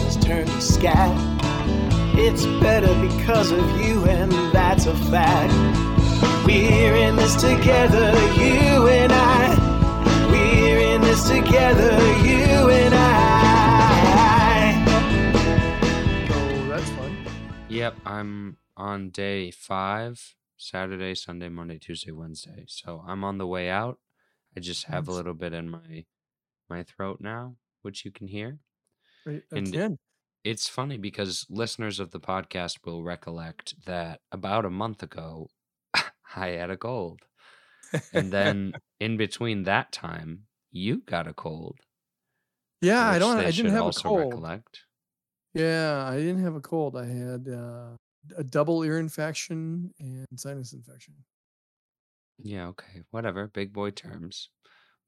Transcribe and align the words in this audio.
roses 0.00 0.24
turn 0.24 0.46
to 0.46 0.60
sky. 0.60 1.14
It's 2.14 2.44
better 2.60 2.92
because 3.00 3.50
of 3.50 3.80
you, 3.80 4.04
and 4.04 4.32
that's 4.52 4.86
a 4.86 4.94
fact. 4.94 5.52
We're 6.46 6.94
in 6.94 7.16
this 7.16 7.34
together, 7.36 8.10
you 8.34 8.88
and 8.88 9.12
I. 9.12 10.28
We're 10.30 10.80
in 10.94 11.00
this 11.00 11.28
together, 11.28 11.92
you 12.26 12.70
and 12.70 12.94
I. 12.94 14.84
So 16.28 16.68
that's 16.68 16.90
fun. 16.90 17.16
Yep, 17.68 17.96
I'm 18.04 18.56
on 18.76 19.10
day 19.10 19.50
five 19.50 20.34
Saturday, 20.56 21.14
Sunday, 21.14 21.48
Monday, 21.48 21.78
Tuesday, 21.78 22.10
Wednesday. 22.10 22.64
So 22.66 23.02
I'm 23.06 23.24
on 23.24 23.38
the 23.38 23.46
way 23.46 23.70
out. 23.70 23.98
I 24.56 24.60
just 24.60 24.86
have 24.86 25.08
a 25.08 25.12
little 25.12 25.34
bit 25.34 25.52
in 25.52 25.70
my 25.70 26.04
my 26.68 26.82
throat 26.82 27.20
now, 27.20 27.56
which 27.82 28.04
you 28.04 28.10
can 28.10 28.26
hear. 28.28 28.58
Right, 29.26 29.42
And- 29.52 29.68
Again. 29.68 29.98
It's 30.42 30.68
funny 30.68 30.96
because 30.96 31.44
listeners 31.50 32.00
of 32.00 32.12
the 32.12 32.20
podcast 32.20 32.78
will 32.86 33.02
recollect 33.02 33.74
that 33.84 34.20
about 34.32 34.64
a 34.64 34.70
month 34.70 35.02
ago 35.02 35.48
I 36.34 36.48
had 36.48 36.70
a 36.70 36.78
cold. 36.78 37.20
And 38.14 38.32
then 38.32 38.72
in 39.00 39.18
between 39.18 39.64
that 39.64 39.92
time, 39.92 40.44
you 40.72 41.02
got 41.04 41.28
a 41.28 41.34
cold. 41.34 41.76
yeah, 42.80 43.06
I 43.06 43.18
don't. 43.18 43.36
I 43.36 43.50
didn't 43.50 43.72
have 43.72 43.88
a 43.88 43.92
cold. 43.92 44.20
recollect. 44.20 44.80
Yeah, 45.52 46.06
I 46.08 46.16
didn't 46.16 46.42
have 46.42 46.54
a 46.54 46.60
cold. 46.60 46.96
I 46.96 47.04
had 47.06 47.46
uh, 47.46 47.96
a 48.38 48.44
double 48.44 48.82
ear 48.82 48.98
infection 48.98 49.92
and 49.98 50.26
sinus 50.36 50.72
infection. 50.72 51.14
Yeah, 52.38 52.68
okay, 52.68 53.02
whatever, 53.10 53.48
big 53.48 53.72
boy 53.74 53.90
terms. 53.90 54.48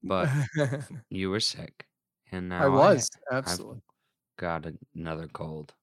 But 0.02 0.28
you 1.08 1.30
were 1.30 1.40
sick, 1.40 1.86
and 2.30 2.48
now 2.50 2.64
I 2.64 2.68
was 2.68 3.08
absolutely. 3.30 3.80
Got 4.36 4.66
another 4.94 5.28
cold, 5.28 5.74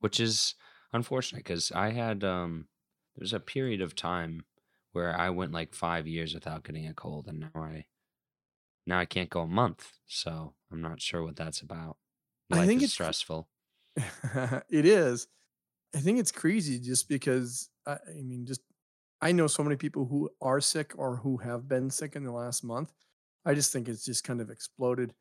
which 0.00 0.20
is 0.20 0.54
unfortunate 0.92 1.38
because 1.38 1.72
I 1.72 1.90
had 1.90 2.24
um 2.24 2.68
there's 3.16 3.32
a 3.32 3.40
period 3.40 3.80
of 3.80 3.94
time 3.94 4.44
where 4.92 5.16
I 5.18 5.30
went 5.30 5.52
like 5.52 5.74
five 5.74 6.06
years 6.06 6.34
without 6.34 6.64
getting 6.64 6.86
a 6.86 6.94
cold, 6.94 7.26
and 7.28 7.40
now 7.40 7.50
I 7.62 7.86
now 8.86 8.98
I 8.98 9.06
can't 9.06 9.30
go 9.30 9.40
a 9.40 9.46
month, 9.46 9.92
so 10.06 10.54
I'm 10.70 10.82
not 10.82 11.00
sure 11.00 11.22
what 11.22 11.36
that's 11.36 11.60
about. 11.60 11.96
I 12.52 12.66
think 12.66 12.82
it's- 12.82 12.92
stressful. 12.92 13.48
it 14.68 14.86
is. 14.86 15.28
I 15.94 16.00
think 16.00 16.18
it's 16.18 16.32
crazy 16.32 16.80
just 16.80 17.08
because 17.08 17.70
I, 17.86 17.92
I 17.92 18.22
mean, 18.22 18.44
just 18.46 18.60
I 19.20 19.32
know 19.32 19.46
so 19.46 19.62
many 19.62 19.76
people 19.76 20.04
who 20.06 20.28
are 20.40 20.60
sick 20.60 20.92
or 20.96 21.16
who 21.16 21.36
have 21.38 21.68
been 21.68 21.88
sick 21.90 22.16
in 22.16 22.24
the 22.24 22.32
last 22.32 22.64
month. 22.64 22.92
I 23.44 23.54
just 23.54 23.72
think 23.72 23.88
it's 23.88 24.04
just 24.04 24.24
kind 24.24 24.40
of 24.40 24.50
exploded. 24.50 25.14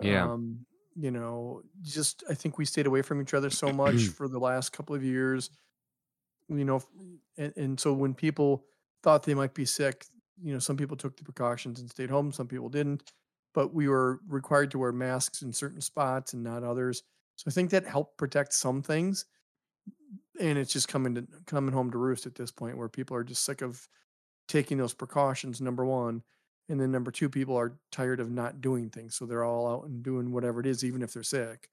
Yeah. 0.00 0.24
Um, 0.30 0.64
you 1.00 1.10
know, 1.10 1.62
just 1.80 2.24
I 2.28 2.34
think 2.34 2.58
we 2.58 2.66
stayed 2.66 2.86
away 2.86 3.00
from 3.00 3.22
each 3.22 3.32
other 3.32 3.48
so 3.48 3.72
much 3.72 4.08
for 4.16 4.28
the 4.28 4.38
last 4.38 4.72
couple 4.72 4.94
of 4.94 5.02
years. 5.02 5.50
You 6.48 6.64
know, 6.64 6.82
and, 7.38 7.56
and 7.56 7.80
so 7.80 7.92
when 7.92 8.12
people 8.12 8.64
thought 9.02 9.22
they 9.22 9.34
might 9.34 9.54
be 9.54 9.64
sick, 9.64 10.04
you 10.42 10.52
know, 10.52 10.58
some 10.58 10.76
people 10.76 10.96
took 10.96 11.16
the 11.16 11.24
precautions 11.24 11.80
and 11.80 11.88
stayed 11.88 12.10
home, 12.10 12.32
some 12.32 12.48
people 12.48 12.68
didn't. 12.68 13.12
But 13.54 13.72
we 13.72 13.88
were 13.88 14.20
required 14.28 14.70
to 14.72 14.78
wear 14.78 14.92
masks 14.92 15.42
in 15.42 15.52
certain 15.52 15.80
spots 15.80 16.34
and 16.34 16.44
not 16.44 16.62
others. 16.62 17.02
So 17.36 17.44
I 17.48 17.50
think 17.50 17.70
that 17.70 17.86
helped 17.86 18.18
protect 18.18 18.52
some 18.52 18.82
things. 18.82 19.24
And 20.38 20.58
it's 20.58 20.72
just 20.72 20.88
coming 20.88 21.14
to 21.14 21.26
coming 21.46 21.72
home 21.72 21.90
to 21.92 21.98
roost 21.98 22.26
at 22.26 22.34
this 22.34 22.50
point 22.50 22.76
where 22.76 22.88
people 22.88 23.16
are 23.16 23.24
just 23.24 23.44
sick 23.44 23.62
of 23.62 23.88
taking 24.48 24.76
those 24.76 24.94
precautions, 24.94 25.60
number 25.60 25.84
one. 25.84 26.22
And 26.70 26.80
then 26.80 26.92
number 26.92 27.10
two, 27.10 27.28
people 27.28 27.56
are 27.58 27.76
tired 27.90 28.20
of 28.20 28.30
not 28.30 28.60
doing 28.60 28.90
things. 28.90 29.16
So 29.16 29.26
they're 29.26 29.44
all 29.44 29.66
out 29.66 29.86
and 29.86 30.02
doing 30.04 30.30
whatever 30.30 30.60
it 30.60 30.66
is, 30.66 30.84
even 30.84 31.02
if 31.02 31.12
they're 31.12 31.22
sick. 31.24 31.68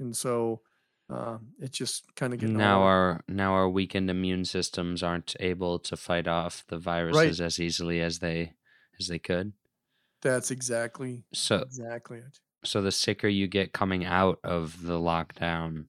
And 0.00 0.16
so 0.16 0.62
uh, 1.10 1.38
it's 1.60 1.76
just 1.76 2.14
kind 2.16 2.32
of 2.32 2.40
getting 2.40 2.56
Now 2.56 2.82
our 2.82 3.20
now 3.28 3.52
our 3.52 3.68
weakened 3.68 4.10
immune 4.10 4.44
systems 4.46 5.02
aren't 5.02 5.36
able 5.38 5.78
to 5.80 5.96
fight 5.96 6.26
off 6.26 6.64
the 6.68 6.78
viruses 6.78 7.40
as 7.40 7.60
easily 7.60 8.00
as 8.00 8.18
they 8.20 8.54
as 8.98 9.08
they 9.08 9.18
could. 9.18 9.52
that's 10.22 10.50
exactly 10.50 11.24
So 11.32 11.56
exactly 11.58 12.18
it. 12.18 12.38
so 12.64 12.82
the 12.82 12.90
sicker 12.92 13.28
you 13.28 13.46
get 13.46 13.72
coming 13.72 14.04
out 14.04 14.38
of 14.42 14.82
the 14.82 14.98
lockdown, 14.98 15.86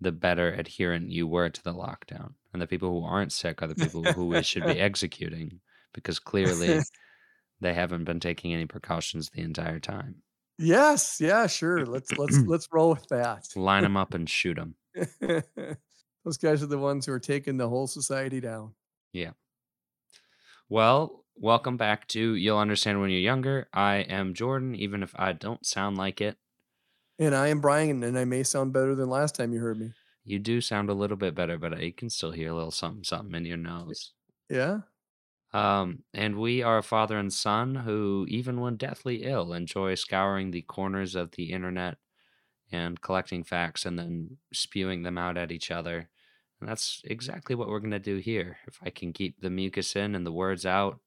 the 0.00 0.12
better 0.12 0.50
adherent 0.52 1.10
you 1.10 1.26
were 1.26 1.48
to 1.50 1.62
the 1.64 1.74
lockdown. 1.74 2.34
And 2.52 2.62
the 2.62 2.66
people 2.66 2.88
who 2.90 3.04
aren't 3.06 3.32
sick 3.32 3.62
are 3.62 3.66
the 3.66 3.74
people 3.74 4.04
who 4.04 4.26
we 4.26 4.42
should 4.42 4.64
be 4.64 4.78
executing 4.88 5.60
because 5.92 6.18
clearly 6.18 6.80
they 7.64 7.74
haven't 7.74 8.04
been 8.04 8.20
taking 8.20 8.52
any 8.52 8.66
precautions 8.66 9.30
the 9.30 9.40
entire 9.40 9.80
time. 9.80 10.16
Yes, 10.58 11.18
yeah, 11.20 11.46
sure. 11.46 11.84
Let's 11.86 12.12
let's 12.16 12.38
let's 12.46 12.68
roll 12.72 12.90
with 12.90 13.08
that. 13.08 13.48
Line 13.56 13.82
them 13.84 13.96
up 13.96 14.14
and 14.14 14.28
shoot 14.28 14.56
them. 14.56 14.76
Those 16.24 16.38
guys 16.38 16.62
are 16.62 16.66
the 16.66 16.78
ones 16.78 17.06
who 17.06 17.12
are 17.12 17.20
taking 17.20 17.56
the 17.56 17.68
whole 17.68 17.86
society 17.86 18.40
down. 18.40 18.74
Yeah. 19.12 19.32
Well, 20.68 21.24
welcome 21.36 21.76
back 21.76 22.06
to 22.08 22.34
You'll 22.34 22.58
Understand 22.58 23.00
When 23.00 23.10
You're 23.10 23.20
Younger. 23.20 23.68
I 23.72 23.96
am 23.96 24.34
Jordan, 24.34 24.74
even 24.74 25.02
if 25.02 25.12
I 25.16 25.32
don't 25.32 25.66
sound 25.66 25.98
like 25.98 26.20
it. 26.20 26.36
And 27.18 27.34
I 27.34 27.48
am 27.48 27.60
Brian, 27.60 28.02
and 28.02 28.18
I 28.18 28.24
may 28.24 28.42
sound 28.42 28.72
better 28.72 28.94
than 28.94 29.08
last 29.08 29.34
time 29.34 29.52
you 29.52 29.60
heard 29.60 29.78
me. 29.78 29.92
You 30.24 30.38
do 30.38 30.60
sound 30.60 30.88
a 30.88 30.94
little 30.94 31.16
bit 31.16 31.34
better, 31.34 31.58
but 31.58 31.74
uh, 31.74 31.76
I 31.76 31.94
can 31.96 32.08
still 32.08 32.32
hear 32.32 32.50
a 32.50 32.54
little 32.54 32.70
something 32.70 33.04
something 33.04 33.34
in 33.34 33.44
your 33.44 33.58
nose. 33.58 34.12
Yeah. 34.48 34.80
Um, 35.54 36.04
and 36.14 36.38
we 36.38 36.62
are 36.62 36.78
a 36.78 36.84
father 36.84 37.18
and 37.18 37.32
son 37.32 37.76
who, 37.76 38.26
even 38.28 38.60
when 38.60 38.76
deathly 38.76 39.24
ill, 39.24 39.54
enjoy 39.54 39.96
scouring 39.96 40.50
the 40.52 40.62
corners 40.62 41.14
of 41.16 41.32
the 41.32 41.52
internet 41.52 41.98
and 42.72 43.00
collecting 43.00 43.44
facts 43.44 43.86
and 43.86 43.98
then 43.98 44.38
spewing 44.52 45.02
them 45.02 45.18
out 45.18 45.36
at 45.38 45.52
each 45.52 45.70
other. 45.70 46.10
And 46.60 46.68
that's 46.68 47.02
exactly 47.04 47.54
what 47.54 47.68
we're 47.68 47.80
gonna 47.80 47.98
do 48.00 48.16
here. 48.18 48.58
If 48.66 48.78
I 48.82 48.90
can 48.90 49.12
keep 49.12 49.40
the 49.40 49.50
mucus 49.50 49.96
in 49.96 50.14
and 50.14 50.26
the 50.26 50.32
words 50.32 50.66
out, 50.66 51.00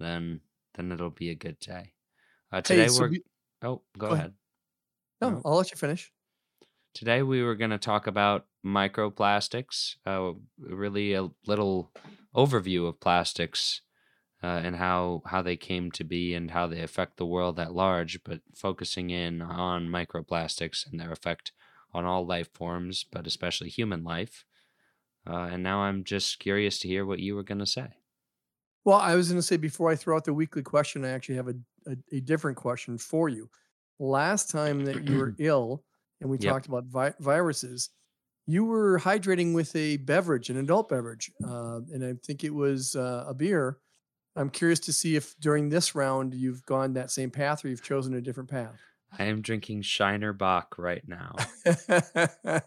then 0.00 0.42
then 0.74 0.92
it'll 0.92 1.10
be 1.10 1.30
a 1.30 1.34
good 1.36 1.58
day. 1.60 1.94
Uh, 2.52 2.62
today 2.62 2.84
Hey, 2.84 2.88
so 2.88 3.04
we're 3.04 3.08
we- 3.08 3.24
oh, 3.62 3.82
go, 3.98 4.08
go 4.08 4.14
ahead. 4.14 4.30
ahead. 4.30 4.34
no, 5.20 5.40
No. 5.40 5.44
I'll 5.44 5.56
let 5.56 5.70
you 5.70 5.76
finish. 5.76 6.12
Today 6.94 7.22
we 7.22 7.42
were 7.42 7.54
going 7.56 7.70
to 7.70 7.78
talk 7.78 8.06
about 8.06 8.46
microplastics, 8.64 9.96
uh, 10.06 10.32
really 10.58 11.12
a 11.14 11.28
little 11.46 11.92
overview 12.36 12.88
of 12.88 13.00
plastics 13.00 13.82
uh, 14.42 14.46
and 14.64 14.76
how 14.76 15.22
how 15.26 15.42
they 15.42 15.56
came 15.56 15.90
to 15.92 16.04
be 16.04 16.34
and 16.34 16.50
how 16.52 16.66
they 16.66 16.82
affect 16.82 17.16
the 17.18 17.26
world 17.26 17.58
at 17.60 17.74
large, 17.74 18.22
but 18.24 18.42
focusing 18.54 19.10
in 19.10 19.42
on 19.42 19.88
microplastics 19.88 20.86
and 20.90 21.00
their 21.00 21.12
effect 21.12 21.52
on 21.92 22.04
all 22.04 22.26
life 22.26 22.52
forms, 22.54 23.04
but 23.04 23.26
especially 23.26 23.70
human 23.70 24.04
life. 24.04 24.44
Uh, 25.26 25.48
and 25.52 25.62
now 25.62 25.80
I'm 25.80 26.04
just 26.04 26.38
curious 26.40 26.78
to 26.80 26.88
hear 26.88 27.06
what 27.06 27.20
you 27.20 27.34
were 27.36 27.44
going 27.44 27.58
to 27.60 27.66
say. 27.66 27.98
Well, 28.84 28.98
I 28.98 29.14
was 29.16 29.28
going 29.28 29.38
to 29.38 29.42
say 29.46 29.56
before 29.56 29.90
I 29.90 29.96
throw 29.96 30.16
out 30.16 30.24
the 30.24 30.34
weekly 30.34 30.62
question, 30.62 31.04
I 31.04 31.10
actually 31.10 31.36
have 31.36 31.48
a, 31.48 31.54
a, 31.86 31.96
a 32.12 32.20
different 32.20 32.56
question 32.56 32.98
for 32.98 33.28
you. 33.28 33.50
Last 33.98 34.50
time 34.50 34.84
that 34.84 35.00
you 35.00 35.16
were 35.16 35.34
ill 35.38 35.84
and 36.20 36.30
we 36.30 36.38
Yep. 36.38 36.56
talked 36.56 36.66
about 36.66 36.84
vi- 36.84 37.14
viruses, 37.18 37.90
you 38.46 38.64
were 38.64 38.98
hydrating 39.00 39.54
with 39.54 39.74
a 39.74 39.96
beverage, 39.98 40.50
an 40.50 40.56
adult 40.56 40.88
beverage, 40.88 41.30
uh, 41.44 41.80
and 41.92 42.04
I 42.04 42.14
think 42.24 42.44
it 42.44 42.54
was 42.54 42.94
uh, 42.96 43.24
a 43.28 43.34
beer. 43.34 43.78
I'm 44.36 44.50
curious 44.50 44.80
to 44.80 44.92
see 44.92 45.16
if 45.16 45.34
during 45.40 45.68
this 45.70 45.94
round 45.94 46.34
you've 46.34 46.64
gone 46.66 46.92
that 46.94 47.10
same 47.10 47.30
path 47.30 47.64
or 47.64 47.68
you've 47.68 47.82
chosen 47.82 48.14
a 48.14 48.20
different 48.20 48.50
path. 48.50 48.78
I 49.18 49.24
am 49.24 49.40
drinking 49.40 49.82
Shiner 49.82 50.32
Bock 50.34 50.74
right 50.78 51.02
now. 51.08 51.36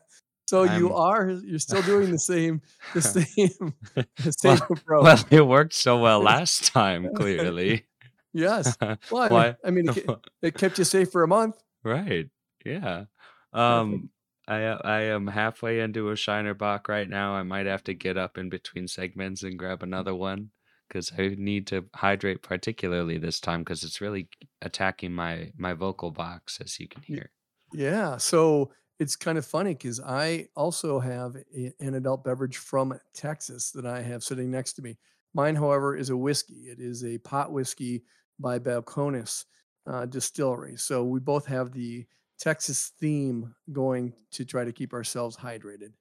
so 0.47 0.63
you 0.63 0.90
I'm- 0.90 0.94
are 0.94 1.29
you're 1.29 1.59
still 1.59 1.81
doing 1.84 2.11
the 2.11 2.17
same 2.19 2.61
the 2.94 3.01
same 3.03 3.73
the 3.96 4.31
same 4.31 4.57
well, 4.57 4.67
approach. 4.72 5.03
well, 5.03 5.25
it 5.29 5.46
worked 5.47 5.73
so 5.73 6.00
well 6.00 6.22
last 6.22 6.66
time, 6.66 7.08
clearly. 7.16 7.85
yes. 8.34 8.75
Well, 8.82 8.97
I 9.23 9.28
Why? 9.28 9.55
I 9.64 9.70
mean, 9.72 9.90
it, 9.90 10.05
it 10.41 10.53
kept 10.55 10.78
you 10.79 10.84
safe 10.84 11.11
for 11.11 11.23
a 11.23 11.28
month. 11.28 11.55
Right. 11.84 12.29
Yeah. 12.66 13.05
Um 13.53 14.09
I 14.49 14.63
uh, 14.63 14.81
I 14.84 15.01
am 15.01 15.28
halfway 15.28 15.79
into 15.79 16.09
a 16.09 16.16
Shiner 16.16 16.53
Bock 16.53 16.90
right 16.90 17.07
now. 17.07 17.34
I 17.34 17.43
might 17.43 17.67
have 17.67 17.84
to 17.85 17.93
get 17.93 18.17
up 18.17 18.37
in 18.37 18.49
between 18.49 18.87
segments 18.87 19.43
and 19.43 19.59
grab 19.59 19.84
another 19.84 20.16
one 20.16 20.49
cuz 20.90 21.11
I 21.17 21.35
need 21.37 21.67
to 21.67 21.85
hydrate 21.93 22.41
particularly 22.41 23.19
this 23.19 23.40
time 23.40 23.63
cuz 23.63 23.84
it's 23.84 24.01
really 24.01 24.28
attacking 24.61 25.13
my 25.13 25.53
my 25.55 25.73
vocal 25.73 26.11
box 26.11 26.59
as 26.59 26.79
you 26.79 26.87
can 26.87 27.03
hear. 27.03 27.31
Yeah. 27.72 28.17
So 28.17 28.72
it's 28.99 29.16
kind 29.16 29.37
of 29.37 29.46
funny 29.46 29.75
because 29.75 29.99
I 30.01 30.49
also 30.55 30.99
have 30.99 31.35
a, 31.55 31.73
an 31.79 31.93
adult 31.93 32.23
beverage 32.23 32.57
from 32.57 32.99
Texas 33.13 33.72
that 33.72 33.85
I 33.85 34.01
have 34.01 34.23
sitting 34.23 34.51
next 34.51 34.73
to 34.73 34.81
me. 34.81 34.97
Mine, 35.34 35.55
however, 35.55 35.96
is 35.96 36.09
a 36.09 36.17
whiskey. 36.17 36.67
It 36.67 36.79
is 36.79 37.05
a 37.05 37.19
pot 37.19 37.51
whiskey 37.51 38.03
by 38.40 38.57
Balcones 38.59 39.46
uh, 39.85 40.05
Distillery. 40.05 40.75
So 40.75 41.03
we 41.03 41.19
both 41.19 41.46
have 41.46 41.72
the 41.72 42.05
Texas 42.40 42.91
theme 43.00 43.56
going 43.72 44.14
to 44.32 44.46
try 44.46 44.64
to 44.64 44.72
keep 44.72 44.94
ourselves 44.94 45.38
hydrated. 45.38 45.94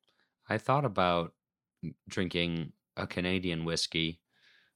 I 0.49 0.59
thought 0.59 0.85
about 0.85 1.35
drinking 2.09 2.73
a 2.97 3.07
Canadian 3.07 3.65
whiskey 3.65 4.21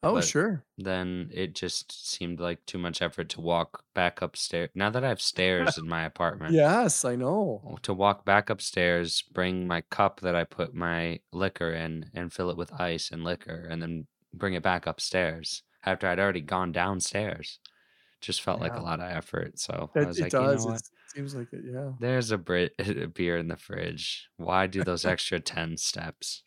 Oh, 0.04 0.20
sure. 0.20 0.64
then 0.76 1.30
it 1.32 1.54
just 1.54 2.08
seemed 2.08 2.40
like 2.40 2.66
too 2.66 2.78
much 2.78 3.00
effort 3.00 3.28
to 3.30 3.40
walk 3.40 3.84
back 3.94 4.20
upstairs. 4.20 4.68
Now 4.74 4.90
that 4.90 5.04
I 5.04 5.08
have 5.08 5.20
stairs 5.20 5.78
in 5.78 5.88
my 5.88 6.02
apartment, 6.12 6.54
Yes, 6.54 7.04
I 7.04 7.14
know. 7.14 7.78
to 7.82 7.94
walk 7.94 8.24
back 8.24 8.50
upstairs, 8.50 9.22
bring 9.22 9.68
my 9.68 9.82
cup 9.82 10.18
that 10.20 10.34
I 10.34 10.42
put 10.42 10.74
my 10.74 11.20
liquor 11.32 11.72
in 11.72 12.10
and 12.14 12.32
fill 12.32 12.50
it 12.50 12.56
with 12.56 12.72
ice 12.80 13.12
and 13.12 13.22
liquor, 13.22 13.64
and 13.70 13.80
then 13.80 14.08
bring 14.34 14.54
it 14.54 14.62
back 14.64 14.86
upstairs 14.88 15.62
after 15.84 16.08
I'd 16.08 16.18
already 16.18 16.40
gone 16.40 16.72
downstairs. 16.72 17.60
Just 18.22 18.42
felt 18.42 18.60
like 18.60 18.74
a 18.76 18.80
lot 18.80 19.00
of 19.00 19.10
effort. 19.10 19.58
So 19.58 19.90
I 19.94 20.04
was 20.04 20.18
it 20.18 20.22
like, 20.22 20.32
you 20.32 20.38
know 20.40 20.64
what? 20.64 20.76
It 20.76 20.90
seems 21.14 21.34
like 21.34 21.52
it. 21.52 21.64
Yeah. 21.64 21.90
There's 22.00 22.32
a, 22.32 22.36
a 22.78 23.06
beer 23.08 23.36
in 23.36 23.48
the 23.48 23.56
fridge. 23.56 24.28
Why 24.36 24.66
do 24.66 24.82
those 24.82 25.04
extra 25.14 25.40
10 25.40 25.76
steps? 25.76 26.42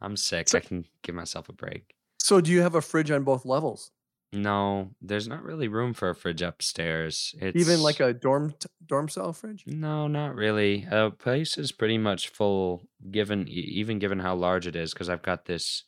I'm 0.00 0.16
sick. 0.16 0.48
So, 0.48 0.58
I 0.58 0.60
can 0.60 0.84
give 1.02 1.14
myself 1.14 1.48
a 1.48 1.52
break. 1.52 1.94
so 2.18 2.40
do 2.40 2.50
you 2.50 2.60
have 2.62 2.74
a 2.74 2.82
fridge 2.82 3.10
on 3.10 3.22
both 3.24 3.44
levels? 3.44 3.90
No, 4.32 4.90
there's 5.02 5.26
not 5.26 5.42
really 5.42 5.66
room 5.66 5.92
for 5.92 6.10
a 6.10 6.14
fridge 6.14 6.40
upstairs. 6.40 7.34
Even 7.54 7.82
like 7.82 7.98
a 7.98 8.12
dorm 8.14 8.52
t- 8.52 8.68
dorm 8.86 9.08
style 9.08 9.32
fridge? 9.32 9.64
no, 9.66 10.06
not 10.06 10.36
really. 10.36 10.86
A 10.90 11.10
place 11.10 11.58
is 11.58 11.72
pretty 11.72 11.98
much 11.98 12.28
full, 12.28 12.88
given 13.10 13.48
even 13.48 13.98
given 13.98 14.20
how 14.20 14.36
large 14.36 14.68
it 14.68 14.76
is, 14.76 14.92
because 14.92 15.08
I've 15.08 15.22
got 15.22 15.46
this 15.46 15.82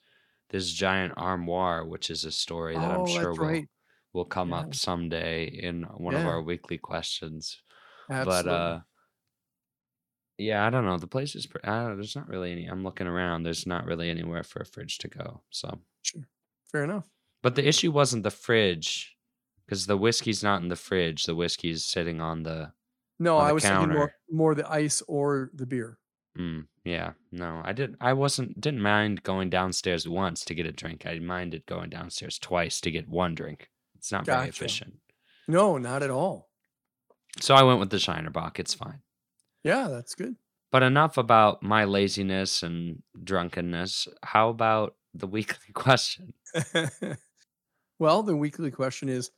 this 0.50 0.72
giant 0.72 1.14
armoire, 1.16 1.86
which 1.86 2.10
is 2.10 2.24
a 2.24 2.32
story 2.32 2.74
that 2.74 2.90
I'm 2.90 3.02
Oh, 3.02 3.06
sure 3.06 3.26
that's 3.26 3.38
will 3.38 3.46
right. 3.46 3.68
Will 4.12 4.24
come 4.24 4.50
Yeah. 4.50 4.58
up 4.60 4.74
someday 4.74 5.44
in 5.46 5.82
one 5.84 6.14
of 6.14 6.26
our 6.26 6.42
weekly 6.42 6.78
questions. 6.78 7.60
But 8.08 8.46
uh, 8.48 8.80
yeah, 10.38 10.66
I 10.66 10.70
don't 10.70 10.84
know. 10.84 10.98
The 10.98 11.06
place 11.06 11.34
is. 11.34 11.46
pre- 11.46 11.60
there's 11.64 12.16
not 12.16 12.28
really 12.28 12.52
any. 12.52 12.66
I'm 12.66 12.82
looking 12.84 13.06
around. 13.06 13.42
There's 13.42 13.66
not 13.66 13.86
really 13.86 14.10
anywhere 14.10 14.42
for 14.42 14.60
a 14.60 14.66
fridge 14.66 14.98
to 14.98 15.08
go. 15.08 15.42
So, 15.50 15.80
Sure. 16.02 16.22
Fair 16.70 16.84
enough. 16.84 17.08
but 17.42 17.54
the 17.54 17.66
issue 17.66 17.92
wasn't 17.92 18.22
the 18.24 18.30
fridge, 18.30 19.16
because 19.64 19.86
the 19.86 19.96
whiskey's 19.96 20.42
not 20.42 20.62
in 20.62 20.68
the 20.68 20.76
fridge. 20.76 21.24
The 21.24 21.34
whiskey's 21.34 21.84
sitting 21.84 22.20
on 22.20 22.42
the 22.42 22.72
No, 23.18 23.36
on 23.38 23.44
I 23.44 23.48
the 23.48 23.54
was 23.54 23.62
thinking 23.64 23.90
more 23.90 24.14
more 24.30 24.54
the 24.54 24.70
ice 24.70 25.02
or 25.06 25.50
the 25.54 25.66
beer. 25.66 25.98
Mm, 26.38 26.66
yeah, 26.84 27.12
no, 27.30 27.60
I 27.62 27.72
didn't. 27.72 27.98
I 28.00 28.14
wasn't. 28.14 28.58
Didn't 28.60 28.80
mind 28.80 29.22
going 29.22 29.50
downstairs 29.50 30.08
once 30.08 30.44
to 30.46 30.54
get 30.54 30.66
a 30.66 30.72
drink. 30.72 31.04
I 31.06 31.18
minded 31.18 31.66
going 31.66 31.90
downstairs 31.90 32.38
twice 32.38 32.80
to 32.80 32.90
get 32.90 33.06
one 33.08 33.34
drink. 33.34 33.68
It's 34.02 34.10
not 34.10 34.26
very 34.26 34.48
efficient. 34.48 34.94
No, 35.46 35.78
not 35.78 36.02
at 36.02 36.10
all. 36.10 36.50
So 37.40 37.54
I 37.54 37.62
went 37.62 37.78
with 37.78 37.90
the 37.90 38.00
Shiner 38.00 38.30
Bock. 38.30 38.58
It's 38.58 38.74
fine. 38.74 39.00
Yeah, 39.62 39.86
that's 39.88 40.16
good. 40.16 40.34
But 40.72 40.82
enough 40.82 41.18
about 41.18 41.62
my 41.62 41.84
laziness 41.84 42.64
and 42.64 43.04
drunkenness. 43.22 44.08
How 44.24 44.48
about 44.48 44.96
the 45.14 45.26
weekly 45.28 45.72
question? 45.72 46.34
well, 48.00 48.24
the 48.24 48.36
weekly 48.36 48.72
question 48.72 49.08
is 49.08 49.30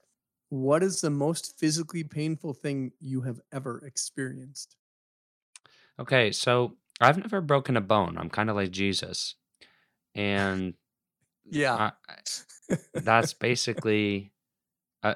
what 0.49 0.83
is 0.83 1.03
the 1.03 1.11
most 1.11 1.59
physically 1.59 2.03
painful 2.03 2.55
thing 2.55 2.93
you 3.01 3.21
have 3.21 3.41
ever 3.53 3.85
experienced? 3.85 4.77
Okay, 6.01 6.33
so 6.33 6.79
I've 7.03 7.19
never 7.19 7.43
broken 7.43 7.77
a 7.77 7.83
bone. 7.83 8.17
I'm 8.17 8.31
kind 8.31 8.49
of 8.49 8.57
like 8.57 8.71
Jesus. 8.71 9.35
And 10.15 10.73
Yeah. 11.51 11.91
I, 12.09 12.77
that's 12.95 13.35
basically 13.35 14.33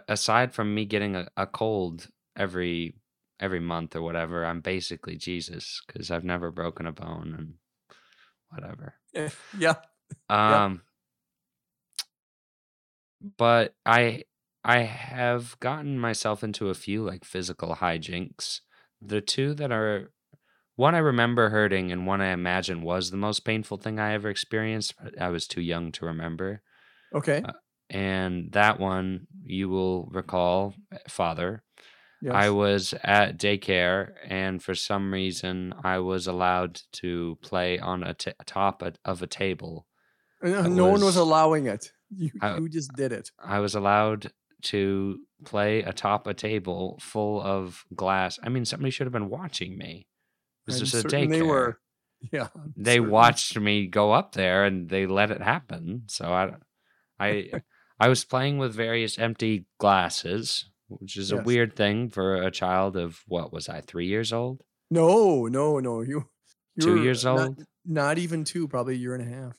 aside 0.09 0.53
from 0.53 0.75
me 0.75 0.85
getting 0.85 1.17
a, 1.17 1.29
a 1.37 1.47
cold 1.47 2.09
every 2.37 2.95
every 3.41 3.61
month 3.61 3.95
or 3.97 4.03
whatever, 4.03 4.45
I'm 4.45 4.61
basically 4.61 5.17
Jesus 5.17 5.81
because 5.87 6.11
I've 6.11 6.25
never 6.25 6.51
broken 6.51 6.87
a 6.87 6.93
bone 6.93 7.35
and 7.39 7.55
whatever. 8.51 8.95
Eh, 9.15 9.31
yeah. 9.59 9.75
Yeah. 10.31 10.65
Um, 10.65 10.83
but 13.37 13.75
I 13.85 14.25
I 14.65 14.81
have 14.81 15.59
gotten 15.61 15.99
myself 15.99 16.43
into 16.45 16.69
a 16.69 16.75
few 16.75 17.05
like 17.05 17.25
physical 17.25 17.77
hijinks. 17.77 18.61
The 19.01 19.21
two 19.21 19.55
that 19.55 19.73
are 19.73 20.11
one 20.77 20.95
I 20.95 20.99
remember 20.99 21.49
hurting 21.51 21.91
and 21.91 22.07
one 22.07 22.21
I 22.21 22.33
imagine 22.33 22.83
was 22.83 23.11
the 23.11 23.17
most 23.17 23.45
painful 23.45 23.79
thing 23.79 23.99
I 23.99 24.15
ever 24.15 24.29
experienced, 24.29 24.95
but 25.03 25.21
I 25.21 25.29
was 25.29 25.47
too 25.47 25.61
young 25.61 25.91
to 25.93 26.07
remember. 26.07 26.63
Okay. 27.15 27.43
Uh, 27.45 27.53
and 27.91 28.53
that 28.53 28.79
one 28.81 29.27
you 29.45 29.69
will 29.69 30.07
recall, 30.13 30.75
father. 31.09 31.63
I 32.31 32.51
was 32.51 32.95
at 33.05 33.39
daycare, 33.39 34.11
and 34.27 34.61
for 34.61 34.75
some 34.75 35.13
reason, 35.13 35.73
I 35.85 35.99
was 36.01 36.27
allowed 36.27 36.81
to 36.95 37.39
play 37.43 37.79
on 37.79 38.03
a 38.03 38.13
t- 38.15 38.33
top 38.45 38.83
of 39.05 39.23
a 39.23 39.27
table. 39.29 39.87
Uh, 40.43 40.63
No 40.67 40.85
one 40.87 40.93
was 40.95 41.03
was 41.05 41.17
allowing 41.17 41.67
it. 41.67 41.93
You 42.11 42.31
I, 42.43 42.59
you 42.59 42.69
just 42.69 42.93
did 42.97 43.13
it. 43.13 43.31
I 43.39 43.61
was 43.61 43.77
allowed 43.77 44.33
to 44.63 45.21
play 45.45 45.83
atop 45.83 46.27
a 46.27 46.35
table 46.35 46.99
full 47.01 47.41
of 47.41 47.85
glass. 47.95 48.41
I 48.43 48.49
mean, 48.49 48.65
somebody 48.65 48.91
should 48.91 49.07
have 49.07 49.13
been 49.13 49.29
watching 49.31 49.79
me. 49.79 50.09
It 50.67 50.73
was 50.73 50.83
a 50.83 50.87
certain 50.87 51.29
they 51.31 51.41
daycare. 51.41 51.47
were. 51.47 51.79
Yeah. 52.33 52.49
I'm 52.57 52.75
They 52.77 52.97
certain. 52.97 53.11
watched 53.13 53.57
me 53.61 53.87
go 53.87 54.11
up 54.11 54.33
there, 54.33 54.65
and 54.65 54.89
they 54.89 55.07
let 55.07 55.31
it 55.31 55.41
happen. 55.41 56.03
So 56.09 56.25
I, 56.33 56.55
I, 57.21 57.51
I 58.01 58.09
was 58.09 58.25
playing 58.25 58.59
with 58.59 58.75
various 58.75 59.19
empty 59.19 59.67
glasses, 59.79 60.67
which 60.89 61.17
is 61.17 61.33
a 61.33 61.43
weird 61.43 61.75
thing 61.75 62.11
for 62.11 62.37
a 62.37 62.51
child 62.51 62.97
of 62.97 63.23
what 63.27 63.53
was 63.53 63.69
I, 63.69 63.81
three 63.81 64.07
years 64.07 64.33
old, 64.33 64.63
No, 64.91 65.47
no, 65.47 65.79
no. 65.81 66.03
You 66.03 66.29
you 66.77 66.83
two 66.83 67.03
years 67.03 67.25
not 67.25 67.39
old? 67.39 67.65
not 67.85 68.19
even 68.19 68.45
two, 68.45 68.69
probably 68.69 68.95
a 68.95 68.99
year 68.99 69.15
and 69.15 69.23
a 69.23 69.37
half. 69.37 69.57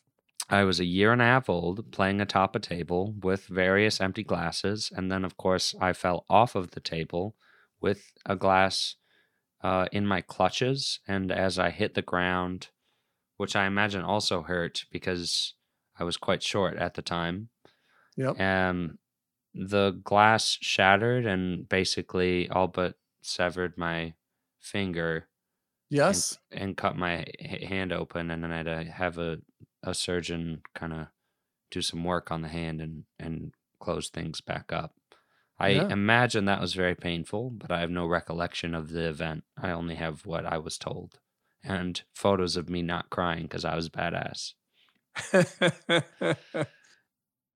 I 0.50 0.64
was 0.64 0.80
a 0.80 0.86
year 0.86 1.12
and 1.12 1.22
a 1.22 1.26
half 1.26 1.50
old 1.50 1.92
playing 1.92 2.22
atop 2.22 2.56
a 2.56 2.60
table 2.60 3.14
with 3.22 3.46
various 3.46 4.02
empty 4.02 4.24
glasses. 4.24 4.92
And 4.96 5.12
then, 5.12 5.24
of 5.24 5.38
course, 5.38 5.76
I 5.80 5.94
fell 5.94 6.26
off 6.28 6.56
of 6.56 6.72
the 6.72 6.80
table 6.80 7.36
with 7.80 8.12
a 8.26 8.36
glass 8.36 8.96
uh, 9.62 9.88
in 9.92 10.08
my 10.08 10.22
clutches. 10.22 11.02
And 11.08 11.32
as 11.32 11.60
I 11.60 11.70
hit 11.70 11.94
the 11.94 12.02
ground, 12.02 12.70
which 13.38 13.56
I 13.56 13.68
imagine 13.68 14.02
also 14.02 14.42
hurt 14.42 14.86
because 14.92 15.54
I 16.00 16.04
was 16.04 16.18
quite 16.18 16.42
short 16.42 16.78
at 16.78 16.96
the 16.96 17.04
time, 17.04 17.50
Yep. 18.20 18.40
um, 18.40 19.00
the 19.54 19.92
glass 20.04 20.58
shattered 20.62 21.26
and 21.26 21.70
basically 21.70 22.50
all 22.50 22.68
but 22.68 22.98
severed 23.22 23.78
my 23.78 24.16
finger 24.60 25.30
Yes. 25.90 26.40
and 26.52 26.78
cut 26.78 26.96
my 26.96 27.26
hand 27.62 27.92
open 27.92 28.32
and 28.32 28.44
then 28.44 28.52
I 28.52 28.58
had 28.58 28.66
to 28.66 28.84
have 28.92 29.18
a, 29.18 29.40
a 29.84 29.94
surgeon 29.94 30.62
kind 30.76 30.94
of 30.94 31.08
do 31.72 31.82
some 31.82 32.04
work 32.04 32.32
on 32.32 32.42
the 32.42 32.50
hand 32.50 32.82
and 32.82 33.06
and 33.20 33.54
close 33.80 34.10
things 34.10 34.42
back 34.42 34.72
up. 34.74 34.96
I 35.60 35.70
Yeah. 35.70 35.90
imagine 35.90 36.46
that 36.46 36.62
was 36.62 36.74
very 36.76 36.96
painful, 36.96 37.52
but 37.52 37.72
I 37.72 37.82
have 37.82 37.92
no 37.92 38.08
recollection 38.08 38.76
of 38.76 38.90
the 38.90 39.08
event. 39.10 39.44
I 39.58 39.72
only 39.72 39.96
have 39.96 40.26
what 40.26 40.46
I 40.46 40.58
was 40.60 40.78
told 40.78 41.20
and 41.64 42.02
photos 42.14 42.58
of 42.58 42.70
me 42.70 42.82
not 42.84 43.10
crying 43.12 43.44
because 43.44 43.66
I 43.66 43.76
was 43.76 43.90
badass. 43.90 44.54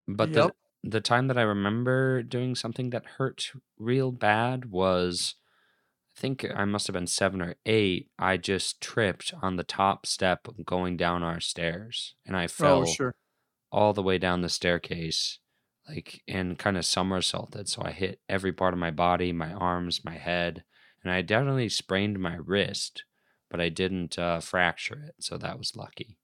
But 0.07 0.31
yep. 0.31 0.53
the 0.53 0.53
time 1.01 1.27
that 1.27 1.37
I 1.37 1.43
remember 1.43 2.23
doing 2.23 2.55
something 2.55 2.89
that 2.91 3.05
hurt 3.17 3.51
real 3.77 4.11
bad 4.11 4.65
was 4.65 5.35
I 6.17 6.19
think 6.19 6.45
I 6.45 6.65
must 6.65 6.87
have 6.87 6.93
been 6.93 7.07
seven 7.07 7.41
or 7.41 7.55
eight. 7.65 8.11
I 8.19 8.37
just 8.37 8.81
tripped 8.81 9.33
on 9.41 9.55
the 9.57 9.63
top 9.63 10.05
step 10.05 10.47
going 10.65 10.97
down 10.97 11.23
our 11.23 11.39
stairs 11.39 12.15
and 12.25 12.37
I 12.37 12.47
Oh, 12.59 12.83
fell 12.83 12.85
sure. 12.85 13.13
all 13.71 13.93
the 13.93 14.03
way 14.03 14.17
down 14.17 14.41
the 14.41 14.49
staircase, 14.49 15.39
like 15.87 16.23
and 16.27 16.59
kind 16.59 16.77
of 16.77 16.85
somersaulted. 16.85 17.69
So 17.69 17.83
I 17.83 17.91
hit 17.91 18.21
every 18.29 18.53
part 18.53 18.73
of 18.73 18.79
my 18.79 18.91
body, 18.91 19.33
my 19.33 19.53
arms, 19.53 20.05
my 20.05 20.17
head, 20.17 20.65
and 21.03 21.11
I 21.11 21.21
definitely 21.23 21.69
sprained 21.69 22.19
my 22.19 22.35
wrist, 22.35 23.05
but 23.49 23.61
I 23.61 23.69
didn't 23.69 24.19
uh, 24.19 24.39
fracture 24.41 25.03
it. 25.03 25.15
So 25.23 25.37
that 25.39 25.57
was 25.57 25.75
lucky. 25.75 26.19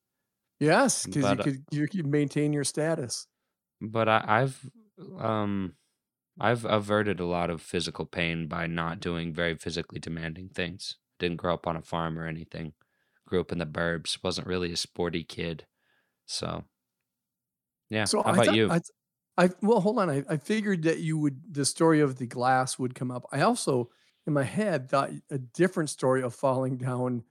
Yes, 0.59 1.05
because 1.05 1.31
you 1.31 1.39
uh, 1.39 1.39
could 1.39 1.65
you 1.71 1.87
could 1.87 2.05
maintain 2.05 2.53
your 2.53 2.63
status. 2.63 3.27
But 3.81 4.07
I, 4.09 4.23
I've 4.27 4.69
um 5.17 5.75
I've 6.39 6.65
averted 6.65 7.19
a 7.19 7.25
lot 7.25 7.49
of 7.49 7.61
physical 7.61 8.05
pain 8.05 8.47
by 8.47 8.67
not 8.67 8.99
doing 9.01 9.33
very 9.33 9.55
physically 9.55 9.99
demanding 9.99 10.49
things. 10.49 10.97
Didn't 11.19 11.37
grow 11.37 11.53
up 11.55 11.67
on 11.67 11.75
a 11.77 11.81
farm 11.81 12.19
or 12.19 12.27
anything. 12.27 12.73
Grew 13.27 13.41
up 13.41 13.51
in 13.51 13.59
the 13.59 13.65
burbs. 13.67 14.23
Wasn't 14.23 14.47
really 14.47 14.71
a 14.73 14.77
sporty 14.77 15.23
kid. 15.23 15.67
So 16.27 16.65
yeah. 17.89 18.07
So 18.07 18.23
How 18.23 18.31
I 18.31 18.33
about 18.33 18.51
thought 18.51 18.53
you? 18.53 18.69
I, 18.69 18.79
th- 18.79 18.91
I 19.37 19.49
well, 19.65 19.79
hold 19.81 19.99
on. 19.99 20.09
I, 20.09 20.23
I 20.29 20.37
figured 20.37 20.83
that 20.83 20.99
you 20.99 21.17
would 21.17 21.53
the 21.53 21.65
story 21.65 21.99
of 22.01 22.17
the 22.17 22.27
glass 22.27 22.79
would 22.79 22.95
come 22.95 23.11
up. 23.11 23.25
I 23.31 23.41
also 23.41 23.89
in 24.27 24.33
my 24.33 24.43
head 24.43 24.89
thought 24.89 25.11
a 25.29 25.37
different 25.37 25.89
story 25.89 26.21
of 26.23 26.35
falling 26.35 26.77
down, 26.77 27.23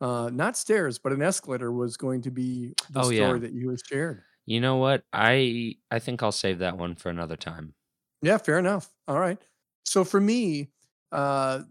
uh, 0.00 0.30
not 0.32 0.56
stairs, 0.56 0.98
but 0.98 1.12
an 1.12 1.22
escalator 1.22 1.72
was 1.72 1.96
going 1.96 2.22
to 2.22 2.30
be 2.30 2.74
the 2.88 3.02
Oh 3.02 3.10
story 3.16 3.40
yeah. 3.40 3.40
that 3.40 3.52
you 3.52 3.70
had 3.70 3.78
shared. 3.86 4.22
You 4.46 4.60
know 4.60 4.76
what? 4.76 5.04
I 5.12 5.76
I 5.90 5.98
think 5.98 6.22
I'll 6.22 6.32
save 6.32 6.58
that 6.58 6.76
one 6.76 6.94
for 6.94 7.08
another 7.10 7.36
time. 7.36 7.74
Yeah, 8.22 8.38
fair 8.38 8.58
enough. 8.58 8.88
All 9.08 9.18
right. 9.18 9.38
So 9.84 10.04
for 10.04 10.20
me, 10.20 10.70
uh, 11.10 11.62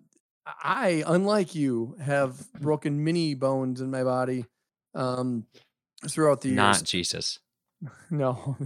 I, 0.46 1.04
unlike 1.08 1.56
you, 1.56 1.96
have 2.02 2.52
broken 2.54 3.04
many 3.04 3.36
bones 3.36 3.80
in 3.82 3.90
my 3.90 4.04
body 4.04 4.46
um, 4.94 5.46
throughout 6.08 6.42
the 6.42 6.50
years. 6.50 6.58
Not 6.58 6.84
Jesus. 6.84 7.40
No, 8.12 8.58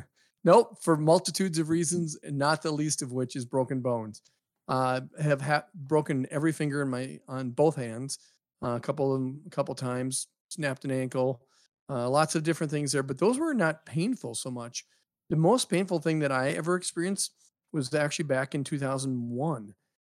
Nope, 0.46 0.78
for 0.80 0.96
multitudes 0.96 1.58
of 1.58 1.70
reasons, 1.70 2.18
and 2.22 2.38
not 2.38 2.62
the 2.62 2.72
least 2.72 3.02
of 3.02 3.12
which 3.12 3.36
is 3.36 3.46
broken 3.46 3.82
bones. 3.82 4.22
Uh, 4.68 5.02
have 5.20 5.42
ha- 5.42 5.66
broken 5.74 6.28
every 6.30 6.52
finger 6.52 6.84
in 6.84 6.90
my 6.90 7.20
on 7.28 7.50
both 7.50 7.76
hands, 7.76 8.20
uh, 8.64 8.76
a 8.76 8.80
couple 8.80 9.14
of 9.14 9.20
them, 9.20 9.42
a 9.48 9.50
couple 9.50 9.74
times, 9.74 10.28
snapped 10.50 10.86
an 10.86 10.92
ankle, 10.92 11.42
uh, 11.90 12.10
lots 12.10 12.36
of 12.36 12.44
different 12.44 12.72
things 12.72 12.92
there. 12.92 13.04
But 13.04 13.20
those 13.20 13.38
were 13.38 13.54
not 13.54 13.86
painful 13.86 14.36
so 14.36 14.52
much. 14.52 14.86
The 15.30 15.36
most 15.36 15.70
painful 15.70 16.00
thing 16.00 16.20
that 16.20 16.32
I 16.32 16.50
ever 16.52 16.76
experienced 16.76 17.34
was 17.72 17.94
actually 17.94 18.26
back 18.26 18.56
in 18.56 18.64
2001. 18.64 19.74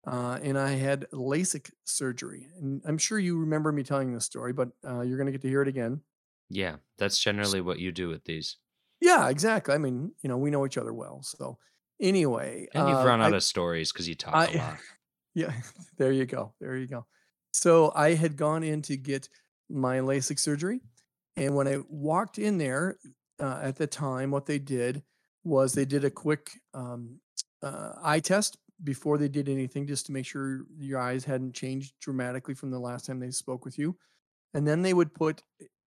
Uh, 0.06 0.38
and 0.42 0.58
I 0.58 0.70
had 0.70 1.06
LASIK 1.12 1.70
surgery. 1.84 2.48
And 2.58 2.80
I'm 2.87 2.98
sure 2.98 3.18
you 3.18 3.38
remember 3.40 3.72
me 3.72 3.82
telling 3.82 4.12
this 4.14 4.25
story, 4.25 4.52
but 4.52 4.70
uh, 4.87 5.00
you're 5.00 5.18
going 5.18 5.26
to 5.26 5.32
get 5.32 5.42
to 5.42 5.48
hear 5.48 5.62
it 5.62 5.68
again. 5.68 6.00
Yeah, 6.48 6.76
that's 6.96 7.18
generally 7.18 7.60
what 7.60 7.78
you 7.78 7.92
do 7.92 8.08
with 8.08 8.25
these. 8.25 8.56
Yeah, 9.00 9.28
exactly. 9.28 9.75
I 9.75 9.78
mean, 9.78 10.12
you 10.22 10.28
know, 10.28 10.38
we 10.38 10.50
know 10.50 10.64
each 10.64 10.78
other 10.78 10.92
well. 10.92 11.22
So, 11.22 11.58
anyway, 12.00 12.68
And 12.75 12.88
you've 12.88 12.98
uh, 12.98 13.04
run 13.04 13.20
out 13.20 13.34
I, 13.34 13.37
of 13.37 13.44
stories 13.44 13.92
because 13.92 14.08
you 14.08 14.14
talk 14.14 14.34
a 14.34 14.58
I, 14.58 14.58
lot. 14.58 14.78
yeah, 15.34 15.52
there 15.98 16.12
you 16.12 16.26
go. 16.26 16.54
There 16.60 16.76
you 16.76 16.87
go. 16.87 17.06
So, 17.52 17.92
I 17.94 18.14
had 18.14 18.37
gone 18.37 18.62
in 18.62 18.82
to 18.82 18.96
get 18.96 19.28
my 19.68 19.98
LASIK 19.98 20.38
surgery. 20.38 20.80
And 21.38 21.54
when 21.54 21.68
I 21.68 21.78
walked 21.88 22.38
in 22.38 22.59
there 22.59 22.97
uh, 23.40 23.61
at 23.62 23.76
the 23.76 23.87
time, 23.87 24.33
what 24.33 24.47
they 24.47 24.59
did 24.59 25.04
was 25.45 25.73
they 25.73 25.85
did 25.85 26.04
a 26.04 26.11
quick 26.11 26.50
um, 26.75 27.21
uh, 27.62 27.92
eye 28.02 28.18
test 28.18 28.59
before 28.83 29.18
they 29.18 29.28
did 29.28 29.49
anything, 29.49 29.87
just 29.87 30.07
to 30.07 30.12
make 30.12 30.26
sure 30.26 30.64
your 30.78 30.99
eyes 30.99 31.25
hadn't 31.25 31.54
changed 31.54 31.95
dramatically 32.00 32.54
from 32.54 32.71
the 32.71 32.78
last 32.78 33.07
time 33.07 33.21
they 33.21 33.30
spoke 33.30 33.64
with 33.64 33.78
you. 33.78 33.97
And 34.52 34.66
then 34.66 34.83
they 34.83 34.95
would 34.95 35.14
put 35.14 35.42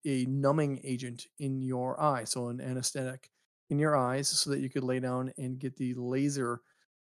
a 0.05 0.25
numbing 0.25 0.79
agent 0.83 1.27
in 1.39 1.61
your 1.61 2.01
eye, 2.01 2.23
so 2.23 2.47
an 2.47 2.61
anesthetic 2.61 3.29
in 3.69 3.77
your 3.77 3.95
eyes, 3.95 4.29
so 4.29 4.49
that 4.51 4.59
you 4.59 4.69
could 4.69 4.83
lay 4.83 4.99
down 4.99 5.33
and 5.37 5.59
get 5.59 5.75
the 5.75 5.93
laser 5.95 6.61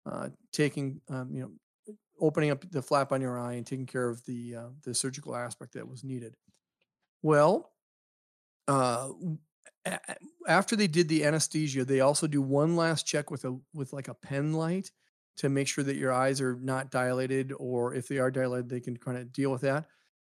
uh, 0.05 0.29
taking, 0.51 0.99
um, 1.09 1.29
you 1.33 1.41
know, 1.41 1.95
opening 2.19 2.51
up 2.51 2.69
the 2.71 2.81
flap 2.81 3.11
on 3.11 3.21
your 3.21 3.39
eye 3.39 3.53
and 3.53 3.65
taking 3.65 3.85
care 3.85 4.09
of 4.09 4.23
the 4.25 4.55
uh, 4.55 4.69
the 4.83 4.93
surgical 4.93 5.35
aspect 5.35 5.73
that 5.73 5.87
was 5.87 6.03
needed. 6.03 6.35
Well, 7.21 7.72
uh, 8.67 9.09
after 10.47 10.75
they 10.75 10.87
did 10.87 11.07
the 11.09 11.25
anesthesia, 11.25 11.83
they 11.85 11.99
also 11.99 12.27
do 12.27 12.41
one 12.41 12.75
last 12.75 13.05
check 13.05 13.31
with 13.31 13.45
a 13.45 13.59
with 13.73 13.93
like 13.93 14.07
a 14.07 14.13
pen 14.13 14.53
light 14.53 14.91
to 15.37 15.49
make 15.49 15.67
sure 15.67 15.83
that 15.83 15.95
your 15.95 16.11
eyes 16.11 16.39
are 16.41 16.55
not 16.61 16.91
dilated, 16.91 17.51
or 17.57 17.93
if 17.93 18.07
they 18.07 18.19
are 18.19 18.31
dilated, 18.31 18.69
they 18.69 18.79
can 18.79 18.95
kind 18.97 19.17
of 19.17 19.33
deal 19.33 19.51
with 19.51 19.61
that. 19.61 19.85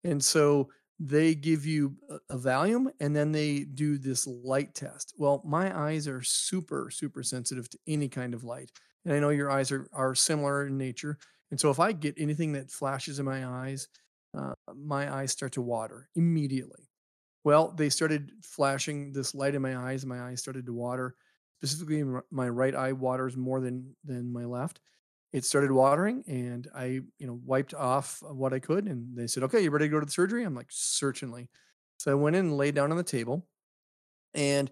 And 0.05 0.23
so 0.23 0.71
they 0.99 1.35
give 1.35 1.65
you 1.65 1.97
a, 2.11 2.37
a 2.37 2.39
Valium, 2.39 2.89
and 3.01 3.17
then 3.17 3.33
they 3.33 3.61
do 3.61 3.99
this 3.99 4.27
light 4.27 4.75
test. 4.75 5.15
Well, 5.17 5.43
my 5.45 5.77
eyes 5.77 6.07
are 6.07 6.23
super 6.23 6.91
super 6.91 7.23
sensitive 7.23 7.69
to 7.71 7.79
any 7.87 8.09
kind 8.09 8.35
of 8.35 8.45
light, 8.45 8.71
and 9.05 9.15
I 9.15 9.19
know 9.21 9.31
your 9.31 9.51
eyes 9.51 9.73
are 9.73 9.89
are 9.93 10.15
similar 10.15 10.67
in 10.67 10.79
nature. 10.79 11.19
And 11.51 11.59
so 11.59 11.71
if 11.71 11.81
I 11.81 11.93
get 11.93 12.15
anything 12.17 12.53
that 12.53 12.71
flashes 12.71 13.19
in 13.19 13.25
my 13.25 13.45
eyes, 13.45 13.89
uh, 14.39 14.55
my 14.77 15.13
eyes 15.13 15.33
start 15.33 15.53
to 15.55 15.63
water 15.63 16.09
immediately. 16.15 16.90
Well, 17.45 17.73
they 17.73 17.89
started 17.89 18.33
flashing 18.43 19.13
this 19.13 19.35
light 19.35 19.55
in 19.55 19.63
my 19.63 19.77
eyes, 19.77 20.05
my 20.05 20.21
eyes 20.21 20.41
started 20.41 20.67
to 20.67 20.73
water. 20.75 21.17
Specifically, 21.63 22.03
my 22.31 22.49
right 22.49 22.75
eye 22.75 22.93
waters 22.93 23.37
more 23.37 23.61
than 23.61 23.95
than 24.05 24.33
my 24.33 24.45
left. 24.45 24.81
It 25.33 25.45
started 25.45 25.71
watering, 25.73 26.25
and 26.27 26.69
I, 26.75 26.85
you 27.19 27.27
know, 27.27 27.41
wiped 27.45 27.75
off 27.75 28.23
what 28.23 28.53
I 28.53 28.59
could. 28.59 28.87
And 28.87 29.17
they 29.17 29.27
said, 29.27 29.43
"Okay, 29.45 29.61
you 29.63 29.71
ready 29.71 29.87
to 29.87 29.91
go 29.91 30.01
to 30.01 30.07
the 30.07 30.13
surgery?" 30.13 30.43
I'm 30.45 30.55
like, 30.55 30.69
"Certainly." 30.71 31.51
So 31.99 32.11
I 32.11 32.15
went 32.15 32.37
in 32.37 32.47
and 32.47 32.57
laid 32.57 32.75
down 32.75 32.91
on 32.91 32.97
the 32.97 33.03
table, 33.05 33.47
and 34.35 34.71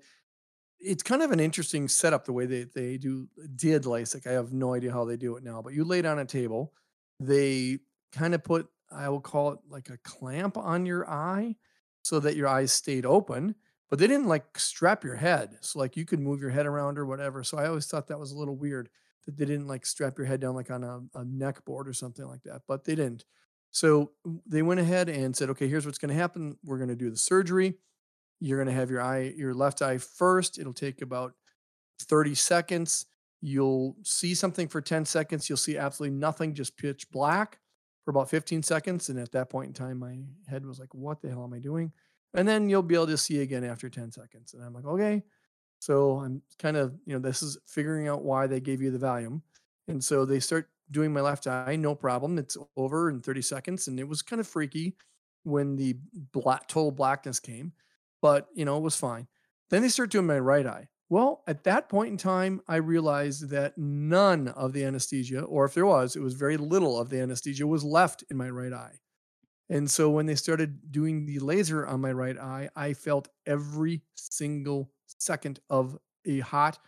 it's 0.81 1.03
kind 1.03 1.23
of 1.23 1.33
an 1.33 1.41
interesting 1.41 1.89
setup 1.89 2.25
the 2.25 2.33
way 2.33 2.47
they 2.47 2.65
they 2.65 2.99
do 2.99 3.29
did 3.57 3.85
LASIK. 3.85 4.27
I 4.27 4.33
have 4.33 4.53
no 4.53 4.75
idea 4.75 4.93
how 4.93 5.05
they 5.05 5.17
do 5.17 5.37
it 5.37 5.43
now, 5.45 5.63
but 5.63 5.75
you 5.75 5.85
lay 5.85 6.03
down 6.03 6.19
a 6.19 6.25
table, 6.25 6.75
they 7.21 7.79
kind 8.13 8.35
of 8.35 8.45
put 8.45 8.69
I 8.91 9.09
will 9.11 9.21
call 9.21 9.53
it 9.53 9.61
like 9.69 9.91
a 9.91 9.99
clamp 9.99 10.57
on 10.57 10.87
your 10.87 11.09
eye 11.11 11.57
so 12.09 12.19
that 12.21 12.37
your 12.37 12.49
eyes 12.49 12.73
stayed 12.73 13.05
open, 13.05 13.55
but 13.91 13.99
they 13.99 14.07
didn't 14.07 14.29
like 14.29 14.59
strap 14.59 15.05
your 15.05 15.17
head. 15.17 15.59
So 15.61 15.79
like 15.79 15.95
you 15.95 16.07
could 16.07 16.21
move 16.21 16.41
your 16.41 16.49
head 16.49 16.65
around 16.65 16.99
or 16.99 17.05
whatever. 17.05 17.45
So 17.45 17.59
I 17.59 17.67
always 17.67 17.87
thought 17.87 18.09
that 18.09 18.19
was 18.19 18.33
a 18.33 18.39
little 18.39 18.57
weird 18.57 18.89
that 19.27 19.37
they 19.37 19.45
didn't 19.45 19.67
like 19.67 19.85
strap 19.85 20.17
your 20.17 20.27
head 20.27 20.41
down 20.41 20.55
like 20.55 20.71
on 20.71 20.85
a, 20.85 21.01
a 21.15 21.25
neck 21.27 21.63
board 21.67 21.87
or 21.87 21.93
something 21.93 22.27
like 22.27 22.43
that, 22.45 22.63
but 22.67 22.85
they 22.85 22.95
didn't. 22.95 23.27
So 23.73 24.13
they 24.47 24.63
went 24.63 24.81
ahead 24.81 25.11
and 25.11 25.37
said, 25.37 25.51
okay, 25.51 25.69
here's 25.69 25.85
what's 25.85 25.99
going 25.99 26.09
to 26.09 26.15
happen. 26.15 26.57
We're 26.65 26.79
going 26.79 26.89
to 26.89 26.97
do 26.97 27.11
the 27.11 27.17
surgery. 27.19 27.75
You're 28.41 28.57
going 28.57 28.75
to 28.75 28.81
have 28.81 28.91
your 28.91 29.03
eye, 29.03 29.35
your 29.37 29.53
left 29.53 29.83
eye 29.83 29.99
first. 29.99 30.59
It'll 30.59 30.73
take 30.73 31.03
about 31.03 31.35
30 32.01 32.35
seconds. 32.35 33.05
You'll 33.43 33.97
see 34.03 34.35
something 34.35 34.67
for 34.67 34.81
10 34.81 35.05
seconds. 35.05 35.47
You'll 35.51 35.59
see 35.59 35.77
absolutely 35.77 36.17
nothing, 36.17 36.55
just 36.55 36.79
pitch 36.79 37.11
black 37.11 37.59
for 38.09 38.13
about 38.13 38.31
15 38.31 38.63
seconds. 38.63 39.11
And 39.11 39.19
at 39.19 39.33
that 39.33 39.51
point 39.51 39.67
in 39.67 39.75
time, 39.75 39.99
my 39.99 40.17
head 40.47 40.65
was 40.65 40.81
like, 40.81 40.95
what 40.95 41.21
the 41.21 41.29
hell 41.29 41.45
am 41.45 41.53
I 41.53 41.59
doing? 41.59 41.93
And 42.33 42.49
then 42.49 42.71
you'll 42.71 42.83
be 42.83 42.95
able 42.95 43.09
to 43.09 43.19
see 43.19 43.43
again 43.43 43.65
after 43.65 43.91
10 43.91 44.13
seconds. 44.13 44.55
And 44.55 44.65
I'm 44.65 44.73
like, 44.73 44.87
okay. 44.87 45.23
So 45.79 46.21
I'm 46.21 46.41
kind 46.59 46.79
of, 46.79 46.95
you 47.05 47.13
know, 47.13 47.19
this 47.19 47.43
is 47.43 47.59
figuring 47.67 48.09
out 48.09 48.25
why 48.25 48.47
they 48.47 48.61
gave 48.61 48.81
you 48.81 48.91
the 48.91 48.99
Valium. 48.99 49.43
And 49.89 50.03
so 50.03 50.25
they 50.25 50.41
start 50.41 50.71
doing 50.91 51.13
my 51.13 51.21
left 51.21 51.47
eye, 51.47 51.77
no 51.77 51.95
problem. 51.95 52.39
It's 52.39 52.57
over 52.79 53.11
in 53.11 53.21
30 53.21 53.43
seconds. 53.43 53.89
And 53.89 54.01
it 54.01 54.09
was 54.09 54.23
kind 54.23 54.41
of 54.41 54.49
freaky 54.49 54.97
when 55.43 55.77
the 55.77 55.99
black 56.33 56.67
total 56.67 56.93
blackness 56.93 57.39
came, 57.39 57.75
but 58.23 58.49
you 58.55 58.65
know, 58.65 58.79
it 58.79 58.83
was 58.83 58.97
fine. 58.97 59.27
Then 59.69 59.83
they 59.83 59.91
start 59.91 60.11
doing 60.11 60.27
my 60.27 60.39
right 60.39 60.67
eye. 60.67 60.89
Well, 61.11 61.43
at 61.47 61.65
that 61.65 61.89
point 61.89 62.11
in 62.11 62.17
time, 62.19 62.61
I 62.69 62.77
realized 62.77 63.49
that 63.49 63.79
none 63.79 64.49
of 64.49 64.73
the 64.73 64.85
anesthesia, 64.85 65.41
or 65.43 65.65
if 65.65 65.75
there 65.75 65.87
was, 65.87 66.17
it 66.17 66.21
was 66.21 66.35
very 66.35 66.57
little 66.59 66.99
of 66.99 67.09
the 67.09 67.21
anesthesia, 67.21 67.67
was 67.67 67.83
left 67.83 68.25
in 68.31 68.37
my 68.37 68.51
right 68.51 68.73
eye. 68.73 68.99
And 69.71 69.91
so 69.91 70.11
when 70.11 70.27
they 70.27 70.35
started 70.35 70.93
doing 70.93 71.27
the 71.27 71.39
laser 71.41 71.87
on 71.87 72.01
my 72.01 72.13
right 72.13 72.39
eye, 72.39 72.71
I 72.77 72.95
felt 72.95 73.29
every 73.47 74.03
single 74.15 74.91
second 75.19 75.61
of 75.71 75.99
a 76.27 76.41
hot 76.41 76.79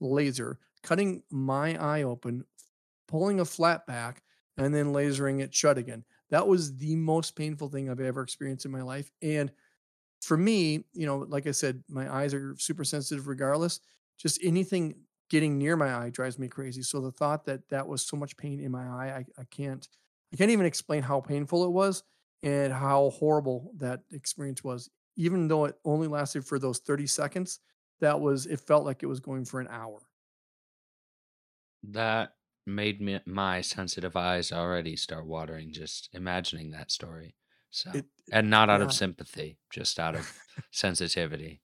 laser 0.00 0.58
cutting 0.82 1.22
my 1.30 1.76
eye 1.76 2.02
open, 2.02 2.44
pulling 3.08 3.40
a 3.40 3.44
flap 3.44 3.86
back, 3.86 4.22
and 4.56 4.74
then 4.74 4.92
lasering 4.92 5.40
it 5.40 5.54
shut 5.54 5.78
again. 5.78 6.04
That 6.30 6.46
was 6.46 6.76
the 6.76 6.96
most 6.96 7.36
painful 7.36 7.68
thing 7.68 7.88
I've 7.90 8.00
ever 8.00 8.22
experienced 8.22 8.66
in 8.66 8.72
my 8.72 8.82
life. 8.82 9.10
And 9.22 9.50
for 10.24 10.36
me, 10.36 10.84
you 10.92 11.06
know, 11.06 11.18
like 11.18 11.46
I 11.46 11.52
said, 11.52 11.84
my 11.88 12.12
eyes 12.12 12.34
are 12.34 12.56
super 12.58 12.84
sensitive 12.84 13.26
regardless. 13.28 13.80
Just 14.18 14.42
anything 14.42 15.04
getting 15.30 15.58
near 15.58 15.76
my 15.76 15.94
eye 15.94 16.10
drives 16.10 16.38
me 16.38 16.48
crazy. 16.48 16.82
So 16.82 17.00
the 17.00 17.12
thought 17.12 17.44
that 17.46 17.68
that 17.70 17.86
was 17.88 18.06
so 18.06 18.16
much 18.16 18.36
pain 18.36 18.60
in 18.60 18.70
my 18.70 18.86
eye, 18.86 19.18
I, 19.18 19.42
I 19.42 19.44
can't, 19.44 19.86
I 20.32 20.36
can't 20.36 20.50
even 20.50 20.66
explain 20.66 21.02
how 21.02 21.20
painful 21.20 21.64
it 21.64 21.70
was 21.70 22.02
and 22.42 22.72
how 22.72 23.10
horrible 23.10 23.72
that 23.76 24.02
experience 24.12 24.62
was. 24.62 24.90
Even 25.16 25.48
though 25.48 25.64
it 25.64 25.76
only 25.84 26.08
lasted 26.08 26.44
for 26.46 26.58
those 26.58 26.78
30 26.80 27.06
seconds, 27.06 27.60
that 28.00 28.20
was, 28.20 28.46
it 28.46 28.60
felt 28.60 28.84
like 28.84 29.02
it 29.02 29.06
was 29.06 29.20
going 29.20 29.44
for 29.44 29.60
an 29.60 29.68
hour. 29.68 30.08
That 31.84 32.36
made 32.66 33.00
me 33.00 33.20
my 33.26 33.60
sensitive 33.60 34.16
eyes 34.16 34.50
already 34.50 34.96
start 34.96 35.24
watering 35.26 35.72
just 35.72 36.08
imagining 36.12 36.72
that 36.72 36.90
story. 36.90 37.36
So, 37.74 37.90
It, 37.92 38.06
and 38.30 38.50
not 38.50 38.70
out 38.70 38.80
yeah. 38.80 38.86
of 38.86 38.92
sympathy, 38.92 39.58
just 39.70 39.98
out 39.98 40.14
of 40.14 40.32
sensitivity. 40.70 41.60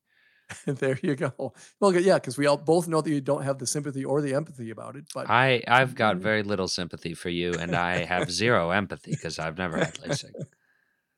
there 0.66 0.98
you 1.02 1.14
go. 1.14 1.54
Well, 1.78 1.94
yeah, 1.94 2.14
because 2.14 2.36
we 2.36 2.46
all 2.46 2.56
both 2.56 2.88
know 2.88 3.00
that 3.00 3.10
you 3.10 3.20
don't 3.20 3.44
have 3.44 3.58
the 3.58 3.66
sympathy 3.66 4.04
or 4.04 4.20
the 4.20 4.34
empathy 4.34 4.70
about 4.70 4.96
it, 4.96 5.04
but 5.14 5.30
I 5.30 5.62
I've 5.68 5.94
got 5.94 6.16
Mm. 6.16 6.20
very 6.22 6.42
little 6.42 6.66
sympathy 6.66 7.14
for 7.14 7.28
you, 7.28 7.52
and 7.54 7.74
I 7.76 8.04
have 8.04 8.30
zero 8.42 8.70
empathy 8.70 9.12
because 9.12 9.38
I've 9.38 9.56
never 9.58 9.76
had 9.78 9.94
LASIK. 10.00 10.32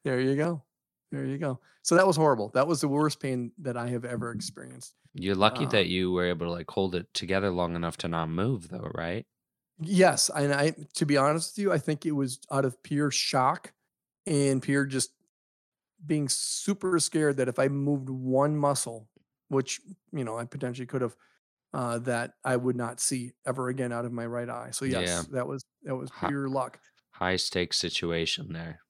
there 0.04 0.20
you 0.20 0.36
go. 0.36 0.62
There 1.10 1.24
you 1.24 1.38
go. 1.38 1.60
So 1.82 1.94
that 1.96 2.06
was 2.06 2.16
horrible. 2.16 2.50
That 2.50 2.66
was 2.66 2.80
the 2.80 2.88
worst 2.88 3.20
pain 3.20 3.52
that 3.58 3.76
I 3.76 3.88
have 3.88 4.04
ever 4.04 4.30
experienced. 4.32 4.94
You're 5.14 5.34
lucky 5.34 5.66
that 5.66 5.86
Um, 5.86 5.90
you 5.90 6.10
were 6.12 6.26
able 6.26 6.46
to 6.46 6.52
like 6.52 6.70
hold 6.70 6.94
it 6.94 7.12
together 7.14 7.50
long 7.50 7.74
enough 7.76 7.96
to 7.98 8.08
not 8.08 8.28
move, 8.28 8.68
though, 8.68 8.90
right? 8.94 9.26
yes, 9.80 10.30
and 10.34 10.52
I, 10.52 10.74
to 10.94 11.06
be 11.06 11.16
honest 11.16 11.56
with 11.56 11.62
you, 11.62 11.72
I 11.72 11.78
think 11.78 12.04
it 12.06 12.12
was 12.12 12.38
out 12.50 12.64
of 12.64 12.82
pure 12.82 13.10
shock 13.10 13.72
and 14.26 14.62
pure 14.62 14.86
just 14.86 15.12
being 16.04 16.28
super 16.28 16.98
scared 16.98 17.36
that 17.38 17.48
if 17.48 17.58
I 17.58 17.68
moved 17.68 18.08
one 18.10 18.56
muscle, 18.56 19.10
which 19.48 19.80
you 20.12 20.24
know 20.24 20.38
I 20.38 20.44
potentially 20.46 20.86
could 20.86 21.02
have, 21.02 21.16
uh, 21.74 21.98
that 22.00 22.34
I 22.44 22.56
would 22.56 22.76
not 22.76 23.00
see 23.00 23.32
ever 23.46 23.68
again 23.68 23.92
out 23.92 24.04
of 24.06 24.12
my 24.12 24.26
right 24.26 24.48
eye. 24.50 24.70
So 24.72 24.84
Yeah, 24.84 25.24
yes, 25.24 25.28
that 25.32 25.46
was 25.48 25.64
that 25.84 25.96
was 25.96 26.12
pure 26.12 26.48
luck. 26.48 26.80
high 27.10 27.36
stakes 27.36 27.76
situation 27.76 28.52
there. 28.52 28.80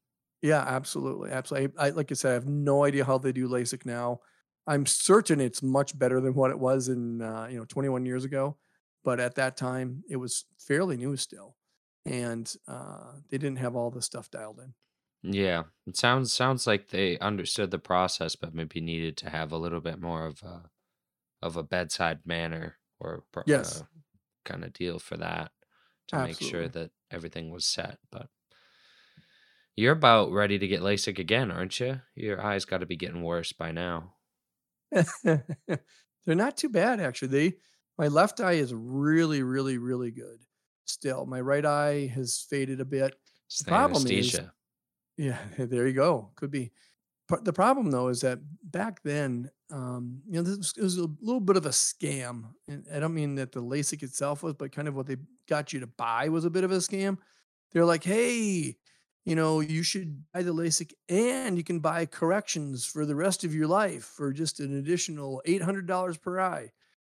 Yeah, 0.42 0.60
absolutely, 0.60 1.30
absolutely. 1.30 1.78
I, 1.78 1.86
I 1.86 1.90
like 1.90 2.10
I 2.10 2.14
said, 2.14 2.30
I 2.32 2.34
have 2.34 2.46
no 2.48 2.84
idea 2.84 3.04
how 3.04 3.18
they 3.18 3.32
do 3.32 3.48
LASIK 3.48 3.86
now. 3.86 4.20
I'm 4.66 4.86
certain 4.86 5.40
it's 5.40 5.62
much 5.62 5.96
better 5.98 6.20
than 6.20 6.34
what 6.34 6.50
it 6.50 6.58
was 6.58 6.88
in 6.88 7.22
uh, 7.22 7.46
you 7.50 7.58
know 7.58 7.64
21 7.64 8.06
years 8.06 8.24
ago, 8.24 8.58
but 9.04 9.20
at 9.20 9.36
that 9.36 9.56
time 9.56 10.02
it 10.08 10.16
was 10.16 10.44
fairly 10.58 10.96
new 10.96 11.16
still, 11.16 11.56
and 12.04 12.52
uh, 12.66 13.14
they 13.30 13.38
didn't 13.38 13.58
have 13.58 13.76
all 13.76 13.90
the 13.90 14.02
stuff 14.02 14.30
dialed 14.30 14.58
in. 14.60 14.74
Yeah, 15.22 15.64
it 15.86 15.96
sounds 15.96 16.32
sounds 16.32 16.66
like 16.66 16.88
they 16.88 17.18
understood 17.18 17.70
the 17.70 17.78
process, 17.78 18.34
but 18.34 18.54
maybe 18.54 18.80
needed 18.80 19.16
to 19.18 19.30
have 19.30 19.52
a 19.52 19.56
little 19.58 19.80
bit 19.80 20.00
more 20.00 20.26
of 20.26 20.42
a 20.42 20.70
of 21.42 21.56
a 21.56 21.62
bedside 21.64 22.26
manner 22.26 22.78
or 23.00 23.24
Yes. 23.44 23.82
uh, 23.82 23.84
kind 24.44 24.64
of 24.64 24.72
deal 24.74 24.98
for 25.00 25.16
that 25.18 25.52
to 26.08 26.18
make 26.18 26.40
sure 26.40 26.68
that 26.68 26.92
everything 27.10 27.50
was 27.50 27.66
set. 27.66 28.00
But 28.10 28.30
you're 29.76 29.92
about 29.92 30.30
ready 30.32 30.58
to 30.58 30.66
get 30.68 30.80
LASIK 30.82 31.18
again, 31.18 31.50
aren't 31.50 31.78
you? 31.80 32.00
Your 32.14 32.42
eyes 32.42 32.64
got 32.64 32.78
to 32.78 32.86
be 32.86 32.96
getting 32.96 33.22
worse 33.22 33.52
by 33.52 33.72
now. 33.72 34.14
They're 35.24 35.38
not 36.26 36.56
too 36.56 36.68
bad 36.68 37.00
actually. 37.00 37.28
They 37.28 37.56
my 37.98 38.08
left 38.08 38.40
eye 38.40 38.52
is 38.52 38.74
really, 38.74 39.42
really, 39.42 39.78
really 39.78 40.10
good 40.10 40.44
still. 40.84 41.26
My 41.26 41.40
right 41.40 41.64
eye 41.64 42.06
has 42.14 42.44
faded 42.48 42.80
a 42.80 42.84
bit. 42.84 43.14
It's 43.46 43.60
The 43.60 43.64
problem 43.64 44.06
is 44.08 44.40
anesthesia. 44.40 44.52
Yeah, 45.22 45.38
there 45.58 45.86
you 45.86 45.94
go. 45.94 46.30
Could 46.34 46.50
be. 46.50 46.72
But 47.28 47.44
the 47.44 47.52
problem 47.52 47.90
though 47.90 48.08
is 48.08 48.20
that 48.22 48.40
back 48.64 49.02
then, 49.02 49.50
um, 49.70 50.20
you 50.26 50.34
know, 50.34 50.42
this 50.42 50.58
was, 50.58 50.74
it 50.76 50.82
was 50.82 50.98
a 50.98 51.06
little 51.20 51.40
bit 51.40 51.56
of 51.56 51.64
a 51.64 51.70
scam. 51.70 52.44
And 52.68 52.84
I 52.92 52.98
don't 52.98 53.14
mean 53.14 53.36
that 53.36 53.52
the 53.52 53.62
LASIK 53.62 54.02
itself 54.02 54.42
was, 54.42 54.54
but 54.54 54.72
kind 54.72 54.88
of 54.88 54.94
what 54.94 55.06
they 55.06 55.16
got 55.48 55.72
you 55.72 55.80
to 55.80 55.86
buy 55.86 56.28
was 56.28 56.44
a 56.44 56.50
bit 56.50 56.64
of 56.64 56.72
a 56.72 56.76
scam. 56.76 57.18
They're 57.70 57.86
like, 57.86 58.04
hey, 58.04 58.76
you 59.24 59.36
know, 59.36 59.60
you 59.60 59.82
should 59.82 60.24
buy 60.34 60.42
the 60.42 60.52
LASIK 60.52 60.92
and 61.08 61.56
you 61.56 61.64
can 61.64 61.78
buy 61.78 62.04
corrections 62.04 62.84
for 62.84 63.06
the 63.06 63.14
rest 63.14 63.44
of 63.44 63.54
your 63.54 63.68
life 63.68 64.04
for 64.04 64.32
just 64.32 64.60
an 64.60 64.76
additional 64.76 65.40
$800 65.46 66.20
per 66.20 66.40
eye. 66.40 66.70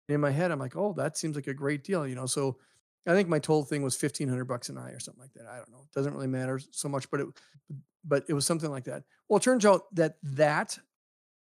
And 0.09 0.15
in 0.15 0.21
my 0.21 0.33
head, 0.33 0.51
I'm 0.51 0.59
like, 0.59 0.77
oh, 0.77 0.93
that 0.95 1.17
seems 1.17 1.37
like 1.37 1.47
a 1.47 1.55
great 1.55 1.85
deal, 1.85 2.07
you 2.07 2.17
know. 2.17 2.27
So 2.27 2.59
I 3.07 3.13
think 3.13 3.29
my 3.29 3.39
total 3.39 3.65
thing 3.65 3.83
was 3.83 4.01
1500 4.01 4.45
bucks 4.45 4.69
an 4.69 4.77
eye 4.77 4.91
or 4.91 4.99
something 4.99 5.23
like 5.23 5.33
that. 5.35 5.47
I 5.47 5.57
don't 5.57 5.71
know. 5.71 5.85
It 5.85 5.95
doesn't 5.95 6.13
really 6.13 6.27
matter 6.27 6.61
so 6.73 6.89
much, 6.89 7.11
but 7.11 7.21
it 7.21 7.29
but 8.05 8.25
it 8.29 8.35
was 8.35 8.47
something 8.47 8.71
like 8.71 8.85
that. 8.85 9.05
Well, 9.29 9.39
it 9.39 9.43
turns 9.43 9.67
out 9.67 9.83
that 9.95 10.17
that 10.23 10.79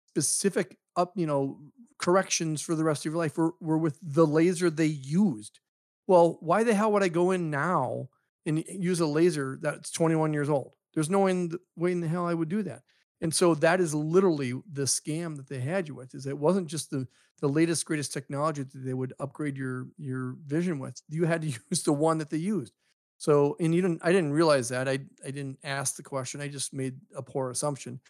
specific 0.09 0.79
up, 0.97 1.13
you 1.17 1.27
know, 1.27 1.59
corrections 1.99 2.63
for 2.63 2.75
the 2.75 2.85
rest 2.85 3.03
of 3.03 3.13
your 3.13 3.19
life 3.19 3.37
were, 3.37 3.55
were 3.61 3.79
with 3.79 3.99
the 4.03 4.27
laser 4.27 4.71
they 4.71 4.87
used. 4.87 5.61
Well, 6.07 6.39
why 6.41 6.65
the 6.65 6.75
hell 6.75 6.93
would 6.93 7.03
I 7.03 7.09
go 7.09 7.31
in 7.31 7.51
now 7.51 8.09
and 8.47 8.65
use 8.69 9.01
a 9.01 9.07
laser 9.07 9.59
that's 9.61 9.91
21 9.91 10.33
years 10.33 10.49
old? 10.49 10.73
There's 10.95 11.11
no 11.11 11.21
way 11.21 11.31
in 11.31 11.49
the, 11.51 11.61
way 11.77 11.93
in 11.93 12.01
the 12.01 12.09
hell 12.09 12.27
I 12.27 12.35
would 12.35 12.49
do 12.49 12.63
that. 12.65 12.83
And 13.21 13.35
so 13.35 13.55
that 13.57 13.81
is 13.81 13.95
literally 13.95 14.53
the 14.71 14.85
scam 14.85 15.37
that 15.37 15.49
they 15.49 15.61
had 15.61 15.89
you 15.89 15.95
with. 15.95 16.15
Is 16.15 16.27
it 16.27 16.39
wasn't 16.39 16.69
just 16.69 16.91
the 16.91 17.07
the 17.41 17.49
latest 17.49 17.87
greatest 17.87 18.13
technology 18.13 18.63
that 18.63 18.79
they 18.79 18.95
would 18.95 19.15
upgrade 19.19 19.57
your 19.57 19.89
your 19.99 20.37
vision 20.47 20.79
with. 20.79 21.01
You 21.09 21.25
had 21.25 21.43
to 21.43 21.49
use 21.71 21.83
the 21.83 21.93
one 21.93 22.19
that 22.19 22.31
they 22.31 22.39
used. 22.39 22.73
So 23.21 23.55
and 23.61 23.75
you 23.75 23.83
didn't 23.83 24.01
I 24.03 24.13
didn't 24.13 24.33
realize 24.33 24.71
that. 24.71 24.89
I 24.89 24.93
I 25.23 25.31
didn't 25.31 25.59
ask 25.63 25.95
the 25.95 26.03
question. 26.03 26.41
I 26.41 26.49
just 26.49 26.73
made 26.73 26.95
a 27.15 27.23
poor 27.23 27.51
assumption. 27.51 28.01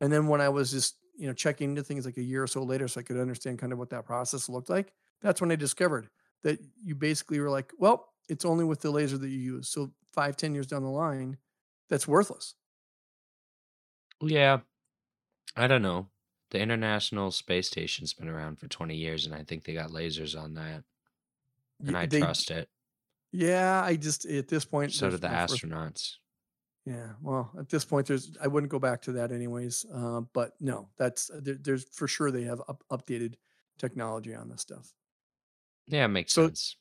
And 0.00 0.12
then 0.12 0.28
when 0.28 0.40
I 0.40 0.48
was 0.48 0.70
just, 0.70 0.94
you 1.18 1.26
know, 1.26 1.32
checking 1.32 1.70
into 1.70 1.82
things 1.82 2.06
like 2.06 2.18
a 2.18 2.22
year 2.22 2.44
or 2.44 2.46
so 2.46 2.62
later 2.62 2.86
so 2.86 3.00
I 3.00 3.02
could 3.02 3.16
understand 3.16 3.58
kind 3.58 3.72
of 3.72 3.80
what 3.80 3.90
that 3.90 4.06
process 4.06 4.48
looked 4.48 4.70
like, 4.70 4.92
that's 5.22 5.40
when 5.40 5.50
I 5.50 5.56
discovered 5.56 6.08
that 6.44 6.60
you 6.80 6.94
basically 6.94 7.40
were 7.40 7.50
like, 7.50 7.72
well, 7.78 8.12
it's 8.28 8.44
only 8.44 8.64
with 8.64 8.80
the 8.80 8.92
laser 8.92 9.18
that 9.18 9.28
you 9.28 9.40
use. 9.40 9.68
So 9.68 9.90
five, 10.12 10.36
ten 10.36 10.54
years 10.54 10.68
down 10.68 10.84
the 10.84 10.88
line, 10.88 11.36
that's 11.88 12.06
worthless. 12.06 12.54
Yeah, 14.22 14.60
I 15.56 15.66
don't 15.66 15.82
know. 15.82 16.10
The 16.52 16.60
International 16.60 17.32
Space 17.32 17.66
Station's 17.66 18.14
been 18.14 18.28
around 18.28 18.60
for 18.60 18.68
20 18.68 18.94
years, 18.94 19.26
and 19.26 19.34
I 19.34 19.42
think 19.42 19.64
they 19.64 19.74
got 19.74 19.90
lasers 19.90 20.40
on 20.40 20.54
that, 20.54 20.84
and 21.84 21.96
I 21.96 22.06
trust 22.06 22.52
it. 22.52 22.68
Yeah, 23.32 23.82
I 23.82 23.96
just 23.96 24.24
at 24.26 24.48
this 24.48 24.64
point 24.64 24.92
So 24.92 25.10
do 25.10 25.16
the 25.16 25.28
astronauts. 25.28 26.16
Yeah, 26.86 27.12
well, 27.20 27.52
at 27.58 27.68
this 27.68 27.84
point, 27.84 28.06
there's 28.06 28.36
I 28.40 28.46
wouldn't 28.48 28.70
go 28.72 28.78
back 28.78 29.02
to 29.02 29.12
that 29.12 29.32
anyways. 29.32 29.84
Uh, 29.92 30.22
but 30.32 30.54
no, 30.60 30.90
that's 30.96 31.30
there, 31.34 31.56
there's 31.60 31.84
for 31.94 32.08
sure 32.08 32.30
they 32.30 32.44
have 32.44 32.62
up, 32.68 32.82
updated 32.90 33.34
technology 33.78 34.34
on 34.34 34.48
this 34.48 34.62
stuff. 34.62 34.94
Yeah, 35.86 36.06
makes 36.06 36.32
So 36.32 36.46
sense. 36.46 36.76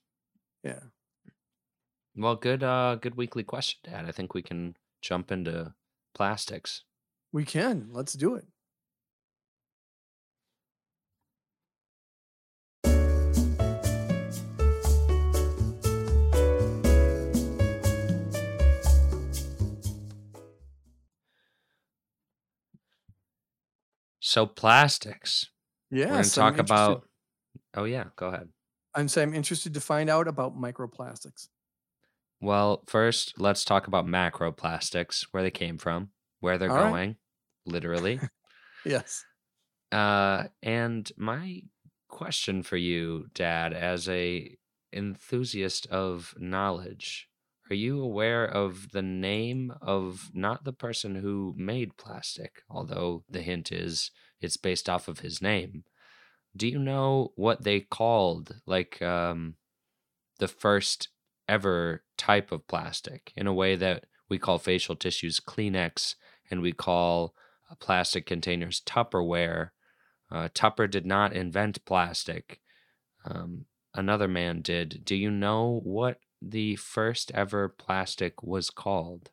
yeah, 0.64 0.82
Well, 2.16 2.36
good, 2.36 2.62
uh, 2.64 2.96
good 3.02 3.16
weekly 3.16 3.44
question, 3.44 3.80
Dad. 3.84 4.06
I 4.06 4.12
think 4.12 4.34
we 4.36 4.42
can 4.44 4.78
jump 5.02 5.32
into 5.32 5.74
plastics. 6.14 6.84
we 7.32 7.46
can. 7.46 7.90
Let's 7.92 8.14
do 8.14 8.36
it. 8.36 8.48
So 24.30 24.46
plastics. 24.46 25.50
We're 25.90 26.06
going 26.06 26.24
to 26.24 26.30
talk 26.30 26.60
about. 26.60 27.08
Oh 27.76 27.86
yeah, 27.86 28.04
go 28.16 28.28
ahead. 28.28 28.50
I'm 28.94 29.08
saying 29.08 29.30
I'm 29.30 29.34
interested 29.34 29.74
to 29.74 29.82
find 29.82 30.08
out 30.08 30.28
about 30.28 30.56
microplastics. 30.56 31.48
Well, 32.40 32.84
first, 32.86 33.34
let's 33.40 33.66
talk 33.66 33.88
about 33.88 34.06
macroplastics, 34.06 35.26
where 35.32 35.42
they 35.42 35.50
came 35.50 35.80
from, 35.80 36.10
where 36.42 36.60
they're 36.60 36.70
All 36.70 36.78
right. 36.78 36.92
going, 36.92 37.16
literally. 37.66 38.20
Yes. 38.86 39.26
Uh, 39.92 40.44
and 40.64 41.12
my 41.18 41.64
question 42.08 42.64
for 42.64 42.78
you, 42.78 43.26
Dad, 43.34 43.74
as 43.74 44.08
a 44.08 44.56
enthusiast 44.94 45.88
of 45.88 46.34
knowledge, 46.38 47.29
are 47.70 47.76
you 47.76 48.02
aware 48.02 48.46
of 48.46 48.92
the 48.92 49.02
name 49.02 49.74
of 49.82 50.32
not 50.34 50.64
the 50.64 50.74
person 50.74 51.16
who 51.16 51.54
made 51.56 51.98
plastic, 51.98 52.64
although 52.70 53.24
the 53.30 53.42
hint 53.42 53.72
is 53.72 54.12
it's 54.42 54.58
based 54.58 54.90
off 54.90 55.08
of 55.08 55.20
his 55.20 55.42
name? 55.42 55.84
Do 56.56 56.68
you 56.68 56.80
know 56.80 57.32
what 57.36 57.64
they 57.64 57.82
called 57.82 58.56
like 58.66 59.02
um 59.02 59.56
the 60.40 60.48
first 60.48 61.10
ever 61.48 62.04
type 62.18 62.52
of 62.52 62.68
plastic 62.68 63.34
in 63.36 63.46
a 63.46 63.54
way 63.54 63.76
that 63.76 64.06
we 64.30 64.40
call 64.40 64.58
facial 64.58 64.96
tissues 64.96 65.40
Kleenex 65.40 66.16
and 66.50 66.62
we 66.62 66.72
call 66.72 67.36
uh, 67.70 67.76
plastic 67.76 68.26
containers 68.26 68.82
Tupperware? 68.82 69.70
Uh, 70.32 70.50
Tupper 70.54 70.88
did 70.88 71.06
not 71.06 71.34
invent 71.34 71.84
plastic. 71.86 72.62
Um, 73.26 73.66
another 73.94 74.28
man 74.28 74.62
did. 74.62 75.04
Do 75.04 75.16
you 75.16 75.32
know 75.32 75.82
what 75.84 76.20
the 76.42 76.76
first 76.76 77.32
ever 77.34 77.70
plastic 77.70 78.44
was 78.44 78.70
called? 78.70 79.32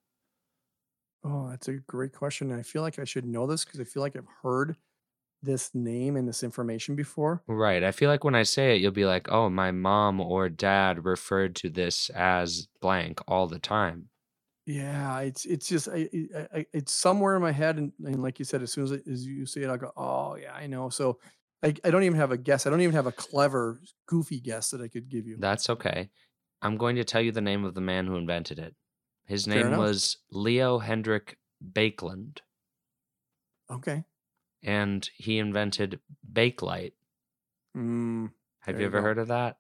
Oh, 1.25 1.49
that's 1.51 1.69
a 1.69 1.75
great 1.75 2.13
question. 2.13 2.53
I 2.53 2.63
feel 2.63 2.83
like 2.83 2.99
I 2.99 3.05
should 3.05 3.25
know 3.27 3.47
this 3.47 3.65
because 3.65 3.81
I 3.81 3.85
feel 3.85 4.03
like 4.03 4.17
I've 4.17 4.29
heard 4.43 4.77
this 5.43 5.75
name 5.75 6.17
and 6.17 6.29
this 6.29 6.43
information 6.43 6.95
before. 6.95 7.43
Right. 7.47 7.83
I 7.83 7.93
feel 7.93 8.09
like 8.09 8.25
when 8.25 8.35
I 8.35 8.43
say 8.43 8.75
it, 8.75 8.81
you'll 8.81 8.93
be 8.93 9.05
like, 9.05 9.29
oh, 9.31 9.49
my 9.49 9.71
mom 9.71 10.21
or 10.21 10.49
dad 10.49 11.05
referred 11.05 11.57
to 11.57 11.71
this 11.71 12.11
as 12.11 12.69
blank 12.81 13.21
all 13.29 13.47
the 13.47 13.59
time. 13.59 14.09
Yeah, 14.67 15.21
it's 15.21 15.45
it's 15.45 15.69
just 15.69 15.89
I, 15.89 16.09
I, 16.35 16.49
I 16.53 16.67
it's 16.73 16.93
somewhere 16.93 17.37
in 17.37 17.43
my 17.43 17.53
head, 17.53 17.79
and, 17.79 17.93
and 18.05 18.21
like 18.21 18.41
you 18.41 18.45
said, 18.45 18.63
as 18.63 18.73
soon 18.73 18.83
as, 18.83 18.91
it, 18.91 19.07
as 19.07 19.25
you 19.25 19.47
say 19.47 19.63
it, 19.63 19.71
I 19.71 19.77
go, 19.77 19.93
oh 19.97 20.35
yeah, 20.35 20.55
I 20.55 20.67
know. 20.67 20.89
So 20.89 21.21
I, 21.63 21.73
I 21.85 21.91
don't 21.91 22.03
even 22.03 22.19
have 22.19 22.33
a 22.33 22.37
guess. 22.37 22.67
I 22.67 22.71
don't 22.71 22.81
even 22.81 22.97
have 22.97 23.07
a 23.07 23.13
clever, 23.13 23.79
goofy 24.07 24.41
guess 24.41 24.71
that 24.71 24.81
I 24.81 24.89
could 24.89 25.09
give 25.09 25.27
you. 25.29 25.37
That's 25.39 25.71
okay. 25.71 26.11
I'm 26.63 26.77
going 26.77 26.97
to 26.97 27.05
tell 27.05 27.21
you 27.23 27.33
the 27.33 27.41
name 27.41 27.65
of 27.65 27.75
the 27.75 27.81
man 27.81 28.07
who 28.07 28.17
invented 28.17 28.59
it. 28.59 28.75
His 29.27 29.47
name 29.47 29.77
was 29.77 30.19
Leo 30.31 30.79
Hendrik 30.79 31.37
Baekeland, 31.73 32.39
Okay. 33.71 34.05
and 34.63 35.09
he 35.17 35.39
invented 35.39 36.01
Bakelite. 36.33 36.93
Mm, 37.77 38.31
Have 38.61 38.81
you 38.81 38.87
ever 38.87 39.03
heard 39.03 39.19
of 39.19 39.29
that? 39.29 39.57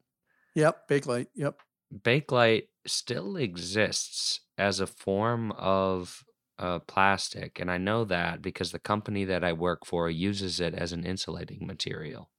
Yep. 0.54 0.88
Bakelite. 0.88 1.26
Yep. 1.35 1.61
Bakelite 1.92 2.68
still 2.87 3.37
exists 3.37 4.40
as 4.56 4.78
a 4.80 4.87
form 4.87 5.52
of 5.52 6.24
uh, 6.59 6.78
plastic, 6.80 7.59
and 7.61 7.70
I 7.70 7.76
know 7.78 8.04
that 8.04 8.40
because 8.40 8.70
the 8.72 8.78
company 8.78 9.24
that 9.24 9.44
I 9.44 9.52
work 9.52 9.85
for 9.85 10.09
uses 10.09 10.61
it 10.61 10.74
as 10.74 10.92
an 10.92 11.04
insulating 11.04 11.66
material. 11.66 12.30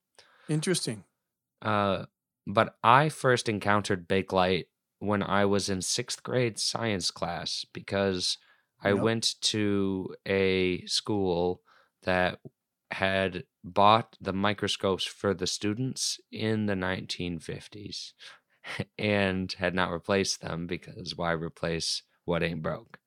Interesting. 0.49 1.03
Uh, 1.61 2.05
but 2.47 2.77
I 2.83 3.09
first 3.09 3.49
encountered 3.49 4.07
Bakelite 4.09 4.67
when 4.99 5.23
I 5.23 5.45
was 5.45 5.69
in 5.69 5.81
sixth 5.83 6.23
grade 6.23 6.59
science 6.59 7.11
class 7.11 7.65
because 7.73 8.37
I 8.83 8.93
Yep. 8.93 9.09
went 9.09 9.35
to 9.41 10.15
a 10.27 10.85
school 10.85 11.63
that 12.03 12.39
had 12.91 13.45
bought 13.63 14.17
the 14.21 14.33
microscopes 14.33 15.05
for 15.05 15.33
the 15.33 15.47
students 15.47 16.19
in 16.31 16.67
the 16.67 16.75
1950s 16.75 18.13
and 18.97 19.51
had 19.53 19.75
not 19.75 19.91
replaced 19.91 20.41
them 20.41 20.67
because 20.67 21.15
why 21.17 21.31
replace 21.33 22.03
what 22.25 22.43
ain't 22.43 22.61
broke? 22.63 22.99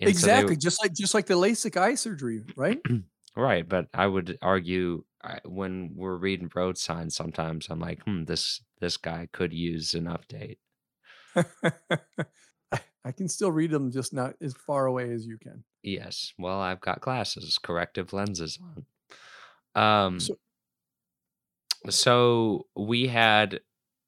And 0.00 0.16
so 0.16 0.28
they 0.28 0.44
Exactly. 0.44 0.56
Just 0.56 0.82
like 0.82 0.94
just 0.94 1.14
like 1.14 1.26
the 1.26 1.34
LASIK 1.34 1.76
eye 1.76 1.94
surgery, 1.94 2.42
right? 2.56 2.82
Right, 3.36 3.68
but 3.68 3.88
I 3.94 4.06
would 4.06 4.36
argue 4.42 5.04
when 5.44 5.92
we're 5.94 6.16
reading 6.16 6.50
road 6.54 6.76
signs, 6.76 7.14
sometimes 7.14 7.68
I'm 7.70 7.78
like, 7.78 8.02
hmm, 8.02 8.24
this 8.24 8.60
this 8.80 8.96
guy 8.96 9.28
could 9.32 9.52
use 9.52 9.94
an 9.94 10.04
update. 10.04 10.58
I, 13.04 13.12
can 13.12 13.28
still 13.28 13.52
read 13.52 13.70
them, 13.70 13.90
just 13.90 14.12
not 14.12 14.34
as 14.42 14.54
far 14.54 14.86
away 14.86 15.10
as 15.12 15.26
you 15.26 15.38
can. 15.38 15.64
Yes, 15.82 16.32
well, 16.38 16.60
I've 16.60 16.80
got 16.80 17.00
glasses, 17.00 17.58
corrective 17.62 18.12
lenses 18.12 18.58
on. 19.76 19.82
Um, 19.82 20.20
So 20.20 20.34
so 21.88 22.66
we 22.76 23.06
had 23.06 23.60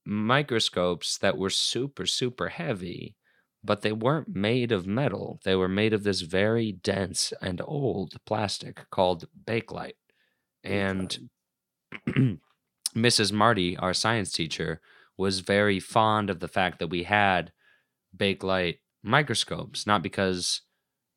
microscopes 0.06 1.18
that 1.18 1.38
were 1.38 1.50
super 1.50 2.06
super 2.06 2.48
heavy 2.48 3.16
but 3.62 3.83
they 3.83 3.92
weren't 3.92 4.35
made 4.35 4.72
of 4.72 4.87
metal 4.87 5.38
they 5.44 5.54
were 5.54 5.68
made 5.68 5.92
of 5.92 6.02
this 6.02 6.22
very 6.22 6.72
dense 6.72 7.33
and 7.42 7.61
old 7.64 8.14
plastic 8.24 8.88
called 8.90 9.26
bakelite 9.44 9.92
and 10.64 11.28
mrs 12.94 13.33
marty 13.33 13.76
our 13.76 13.94
science 13.94 14.33
teacher 14.33 14.81
was 15.16 15.40
very 15.40 15.79
fond 15.81 16.31
of 16.31 16.40
the 16.40 16.48
fact 16.48 16.79
that 16.79 16.88
we 16.88 17.05
had 17.05 17.53
bakelite 18.16 18.79
microscopes 19.03 19.87
not 19.87 20.03
because 20.03 20.62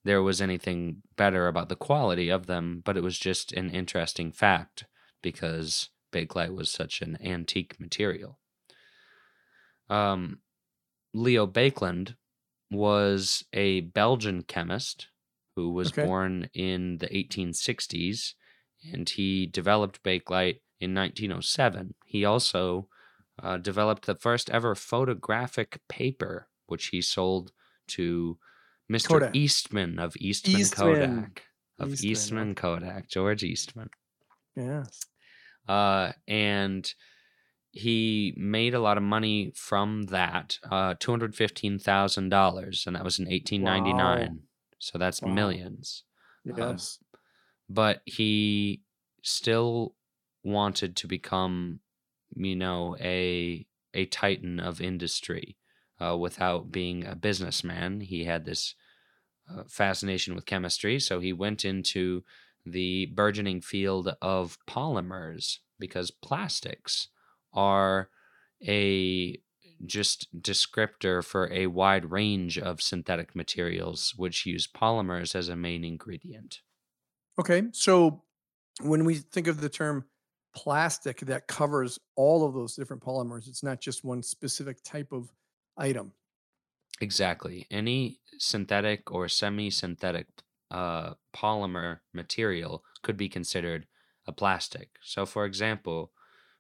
there 0.06 0.22
was 0.22 0.42
anything 0.42 1.02
better 1.16 1.48
about 1.48 1.70
the 1.70 1.76
quality 1.76 2.30
of 2.30 2.46
them 2.46 2.82
but 2.86 2.98
it 2.98 3.04
was 3.04 3.18
just 3.18 3.52
an 3.54 3.70
interesting 3.70 4.32
fact 4.32 4.86
because 5.22 5.90
bakelite 6.12 6.56
was 6.56 6.70
such 6.70 7.02
an 7.02 7.18
antique 7.24 7.80
material 7.80 8.40
um, 9.90 10.40
Leo 11.14 11.46
Baekeland 11.46 12.16
was 12.72 13.44
a 13.54 13.82
Belgian 13.82 14.44
chemist 14.44 15.10
who 15.56 15.72
was 15.72 15.90
Okay. 15.90 16.04
born 16.06 16.50
in 16.54 16.98
the 16.98 17.08
1860s 17.08 18.34
and 18.92 19.08
he 19.10 19.46
developed 19.46 20.04
bakelite 20.04 20.62
in 20.84 20.94
1907. 20.94 21.96
He 22.06 22.26
also 22.26 22.88
uh, 23.42 23.58
developed 23.58 24.06
the 24.06 24.16
first 24.16 24.50
ever 24.50 24.76
photographic 24.76 25.80
paper, 25.90 26.48
which 26.68 26.88
he 26.88 27.02
sold 27.02 27.52
to 27.88 28.38
Mr. 28.92 29.08
Kodak. 29.08 29.36
Eastman 29.36 29.98
of 30.00 30.16
Eastman, 30.18 30.60
Eastman. 30.62 30.96
Kodak. 30.96 31.44
Of 31.80 31.90
Eastman, 31.94 32.12
Eastman. 32.12 32.56
Kodak, 32.56 33.10
George 33.10 33.44
Eastman 33.44 33.90
Yes. 34.56 35.00
uh, 35.68 36.12
and 36.28 36.94
he 37.72 38.36
made 38.38 38.76
a 38.76 38.80
lot 38.80 38.98
of 38.98 39.04
money 39.04 39.52
from 39.56 40.04
that 40.04 40.60
uh, 40.70 40.94
$215,000 40.96 42.88
and 42.88 42.96
that 42.96 43.04
was 43.04 43.18
in 43.20 43.26
1899 43.26 44.40
so 44.80 44.98
that's 45.00 45.22
Wow. 45.22 45.34
millions 45.34 46.04
Yes. 46.46 47.00
but 47.70 48.02
he 48.06 48.82
still 49.24 49.96
wanted 50.44 50.96
to 50.98 51.08
become 51.08 51.80
you 52.36 52.56
know 52.56 52.96
a 53.00 53.66
a 53.94 54.06
titan 54.08 54.60
of 54.60 54.82
industry 54.82 55.58
uh, 56.02 56.18
without 56.18 56.72
being 56.72 57.06
a 57.06 57.16
businessman 57.16 58.02
he 58.02 58.26
had 58.26 58.46
this 58.46 58.76
uh, 59.50 59.64
fascination 59.68 60.36
with 60.36 60.46
chemistry 60.46 61.00
so 61.00 61.20
he 61.20 61.34
went 61.34 61.66
into 61.66 62.24
the 62.66 63.08
burgeoning 63.08 63.62
field 63.62 64.16
of 64.22 64.58
polymers 64.68 65.60
because 65.80 66.12
plastics 66.12 67.10
are 67.54 68.10
a 68.66 69.42
just 69.86 70.42
descriptor 70.42 71.24
for 71.24 71.52
a 71.52 71.68
wide 71.68 72.10
range 72.10 72.58
of 72.58 72.82
synthetic 72.82 73.36
materials 73.36 74.14
which 74.16 74.46
use 74.46 74.68
polymers 74.68 75.36
as 75.36 75.50
a 75.50 75.56
main 75.56 75.84
ingredient 75.84 76.62
Okay. 77.40 77.64
So 77.72 78.24
when 78.82 79.06
we 79.06 79.16
think 79.16 79.48
of 79.48 79.62
the 79.62 79.70
term 79.70 80.06
plastic 80.54 81.20
that 81.22 81.48
covers 81.48 82.00
all 82.16 82.46
of 82.46 82.54
those 82.54 82.76
different 82.76 83.04
polymers, 83.04 83.48
it's 83.48 83.64
not 83.64 83.82
just 83.82 84.04
one 84.04 84.24
specific 84.24 84.84
type 84.84 85.12
of 85.12 85.34
item. 85.78 86.14
Exactly. 87.02 87.68
Any 87.70 88.22
synthetic 88.38 89.12
or 89.12 89.28
semi 89.28 89.70
synthetic 89.70 90.28
uh, 90.72 91.16
polymer 91.34 92.00
material 92.14 92.84
could 93.02 93.18
be 93.18 93.30
considered 93.30 93.88
a 94.26 94.32
plastic. 94.32 94.98
So, 95.02 95.26
for 95.26 95.46
example, 95.46 96.14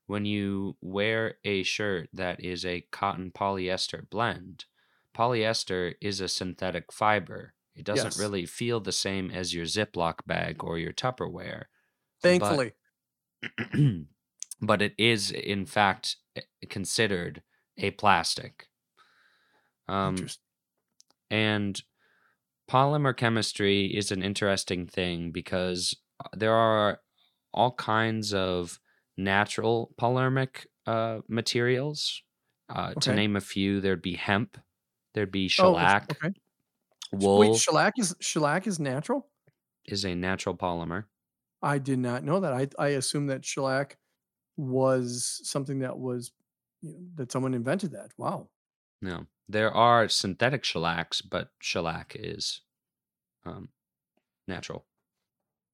when 0.05 0.25
you 0.25 0.77
wear 0.81 1.39
a 1.43 1.63
shirt 1.63 2.09
that 2.13 2.43
is 2.43 2.65
a 2.65 2.81
cotton 2.91 3.31
polyester 3.31 4.07
blend, 4.09 4.65
polyester 5.15 5.95
is 6.01 6.19
a 6.19 6.27
synthetic 6.27 6.91
fiber. 6.91 7.55
It 7.73 7.85
doesn't 7.85 8.15
Yes. 8.15 8.15
really 8.17 8.45
feel 8.45 8.79
the 8.79 8.91
same 8.91 9.31
as 9.31 9.53
your 9.53 9.65
Ziploc 9.65 10.25
bag 10.27 10.63
or 10.63 10.77
your 10.77 10.93
Tupperware. 10.93 11.65
Thankfully. 12.21 12.73
but 14.61 14.81
it 14.81 14.93
is 14.97 15.31
in 15.31 15.65
fact 15.65 16.17
eh, 16.35 16.41
considered 16.69 17.43
a 17.77 17.91
plastic. 17.91 18.69
Um, 19.87 20.31
and 21.29 21.81
polymer 22.69 23.15
chemistry 23.17 23.87
is 23.87 24.11
an 24.11 24.23
interesting 24.23 24.87
thing 24.87 25.31
because 25.31 25.95
uh, 26.23 26.29
there 26.33 26.53
are 26.53 27.01
all 27.53 27.73
kinds 27.75 28.33
of 28.33 28.79
natural 29.17 29.93
polymeric 29.99 30.67
uh, 30.87 31.21
materials. 31.27 32.23
Uh, 32.69 32.95
To 33.01 33.11
name 33.11 33.35
a 33.35 33.41
few, 33.41 33.81
there'd 33.81 34.01
be 34.01 34.15
hemp, 34.15 34.57
there'd 35.13 35.31
be 35.31 35.47
Oh, 35.57 35.77
shellac, 35.77 36.07
okay. 36.09 36.33
wool 37.11 37.53
Wait, 37.53 37.55
shellac 37.55 37.93
is 37.99 38.15
shellac 38.21 38.67
is 38.67 38.79
natural? 38.79 39.31
is 39.85 40.03
a 40.05 40.13
natural 40.15 40.55
polymer. 40.57 41.05
I 41.63 41.79
did 41.79 41.99
not 41.99 42.23
know 42.23 42.41
that. 42.41 42.53
I 42.53 42.67
I 42.77 42.89
assumed 42.89 43.29
that 43.31 43.45
shellac 43.45 43.97
was 44.57 45.41
something 45.43 45.79
that 45.79 45.97
was 45.97 46.31
you 46.81 46.93
know, 46.93 47.07
that 47.15 47.31
someone 47.31 47.53
invented 47.55 47.91
that. 47.91 48.11
Wow. 48.17 48.49
No, 49.01 49.27
there 49.49 49.71
are 49.71 50.07
synthetic 50.09 50.63
shellacs, 50.63 51.21
but 51.21 51.51
shellac 51.59 52.15
is 52.19 52.61
um, 53.45 53.69
natural. 54.47 54.85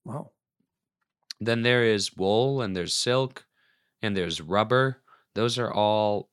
Wow. 0.06 0.32
Then 1.40 1.62
there 1.64 1.84
is 1.84 2.16
wool 2.16 2.62
and 2.62 2.76
there's 2.76 2.96
silk 2.96 3.46
and 4.02 4.16
there's 4.16 4.42
rubber. 4.42 5.04
Those 5.36 5.58
are 5.58 5.74
all 5.74 6.30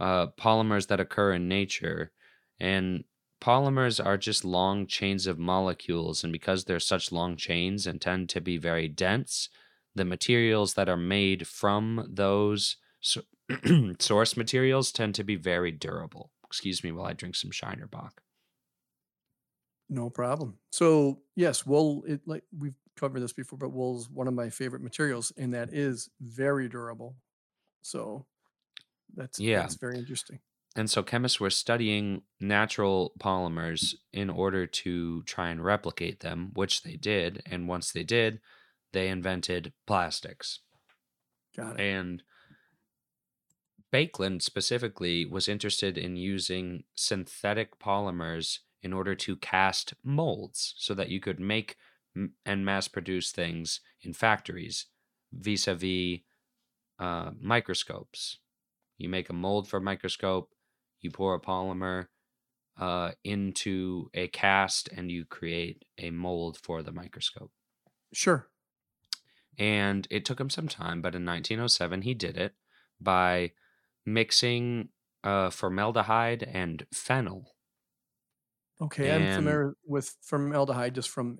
uh, 0.00 0.28
polymers 0.38 0.88
that 0.88 1.00
occur 1.00 1.32
in 1.34 1.48
nature. 1.48 2.12
And 2.60 3.04
polymers 3.40 4.04
are 4.04 4.18
just 4.18 4.44
long 4.44 4.86
chains 4.86 5.26
of 5.26 5.38
molecules. 5.38 6.24
And 6.24 6.32
because 6.32 6.64
they're 6.64 6.80
such 6.80 7.12
long 7.12 7.36
chains 7.36 7.86
and 7.86 8.00
tend 8.00 8.28
to 8.30 8.40
be 8.40 8.56
very 8.58 8.88
dense, 8.88 9.48
the 9.94 10.04
materials 10.04 10.74
that 10.74 10.88
are 10.88 10.96
made 10.96 11.46
from 11.46 12.06
those 12.10 12.76
so- 13.00 13.22
source 13.98 14.36
materials 14.36 14.92
tend 14.92 15.14
to 15.16 15.24
be 15.24 15.36
very 15.36 15.72
durable. 15.72 16.32
Excuse 16.46 16.82
me 16.84 16.92
while 16.92 17.06
I 17.06 17.12
drink 17.14 17.36
some 17.36 17.50
Shiner 17.50 17.86
Bock. 17.86 18.22
No 19.88 20.10
problem. 20.10 20.58
So 20.70 21.22
yes, 21.34 21.64
wool. 21.64 22.04
It 22.06 22.26
like 22.26 22.44
we've 22.56 22.74
covered 22.96 23.20
this 23.20 23.32
before, 23.32 23.58
but 23.58 23.70
wool 23.70 23.98
is 23.98 24.10
one 24.10 24.28
of 24.28 24.34
my 24.34 24.50
favorite 24.50 24.82
materials, 24.82 25.32
and 25.36 25.54
that 25.54 25.72
is 25.72 26.10
very 26.20 26.68
durable. 26.68 27.16
So 27.82 28.26
that's 29.14 29.38
Yeah. 29.38 29.52
that's 29.54 29.76
very 29.76 29.98
interesting. 29.98 30.40
And 30.76 30.88
so 30.88 31.02
chemists 31.02 31.40
were 31.40 31.50
studying 31.50 32.22
natural 32.38 33.12
polymers 33.18 33.94
in 34.12 34.30
order 34.30 34.66
to 34.66 35.22
try 35.24 35.48
and 35.48 35.64
replicate 35.64 36.20
them, 36.20 36.50
which 36.54 36.82
they 36.82 36.96
did. 36.96 37.42
And 37.46 37.66
once 37.66 37.90
they 37.90 38.04
did, 38.04 38.40
they 38.92 39.08
invented 39.08 39.72
plastics. 39.86 40.60
Got 41.56 41.80
it. 41.80 41.82
And 41.82 42.22
Baekeland 43.92 44.42
specifically 44.42 45.24
was 45.24 45.48
interested 45.48 45.98
in 45.98 46.16
using 46.16 46.84
synthetic 46.94 47.78
polymers 47.78 48.58
in 48.82 48.92
order 48.92 49.14
to 49.16 49.36
cast 49.36 49.94
molds 50.04 50.74
so 50.76 50.94
that 50.94 51.08
you 51.08 51.18
could 51.18 51.40
make 51.40 51.76
and 52.44 52.64
mass 52.64 52.86
produce 52.86 53.32
things 53.32 53.80
in 54.02 54.12
factories 54.12 54.86
vis 55.32 55.66
a 55.66 55.74
vis 55.74 56.20
microscopes. 57.40 58.38
You 58.96 59.08
make 59.08 59.30
a 59.30 59.32
mold 59.32 59.68
for 59.68 59.78
a 59.78 59.82
microscope, 59.82 60.54
you 61.00 61.10
pour 61.10 61.34
a 61.34 61.40
polymer 61.40 62.06
uh, 62.78 63.12
into 63.24 64.08
a 64.14 64.28
cast, 64.28 64.88
and 64.88 65.10
you 65.10 65.24
create 65.24 65.84
a 65.98 66.10
mold 66.10 66.56
for 66.56 66.82
the 66.82 66.92
microscope. 66.92 67.50
Sure. 68.12 68.48
And 69.58 70.06
it 70.10 70.24
took 70.24 70.40
him 70.40 70.50
some 70.50 70.68
time, 70.68 71.02
but 71.02 71.14
in 71.14 71.24
1907 71.24 72.02
he 72.02 72.14
did 72.14 72.36
it 72.36 72.54
by 73.00 73.52
mixing 74.06 74.90
uh, 75.24 75.50
formaldehyde 75.50 76.42
and 76.44 76.86
phenyl. 76.94 77.46
Okay, 78.80 79.10
I'm 79.12 79.34
familiar 79.34 79.74
with 79.84 80.14
formaldehyde 80.22 80.94
just 80.94 81.10
from 81.10 81.38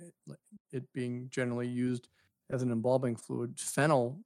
it, 0.73 0.93
being 0.93 1.29
generally 1.31 1.69
used 1.69 2.09
as 2.51 2.63
an 2.63 2.73
embalming 2.73 3.15
fluid. 3.15 3.57
Phenyl. 3.57 4.19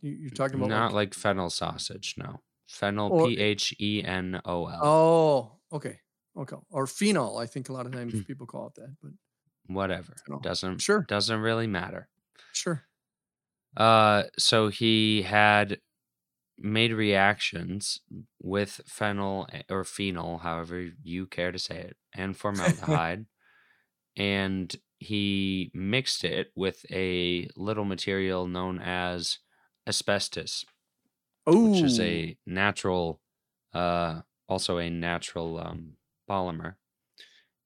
You, 0.00 0.12
you're 0.12 0.30
talking 0.30 0.56
about 0.56 0.70
Not 0.70 0.92
like, 0.92 1.08
like 1.08 1.14
fennel 1.14 1.50
sausage, 1.50 2.14
no. 2.16 2.40
Phenyl, 2.70 3.10
Or- 3.10 3.26
P 3.26 3.38
H 3.38 3.74
E 3.80 4.02
N 4.04 4.40
O 4.44 4.66
L. 4.66 4.80
oh, 4.84 5.58
okay, 5.76 6.00
okay, 6.36 6.56
or 6.70 6.86
phenol. 6.86 7.38
I 7.38 7.46
think 7.46 7.68
a 7.68 7.72
lot 7.72 7.86
of 7.86 7.92
Hmm. 7.92 7.98
times 7.98 8.24
people 8.24 8.46
call 8.46 8.68
it 8.68 8.74
that, 8.76 8.96
but 9.02 9.10
Whatever. 9.66 10.14
phenyl. 10.28 10.42
Doesn't 10.42 10.80
Sure. 10.80 11.02
doesn't 11.08 11.40
really 11.40 11.66
matter. 11.66 12.08
sure. 12.52 12.84
Uh, 13.76 14.24
so 14.38 14.68
he 14.68 15.22
had 15.22 15.80
made 16.58 16.92
reactions 16.92 18.00
with 18.42 18.80
phenyl 18.88 19.46
a- 19.54 19.64
or 19.72 19.84
phenol, 19.84 20.38
however 20.38 20.90
you 21.02 21.26
care 21.26 21.52
to 21.52 21.58
say 21.58 21.78
it, 21.78 21.96
and 22.12 22.36
formaldehyde, 23.06 23.26
and 24.16 24.76
he 24.98 25.70
mixed 25.72 26.24
it 26.24 26.50
with 26.56 26.84
a 26.90 27.48
little 27.56 27.84
material 27.84 28.46
known 28.46 28.78
as 28.80 29.38
asbestos. 29.86 30.64
Oh, 31.50 31.56
which 31.58 31.82
is 31.84 32.00
a 32.00 32.36
natural, 32.46 33.20
uh, 33.72 34.22
also 34.48 34.78
a 34.78 34.90
natural 34.90 35.58
um, 35.58 35.96
polymer. 36.28 36.76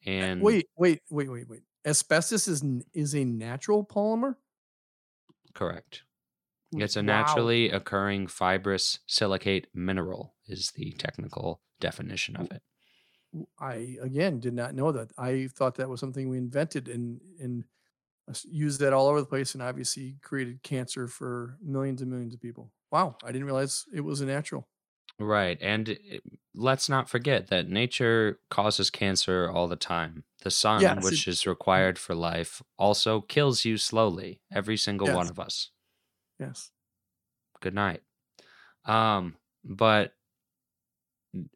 And 0.06 0.56
wait, 0.56 0.66
wait, 0.76 1.00
wait, 1.10 1.30
wait, 1.30 1.48
wait. 1.48 1.62
Asbestos 1.86 2.48
is 2.48 2.64
is 2.92 3.14
a 3.14 3.24
natural 3.24 3.84
polymer. 3.84 4.36
correct. 5.54 6.04
It's 6.76 6.96
a 6.96 7.02
Wow. 7.02 7.04
naturally 7.04 7.70
occurring 7.70 8.28
fibrous 8.28 9.00
silicate 9.06 9.68
mineral, 9.74 10.36
is 10.46 10.72
the 10.72 10.92
technical 10.92 11.62
definition 11.80 12.36
of 12.36 12.50
it. 12.52 12.62
I 13.58 13.96
again 14.00 14.38
did 14.40 14.54
not 14.54 14.74
know 14.74 14.92
that. 14.92 15.10
I 15.18 15.48
thought 15.48 15.76
that 15.76 15.88
was 15.88 16.00
something 16.00 16.28
we 16.28 16.38
invented 16.38 16.88
and 16.88 17.20
and 17.40 17.64
used 18.44 18.80
that 18.80 18.92
all 18.94 19.08
over 19.08 19.20
the 19.20 19.26
place, 19.26 19.54
and 19.54 19.62
obviously 19.62 20.18
created 20.22 20.62
cancer 20.62 21.08
for 21.08 21.58
millions 21.62 22.02
and 22.02 22.10
millions 22.10 22.34
of 22.34 22.40
people. 22.40 22.72
Wow, 22.94 23.16
I 23.24 23.32
didn't 23.32 23.46
realize 23.46 23.86
it 23.92 24.02
was 24.02 24.20
a 24.20 24.24
natural. 24.26 24.68
Right. 25.18 25.58
And 25.60 25.88
it- 25.88 26.22
let's 26.54 26.88
not 26.88 27.08
forget 27.10 27.48
that 27.48 27.68
nature 27.68 28.38
causes 28.50 28.88
cancer 28.88 29.50
all 29.50 29.66
the 29.66 29.74
time. 29.74 30.22
The 30.42 30.52
sun, 30.52 30.80
Yes, 30.80 31.02
which 31.02 31.26
it- 31.26 31.30
is 31.32 31.44
required 31.44 31.98
for 31.98 32.14
life, 32.14 32.62
also 32.78 33.20
kills 33.20 33.64
you 33.64 33.78
slowly, 33.78 34.40
every 34.52 34.76
single 34.76 35.08
one 35.08 35.28
of 35.28 35.40
us. 35.40 35.70
Yes. 36.38 36.70
Good 37.60 37.74
night. 37.74 38.04
Um, 38.84 39.38
but 39.64 40.14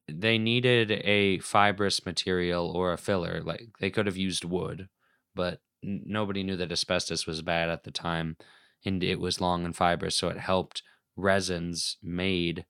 they 0.09 0.39
needed 0.39 0.91
a 0.91 1.39
fibrous 1.39 2.05
material 2.05 2.69
or 2.69 2.93
a 2.93 2.99
filler. 2.99 3.41
Like 3.45 3.69
they 3.79 3.91
could 3.91 4.07
have 4.07 4.17
used 4.17 4.45
wood, 4.45 4.89
but 5.37 5.63
nobody 5.85 6.43
knew 6.43 6.57
that 6.57 6.73
asbestos 6.73 7.29
was 7.29 7.43
bad 7.43 7.69
at 7.71 7.85
the 7.85 7.93
time, 7.93 8.37
and 8.85 9.05
it 9.05 9.21
was 9.21 9.41
long 9.41 9.65
and 9.65 9.77
fibrous, 9.77 10.17
so 10.17 10.29
it 10.31 10.39
helped 10.39 10.83
resins 11.19 11.99
made 12.03 12.67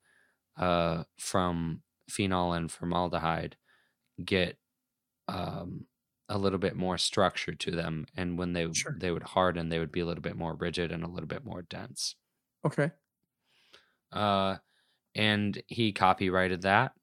uh, 0.57 1.05
from 1.19 1.83
phenol 2.09 2.53
and 2.53 2.71
formaldehyde 2.71 3.57
get 4.23 4.57
um, 5.27 5.87
a 6.29 6.37
little 6.37 6.59
bit 6.59 6.75
more 6.75 6.97
structure 6.97 7.55
to 7.55 7.71
them, 7.71 8.05
and 8.15 8.37
when 8.39 8.53
they 8.53 8.67
Sure. 8.71 8.93
they 8.95 9.11
would 9.11 9.23
harden, 9.23 9.69
they 9.69 9.79
would 9.79 9.91
be 9.91 10.01
a 10.01 10.05
little 10.05 10.21
bit 10.23 10.37
more 10.37 10.55
rigid 10.55 10.91
and 10.91 11.03
a 11.03 11.09
little 11.09 11.27
bit 11.27 11.45
more 11.45 11.61
dense. 11.63 12.15
Okay. 12.63 12.91
Uh, 14.11 14.57
and 15.15 15.61
he 15.67 15.93
copyrighted 15.93 16.61
that 16.63 16.93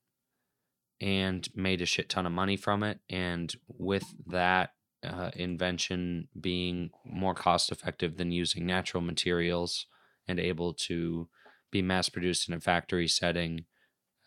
and 1.01 1.49
made 1.55 1.81
a 1.83 1.87
shit 1.87 2.09
ton 2.09 2.27
of 2.27 2.33
money 2.33 2.57
from 2.57 2.83
it. 2.83 3.01
And 3.09 3.55
with 3.69 4.15
that 4.27 4.75
uh, 5.03 5.31
invention 5.35 6.29
being 6.41 6.91
more 7.05 7.35
cost 7.35 7.71
effective 7.71 8.17
than 8.17 8.33
using 8.33 8.65
natural 8.67 9.03
materials 9.03 9.87
and 10.27 10.41
able 10.41 10.73
to 10.75 11.29
be 11.71 11.83
mass 11.83 12.09
produced 12.09 12.49
in 12.49 12.55
a 12.55 12.61
factory 12.61 13.09
setting, 13.09 13.67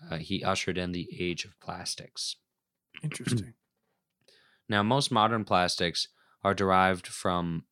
uh, 0.10 0.18
he 0.18 0.44
ushered 0.44 0.78
in 0.78 0.92
the 0.94 1.10
age 1.20 1.46
of 1.46 1.60
plastics. 1.60 2.38
Interesting. 3.04 3.54
Now, 4.68 4.84
most 4.84 5.12
modern 5.12 5.44
plastics 5.46 6.08
are 6.44 6.54
derived 6.54 7.08
from 7.08 7.66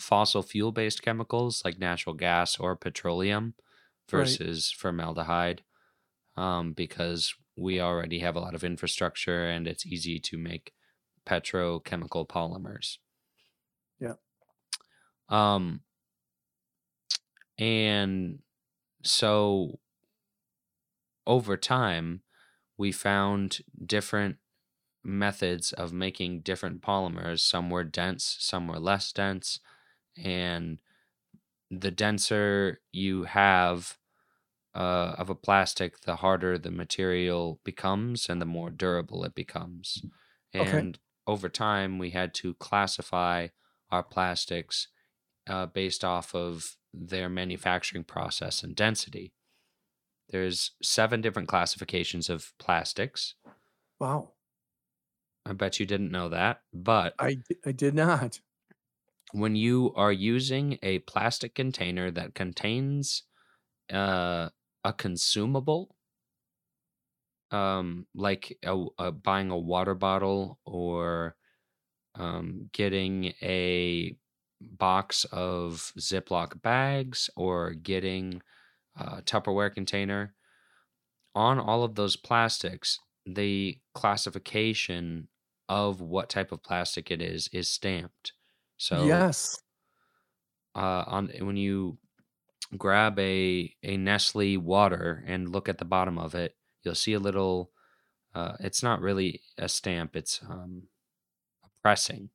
fossil 0.00 0.42
fuel 0.42 0.72
based 0.72 1.02
chemicals 1.02 1.62
like 1.64 1.78
natural 1.78 2.14
gas 2.14 2.58
or 2.58 2.76
petroleum 2.76 3.54
Right. 4.12 4.40
versus 4.40 4.70
formaldehyde 4.70 5.64
um, 6.36 6.72
because 6.74 7.34
we 7.56 7.80
already 7.80 8.20
have 8.20 8.36
a 8.36 8.40
lot 8.40 8.54
of 8.54 8.64
infrastructure 8.64 9.46
and 9.48 9.66
it's 9.68 9.86
easy 9.86 10.20
to 10.20 10.38
make 10.38 10.74
petrochemical 11.26 12.28
polymers. 12.28 12.98
Yeah. 14.00 14.14
Um, 15.28 15.82
and 17.58 18.40
so 19.02 19.78
over 21.26 21.56
time, 21.56 22.22
we 22.76 22.90
found 22.90 23.58
different 23.84 24.36
methods 25.04 25.72
of 25.72 25.92
making 25.92 26.40
different 26.40 26.80
polymers. 26.80 27.40
Some 27.40 27.70
were 27.70 27.84
dense, 27.84 28.36
some 28.40 28.66
were 28.66 28.80
less 28.80 29.12
dense. 29.12 29.60
And 30.16 30.80
the 31.70 31.90
denser 31.90 32.80
you 32.92 33.24
have 33.24 33.98
uh, 34.74 35.14
of 35.18 35.28
a 35.28 35.34
plastic, 35.34 36.00
the 36.00 36.16
harder 36.16 36.56
the 36.56 36.70
material 36.70 37.60
becomes 37.64 38.28
and 38.28 38.40
the 38.40 38.46
more 38.46 38.70
durable 38.70 39.24
it 39.24 39.34
becomes. 39.34 40.02
Okay. 40.54 40.78
And 40.78 40.98
over 41.26 41.50
time, 41.50 41.98
we 41.98 42.10
had 42.10 42.32
to 42.34 42.54
classify 42.54 43.48
our 43.90 44.02
plastics 44.02 44.88
uh, 45.46 45.66
based 45.66 46.04
off 46.04 46.34
of 46.34 46.77
their 46.92 47.28
manufacturing 47.28 48.04
process 48.04 48.62
and 48.62 48.74
density. 48.76 49.32
There's 50.30 50.72
seven 50.82 51.20
different 51.20 51.48
classifications 51.48 52.30
of 52.30 52.52
plastics. 52.58 53.34
Wow. 54.00 54.32
I 55.44 55.52
bet 55.52 55.80
you 55.80 55.86
didn't 55.86 56.12
know 56.12 56.28
that. 56.28 56.62
But 56.72 57.14
I 57.18 57.42
I 57.64 57.72
did 57.72 57.94
not. 57.94 58.40
when 59.32 59.56
you 59.56 59.92
are 59.94 60.12
using 60.12 60.78
a 60.82 61.00
plastic 61.00 61.54
container 61.54 62.10
that 62.10 62.34
contains 62.34 63.24
uh, 63.92 64.50
a 64.84 64.92
consumable, 64.92 65.96
um, 67.50 68.06
like 68.14 68.58
a, 68.64 68.84
a, 68.98 69.12
buying 69.12 69.50
a 69.50 69.58
water 69.58 69.94
bottle 69.94 70.58
or 70.64 71.36
um, 72.14 72.68
getting 72.72 73.32
a 73.42 74.16
box 74.60 75.24
of 75.32 75.92
Ziploc 75.98 76.60
bags 76.62 77.30
or 77.36 77.72
getting 77.72 78.42
a 78.96 79.22
Tupperware 79.22 79.72
container, 79.72 80.34
on 81.34 81.58
all 81.58 81.84
of 81.84 81.94
those 81.94 82.16
plastics, 82.16 82.98
the 83.24 83.78
classification 83.94 85.28
of 85.68 86.00
what 86.00 86.28
type 86.28 86.50
of 86.50 86.62
plastic 86.62 87.10
it 87.10 87.20
is 87.20 87.48
is 87.52 87.68
stamped. 87.68 88.32
So 88.76 89.04
yes. 89.04 89.56
uh, 90.74 91.04
on 91.06 91.30
when 91.40 91.56
you 91.56 91.98
grab 92.76 93.18
a 93.18 93.74
a 93.82 93.96
Nestle 93.96 94.56
water 94.56 95.22
and 95.26 95.50
look 95.50 95.68
at 95.68 95.78
the 95.78 95.84
bottom 95.84 96.18
of 96.18 96.34
it, 96.34 96.56
you'll 96.82 96.94
see 96.94 97.12
a 97.12 97.20
little. 97.20 97.70
Uh, 98.34 98.56
it's 98.60 98.82
not 98.82 99.00
really 99.00 99.40
a 99.58 99.68
stamp; 99.68 100.16
it's 100.16 100.40
um, 100.48 100.84
a 101.64 101.68
pressing 101.82 102.30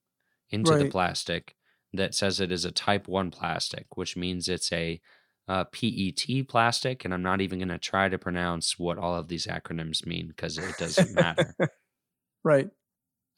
into 0.50 0.78
the 0.78 0.90
plastic 0.90 1.56
that 1.94 2.16
says 2.16 2.40
it 2.40 2.52
is 2.52 2.66
a 2.66 2.72
Type 2.72 3.08
One 3.08 3.32
plastic, 3.32 3.86
which 3.96 4.18
means 4.18 4.50
it's 4.50 4.72
a 4.72 5.00
uh, 5.48 5.66
PET 5.66 6.48
plastic. 6.48 7.06
And 7.06 7.14
I'm 7.14 7.24
not 7.24 7.42
even 7.42 7.60
going 7.60 7.70
to 7.70 7.78
try 7.78 8.10
to 8.10 8.18
pronounce 8.18 8.80
what 8.80 8.98
all 8.98 9.16
of 9.16 9.28
these 9.28 9.48
acronyms 9.48 10.06
mean 10.06 10.28
because 10.28 10.58
it 10.58 10.78
doesn't 10.78 11.14
matter. 11.14 11.56
right. 12.44 12.70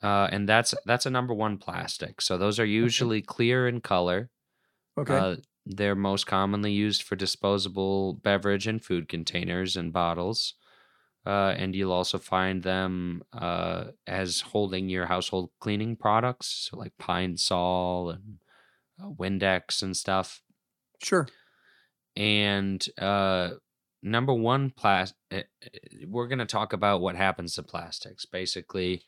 Uh, 0.03 0.27
and 0.31 0.47
that's 0.47 0.73
that's 0.85 1.05
a 1.05 1.09
number 1.11 1.33
one 1.33 1.57
plastic. 1.57 2.21
So 2.21 2.37
those 2.37 2.59
are 2.59 2.65
usually 2.65 3.21
clear 3.21 3.67
in 3.67 3.81
color. 3.81 4.29
Okay. 4.97 5.15
Uh, 5.15 5.35
they're 5.65 5.95
most 5.95 6.27
commonly 6.27 6.71
used 6.71 7.01
for 7.01 7.15
disposable 7.15 8.13
beverage 8.13 8.67
and 8.67 8.83
food 8.83 9.09
containers 9.09 9.75
and 9.75 9.91
bottles. 9.91 10.53
Uh, 11.25 11.55
and 11.57 11.75
you'll 11.75 11.91
also 11.91 12.19
find 12.19 12.61
them 12.61 13.23
uh, 13.33 13.85
as 14.05 14.41
holding 14.41 14.89
your 14.89 15.07
household 15.07 15.49
cleaning 15.59 15.95
products, 15.95 16.69
so 16.69 16.77
like 16.77 16.93
Pine 16.99 17.35
Sol 17.35 18.11
and 18.11 18.37
uh, 19.01 19.09
Windex 19.09 19.81
and 19.81 19.95
stuff. 19.95 20.41
sure. 21.03 21.27
And 22.15 22.85
uh, 22.97 23.51
number 24.01 24.33
one, 24.33 24.69
plas- 24.69 25.13
eh, 25.31 25.43
eh, 25.63 26.05
we're 26.07 26.27
going 26.27 26.39
to 26.39 26.45
talk 26.45 26.71
about 26.71 27.01
what 27.01 27.15
happens 27.15 27.55
to 27.55 27.63
plastics. 27.63 28.25
Basically, 28.25 29.03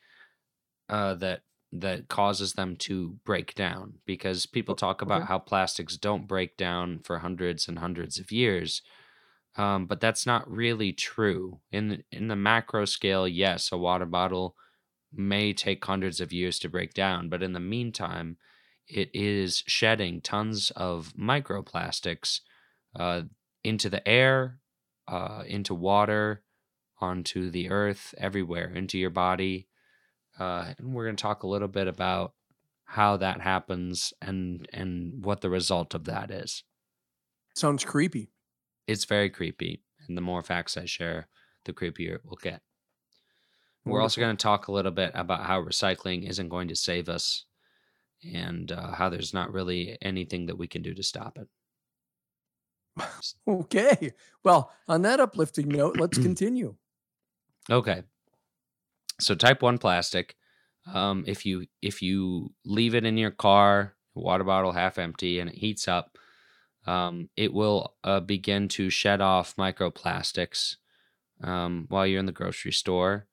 uh, 0.89 1.15
that 1.15 1.41
that 1.71 2.07
causes 2.07 2.53
them 2.53 2.75
to 2.77 3.17
break 3.25 3.53
down 3.53 3.95
because 4.05 4.45
people 4.45 4.75
talk 4.75 5.01
about 5.01 5.23
okay. 5.23 5.27
how 5.27 5.39
plastics 5.39 5.97
don't 5.97 6.27
break 6.27 6.55
down 6.57 6.99
for 7.03 7.19
hundreds 7.19 7.67
and 7.67 7.79
hundreds 7.79 8.17
of 8.17 8.31
years. 8.31 8.81
Um, 9.57 9.85
but 9.85 9.99
that's 9.99 10.25
not 10.25 10.49
really 10.49 10.93
true. 10.93 11.59
In 11.71 11.89
the, 11.89 12.03
in 12.11 12.27
the 12.27 12.35
macro 12.35 12.85
scale, 12.85 13.27
yes, 13.27 13.71
a 13.71 13.77
water 13.77 14.05
bottle 14.05 14.55
may 15.11 15.51
take 15.51 15.83
hundreds 15.83 16.21
of 16.21 16.31
years 16.31 16.59
to 16.59 16.69
break 16.69 16.93
down, 16.93 17.27
but 17.27 17.43
in 17.43 17.53
the 17.53 17.59
meantime, 17.59 18.37
it 18.87 19.09
is 19.13 19.63
shedding 19.67 20.21
tons 20.21 20.71
of 20.75 21.13
microplastics 21.19 22.41
uh, 22.95 23.23
into 23.63 23.89
the 23.89 24.07
air, 24.07 24.59
uh, 25.07 25.43
into 25.45 25.73
water, 25.73 26.43
onto 26.99 27.49
the 27.49 27.69
earth, 27.69 28.15
everywhere, 28.17 28.71
into 28.73 28.97
your 28.97 29.09
body. 29.09 29.67
Uh, 30.39 30.73
and 30.77 30.93
we're 30.93 31.05
going 31.05 31.15
to 31.15 31.21
talk 31.21 31.43
a 31.43 31.47
little 31.47 31.67
bit 31.67 31.87
about 31.87 32.33
how 32.85 33.17
that 33.17 33.41
happens 33.41 34.13
and 34.21 34.67
and 34.71 35.25
what 35.25 35.41
the 35.41 35.49
result 35.49 35.93
of 35.93 36.05
that 36.05 36.31
is. 36.31 36.63
Sounds 37.55 37.83
creepy. 37.83 38.31
It's 38.87 39.05
very 39.05 39.29
creepy, 39.29 39.83
and 40.07 40.15
the 40.15 40.21
more 40.21 40.41
facts 40.41 40.77
I 40.77 40.85
share, 40.85 41.27
the 41.65 41.73
creepier 41.73 42.15
it 42.15 42.25
will 42.25 42.37
get. 42.41 42.61
We're 43.83 44.01
also 44.01 44.19
going 44.21 44.35
to 44.35 44.41
talk 44.41 44.67
a 44.67 44.71
little 44.71 44.91
bit 44.91 45.11
about 45.13 45.45
how 45.45 45.61
recycling 45.61 46.29
isn't 46.29 46.49
going 46.49 46.67
to 46.67 46.75
save 46.75 47.07
us, 47.07 47.45
and 48.23 48.71
uh, 48.71 48.91
how 48.91 49.09
there's 49.09 49.33
not 49.33 49.53
really 49.53 49.97
anything 50.01 50.47
that 50.47 50.57
we 50.57 50.67
can 50.67 50.81
do 50.81 50.93
to 50.93 51.03
stop 51.03 51.37
it. 51.37 51.47
Okay. 53.47 54.13
Well, 54.43 54.71
on 54.87 55.03
that 55.03 55.19
uplifting 55.19 55.67
note, 55.69 55.97
let's 55.97 56.17
continue. 56.21 56.75
Okay. 57.69 58.03
So 59.19 59.35
type 59.35 59.61
1 59.61 59.77
plastic 59.77 60.35
um, 60.93 61.23
if 61.27 61.45
you 61.45 61.65
if 61.81 62.01
you 62.01 62.53
leave 62.65 62.95
it 62.95 63.05
in 63.05 63.17
your 63.17 63.31
car, 63.31 63.95
water 64.15 64.43
bottle 64.43 64.71
half 64.71 64.97
empty 64.97 65.39
and 65.39 65.49
it 65.49 65.55
heats 65.55 65.87
up, 65.87 66.17
um, 66.85 67.29
it 67.35 67.53
will 67.53 67.95
uh, 68.03 68.21
begin 68.21 68.67
to 68.69 68.89
shed 68.89 69.21
off 69.21 69.55
microplastics 69.57 70.77
um, 71.43 71.85
while 71.89 72.07
you're 72.07 72.19
in 72.19 72.25
the 72.25 72.31
grocery 72.31 72.71
store. 72.71 73.27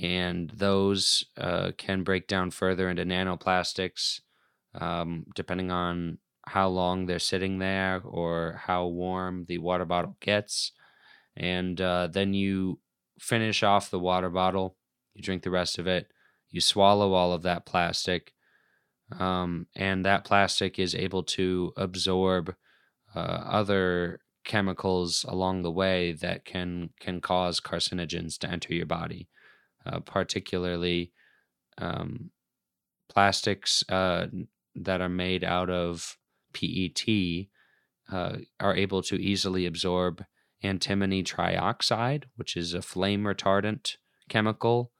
And 0.00 0.50
those 0.50 1.24
uh, 1.36 1.72
can 1.76 2.02
break 2.02 2.26
down 2.26 2.50
further 2.50 2.88
into 2.88 3.04
nanoplastics, 3.04 4.20
um, 4.74 5.26
depending 5.34 5.70
on 5.70 6.18
how 6.46 6.68
long 6.68 7.06
they're 7.06 7.18
sitting 7.18 7.58
there 7.58 8.00
or 8.04 8.60
how 8.64 8.86
warm 8.86 9.44
the 9.48 9.58
water 9.58 9.84
bottle 9.84 10.16
gets. 10.20 10.72
And 11.36 11.80
uh, 11.80 12.08
then 12.08 12.34
you 12.34 12.80
finish 13.18 13.62
off 13.62 13.90
the 13.90 13.98
water 13.98 14.30
bottle, 14.30 14.76
you 15.14 15.22
drink 15.22 15.42
the 15.42 15.50
rest 15.50 15.78
of 15.78 15.86
it, 15.86 16.08
you 16.50 16.60
swallow 16.60 17.12
all 17.12 17.32
of 17.32 17.42
that 17.42 17.64
plastic, 17.64 18.32
um, 19.18 19.66
and 19.76 20.04
that 20.04 20.24
plastic 20.24 20.78
is 20.78 20.94
able 20.94 21.22
to 21.22 21.72
absorb 21.76 22.54
uh, 23.14 23.18
other 23.18 24.20
chemicals 24.44 25.24
along 25.28 25.62
the 25.62 25.70
way 25.70 26.12
that 26.12 26.44
can 26.44 26.90
can 26.98 27.20
cause 27.20 27.60
carcinogens 27.60 28.38
to 28.38 28.48
enter 28.50 28.74
your 28.74 28.86
body, 28.86 29.28
uh, 29.86 30.00
particularly 30.00 31.12
um, 31.78 32.30
plastics 33.08 33.84
uh, 33.88 34.26
that 34.74 35.00
are 35.00 35.08
made 35.08 35.44
out 35.44 35.70
of 35.70 36.16
PET 36.52 37.46
uh, 38.10 38.36
are 38.60 38.76
able 38.76 39.02
to 39.02 39.16
easily 39.16 39.66
absorb 39.66 40.24
antimony 40.62 41.22
trioxide, 41.22 42.24
which 42.36 42.56
is 42.56 42.74
a 42.74 42.82
flame 42.82 43.24
retardant 43.24 43.96
chemical 44.28 44.92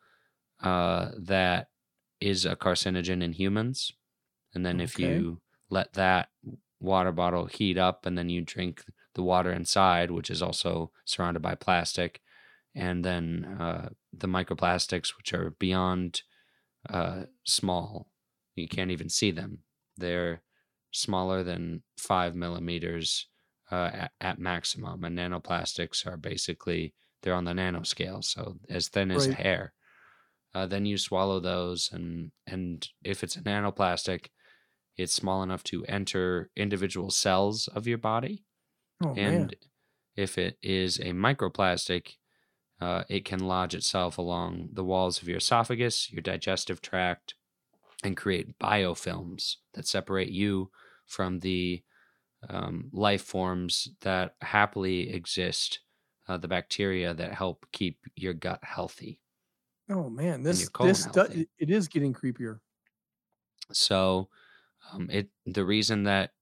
uh, 0.62 1.10
that 1.18 1.68
is 2.20 2.44
a 2.44 2.56
carcinogen 2.56 3.22
in 3.22 3.32
humans. 3.32 3.92
And 4.54 4.64
then 4.64 4.80
if 4.80 4.98
you 4.98 5.40
let 5.70 5.94
that 5.94 6.28
water 6.80 7.12
bottle 7.12 7.46
heat 7.46 7.78
up 7.78 8.06
and 8.06 8.18
then 8.18 8.28
you 8.28 8.42
drink 8.42 8.84
the 9.14 9.22
water 9.22 9.52
inside, 9.52 10.10
which 10.10 10.30
is 10.30 10.42
also 10.42 10.90
surrounded 11.04 11.40
by 11.40 11.54
plastic, 11.54 12.20
and 12.74 13.04
then 13.04 13.56
uh, 13.60 13.88
the 14.12 14.28
microplastics, 14.28 15.16
which 15.16 15.32
are 15.32 15.50
beyond 15.58 16.22
uh, 16.88 17.22
small, 17.44 18.08
you 18.54 18.68
can't 18.68 18.90
even 18.90 19.08
see 19.08 19.30
them. 19.30 19.58
They're 19.96 20.42
smaller 20.90 21.42
than 21.42 21.82
five 21.98 22.34
millimeters 22.34 23.28
uh, 23.70 23.90
at, 23.92 24.10
at 24.20 24.38
maximum, 24.38 25.04
and 25.04 25.18
nanoplastics 25.18 26.06
are 26.06 26.16
basically 26.16 26.94
they're 27.22 27.34
on 27.34 27.44
the 27.44 27.52
nanoscale, 27.52 28.22
so 28.22 28.58
as 28.68 28.88
thin 28.88 29.10
as 29.10 29.28
a 29.28 29.34
hair. 29.34 29.72
Uh, 30.54 30.66
then 30.66 30.84
you 30.84 30.98
swallow 30.98 31.40
those, 31.40 31.88
and 31.92 32.32
and 32.46 32.88
if 33.02 33.22
it's 33.22 33.36
a 33.36 33.40
nanoplastic, 33.40 34.26
it's 34.96 35.14
small 35.14 35.42
enough 35.42 35.64
to 35.64 35.84
enter 35.86 36.50
individual 36.56 37.10
cells 37.10 37.68
of 37.68 37.86
your 37.86 37.98
body. 37.98 38.44
Oh 39.02 39.14
man. 39.14 39.34
And 39.34 39.56
if 40.16 40.36
it 40.36 40.58
is 40.62 40.98
a 40.98 41.12
microplastic, 41.12 42.16
uh, 42.82 43.04
it 43.08 43.24
can 43.24 43.40
lodge 43.40 43.74
itself 43.74 44.18
along 44.18 44.70
the 44.72 44.84
walls 44.84 45.22
of 45.22 45.28
your 45.28 45.38
esophagus, 45.38 46.12
your 46.12 46.22
digestive 46.22 46.80
tract, 46.82 47.34
and 48.04 48.16
create 48.16 48.58
biofilms 48.58 49.56
that 49.74 49.86
separate 49.86 50.30
you 50.30 50.70
from 51.06 51.40
the 51.40 51.84
um, 52.48 52.90
life 52.92 53.22
forms 53.22 53.88
that 54.00 54.36
happily 54.42 55.10
exist, 55.12 55.80
uh, 56.28 56.38
the 56.38 56.48
bacteria 56.48 57.14
that 57.14 57.34
help 57.34 57.66
keep 57.72 57.98
your 58.16 58.34
gut 58.34 58.62
healthy. 58.64 59.20
Oh 59.88 60.10
man, 60.10 60.42
this 60.42 60.70
this 60.80 61.06
do, 61.06 61.20
it- 61.30 61.50
it 61.58 61.70
is 61.70 61.86
getting 61.88 62.12
creepier. 62.12 62.60
So, 63.72 64.28
um, 64.92 65.10
it 65.10 65.30
the 65.46 65.64
reason 65.66 66.04
that 66.04 66.34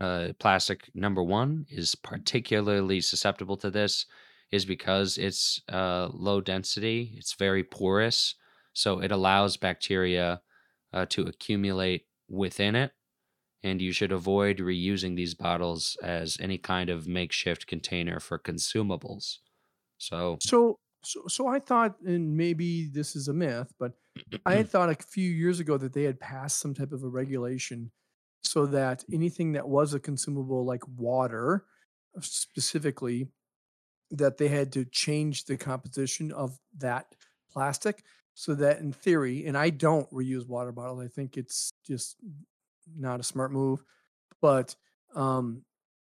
uh, 0.00 0.32
plastic 0.40 0.90
number 0.94 1.22
one 1.22 1.66
is 1.70 1.94
particularly 1.96 3.00
susceptible 3.02 3.56
to 3.58 3.70
this 3.70 4.06
is 4.50 4.64
because 4.64 5.18
it's 5.18 5.60
uh, 5.70 6.08
low 6.12 6.40
density. 6.40 7.14
It's 7.16 7.34
very 7.34 7.64
porous, 7.64 8.34
so 8.72 9.00
it 9.00 9.12
allows 9.12 9.56
bacteria 9.56 10.42
uh, 10.92 11.06
to 11.10 11.22
accumulate 11.22 12.06
within 12.28 12.74
it. 12.74 12.92
And 13.62 13.82
you 13.82 13.92
should 13.92 14.12
avoid 14.12 14.58
reusing 14.58 15.16
these 15.16 15.34
bottles 15.34 15.96
as 16.02 16.38
any 16.40 16.58
kind 16.58 16.90
of 16.90 17.08
makeshift 17.08 17.66
container 17.66 18.20
for 18.20 18.38
consumables. 18.38 19.38
So, 19.98 20.36
So 20.40 20.78
so 21.04 21.24
so 21.28 21.46
I 21.46 21.58
thought, 21.60 22.00
and 22.04 22.36
maybe 22.36 22.88
this 22.88 23.14
is 23.16 23.28
a 23.28 23.34
myth, 23.34 23.72
but 23.78 23.92
I 24.46 24.54
had 24.54 24.68
thought 24.70 24.90
a 24.90 24.96
few 25.02 25.30
years 25.30 25.60
ago 25.60 25.76
that 25.78 25.92
they 25.92 26.04
had 26.04 26.20
passed 26.20 26.58
some 26.58 26.74
type 26.74 26.92
of 26.92 27.02
a 27.02 27.08
regulation 27.08 27.92
so 28.42 28.66
that 28.66 29.04
anything 29.12 29.52
that 29.52 29.68
was 29.68 29.94
a 29.94 30.00
consumable 30.00 30.64
like 30.64 30.86
water 30.88 31.66
uh, 32.16 32.20
specifically 32.20 33.28
that 34.10 34.38
they 34.38 34.48
had 34.48 34.72
to 34.72 34.84
change 34.84 35.44
the 35.44 35.56
composition 35.56 36.32
of 36.32 36.58
that 36.78 37.14
plastic 37.50 38.02
so 38.34 38.54
that 38.54 38.78
in 38.80 38.92
theory 38.92 39.46
and 39.46 39.56
I 39.56 39.70
don't 39.70 40.10
reuse 40.12 40.46
water 40.46 40.72
bottles 40.72 41.04
I 41.04 41.08
think 41.08 41.36
it's 41.36 41.70
just 41.86 42.16
not 42.96 43.20
a 43.20 43.24
smart 43.24 43.52
move 43.52 43.82
but 44.40 44.74
um 45.14 45.62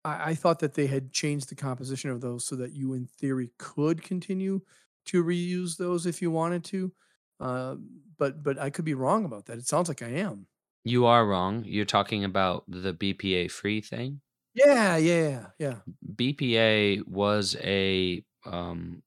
I, 0.04 0.30
I 0.30 0.34
thought 0.34 0.60
that 0.60 0.74
they 0.74 0.86
had 0.86 1.12
changed 1.12 1.50
the 1.50 1.54
composition 1.56 2.10
of 2.10 2.20
those 2.20 2.46
so 2.46 2.56
that 2.56 2.72
you 2.72 2.94
in 2.94 3.06
theory 3.06 3.50
could 3.58 4.02
continue 4.02 4.62
to 5.06 5.24
reuse 5.24 5.76
those 5.76 6.06
if 6.06 6.22
you 6.22 6.30
wanted 6.30 6.64
to 6.64 6.92
uh, 7.40 7.76
but 8.18 8.42
but 8.42 8.58
I 8.58 8.70
could 8.70 8.84
be 8.84 8.94
wrong 8.94 9.24
about 9.24 9.46
that. 9.46 9.58
It 9.58 9.66
sounds 9.66 9.88
like 9.88 10.02
I 10.02 10.08
am. 10.08 10.46
you 10.84 11.06
are 11.06 11.26
wrong. 11.26 11.64
You're 11.66 11.86
talking 11.86 12.22
about 12.22 12.64
the 12.68 12.92
BPA 12.92 13.50
free 13.50 13.80
thing. 13.80 14.20
Yeah, 14.54 14.96
yeah, 14.96 15.50
yeah. 15.58 15.80
BPA 16.14 17.02
was 17.02 17.56
a 17.60 18.24
um, 18.44 19.02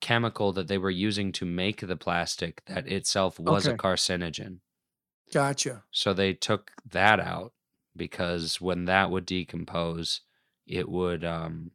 chemical 0.00 0.52
that 0.52 0.68
they 0.68 0.76
were 0.78 0.90
using 0.90 1.32
to 1.32 1.46
make 1.46 1.80
the 1.80 1.96
plastic 1.96 2.62
that 2.66 2.86
itself 2.86 3.38
was 3.38 3.66
a 3.66 3.72
carcinogen. 3.72 4.60
Gotcha. 5.32 5.84
So 5.90 6.12
they 6.14 6.32
took 6.34 6.72
that 6.86 7.20
out 7.20 7.52
because 7.96 8.60
when 8.60 8.86
that 8.86 9.10
would 9.10 9.26
decompose, 9.26 10.22
it 10.66 10.88
would 10.88 11.24
um, 11.24 11.72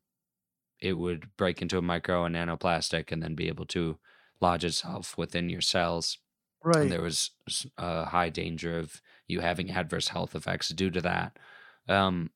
it 0.79 0.93
would 0.93 1.35
break 1.37 1.61
into 1.61 1.77
a 1.77 1.81
micro 1.81 2.25
and 2.25 2.35
nanoplastic 2.35 3.11
and 3.11 3.23
then 3.23 3.35
be 3.35 3.47
able 3.49 3.67
to 3.67 3.99
lodge 4.41 4.65
itself 4.65 5.17
within 5.17 5.49
your 5.49 5.61
cells. 5.61 6.19
Right. 6.63 6.81
And 6.81 6.91
Right. 6.91 6.91
there 6.91 7.03
was 7.03 7.31
s- 7.47 7.67
a 7.77 8.05
high 8.05 8.29
danger 8.29 8.79
of 8.79 9.01
you 9.27 9.41
having 9.41 9.71
adverse 9.71 10.09
health 10.09 10.35
effects 10.35 10.69
due 10.69 10.91
to 10.91 11.01
that. 11.01 11.39
Um, 11.89 12.31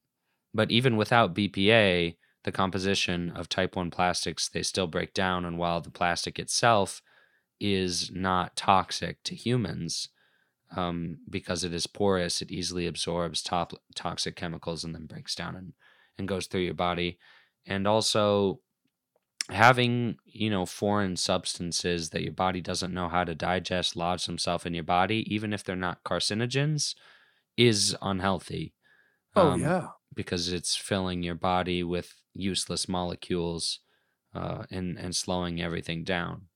but 0.53 0.71
even 0.71 0.97
without 0.97 1.33
BPA, 1.35 2.17
the 2.43 2.51
composition 2.51 3.29
of 3.31 3.49
type 3.49 3.75
1 3.75 3.91
plastics, 3.91 4.49
they 4.49 4.63
still 4.63 4.87
break 4.87 5.13
down. 5.13 5.45
And 5.45 5.57
while 5.57 5.81
the 5.81 5.91
plastic 5.91 6.39
itself 6.39 7.01
is 7.59 8.11
not 8.11 8.55
toxic 8.55 9.21
to 9.23 9.35
humans, 9.35 10.09
um, 10.75 11.17
because 11.29 11.63
it 11.63 11.73
is 11.73 11.87
porous, 11.87 12.41
it 12.41 12.51
easily 12.51 12.87
absorbs 12.87 13.43
top, 13.43 13.73
toxic 13.95 14.35
chemicals 14.35 14.83
and 14.83 14.95
then 14.95 15.05
breaks 15.05 15.35
down 15.35 15.55
and, 15.55 15.73
and 16.17 16.27
goes 16.27 16.47
through 16.47 16.61
your 16.61 16.73
body. 16.73 17.19
And 17.65 17.87
also, 17.87 18.61
having 19.49 20.17
you 20.25 20.49
know 20.49 20.65
foreign 20.65 21.17
substances 21.17 22.11
that 22.11 22.23
your 22.23 22.31
body 22.31 22.61
doesn't 22.61 22.93
know 22.93 23.09
how 23.09 23.23
to 23.23 23.35
digest 23.35 23.95
lodge 23.95 24.25
themselves 24.25 24.65
in 24.65 24.73
your 24.73 24.83
body 24.83 25.25
even 25.33 25.51
if 25.51 25.63
they're 25.63 25.75
not 25.75 26.03
carcinogens 26.03 26.95
is 27.57 27.95
unhealthy 28.01 28.73
Oh 29.35 29.51
um, 29.51 29.61
yeah. 29.61 29.87
Because 30.13 30.51
it's 30.51 30.75
filling 30.75 31.23
your 31.23 31.35
body 31.35 31.83
with 31.83 32.15
useless 32.33 32.87
molecules 32.87 33.79
uh, 34.33 34.65
and 34.71 34.97
and 34.97 35.15
slowing 35.15 35.61
everything 35.61 36.03
down 36.03 36.49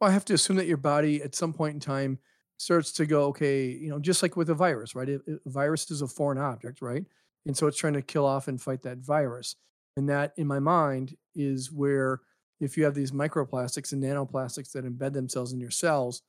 Well, 0.00 0.10
I 0.10 0.12
have 0.12 0.24
to 0.26 0.34
assume 0.34 0.56
that 0.56 0.66
your 0.66 0.76
body 0.76 1.22
at 1.22 1.34
some 1.34 1.52
point 1.52 1.74
in 1.74 1.80
time 1.80 2.18
starts 2.56 2.92
to 2.92 3.06
go, 3.06 3.26
okay, 3.26 3.66
you 3.68 3.88
know, 3.88 3.98
just 3.98 4.22
like 4.22 4.36
with 4.36 4.50
a 4.50 4.54
virus, 4.54 4.94
right? 4.94 5.08
It, 5.08 5.22
it- 5.26 5.40
virus 5.46 5.90
is 5.90 6.02
a 6.02 6.08
foreign 6.08 6.38
object, 6.38 6.80
right? 6.82 7.04
And 7.46 7.56
so 7.56 7.66
it's 7.66 7.78
trying 7.78 7.94
to 7.94 8.02
kill 8.02 8.26
off 8.26 8.48
and 8.48 8.60
fight 8.60 8.82
that 8.82 8.98
virus. 8.98 9.56
And 9.96 10.08
that, 10.08 10.32
in 10.36 10.46
my 10.46 10.58
mind, 10.58 11.16
is 11.34 11.72
where 11.72 12.20
if 12.60 12.76
you 12.76 12.84
have 12.84 12.94
these 12.94 13.10
microplastics 13.12 13.92
and 13.92 14.02
nanoplastics 14.02 14.72
that 14.72 14.84
embed 14.84 15.12
themselves 15.12 15.52
in 15.52 15.60
your 15.60 15.70
cells, 15.70 16.22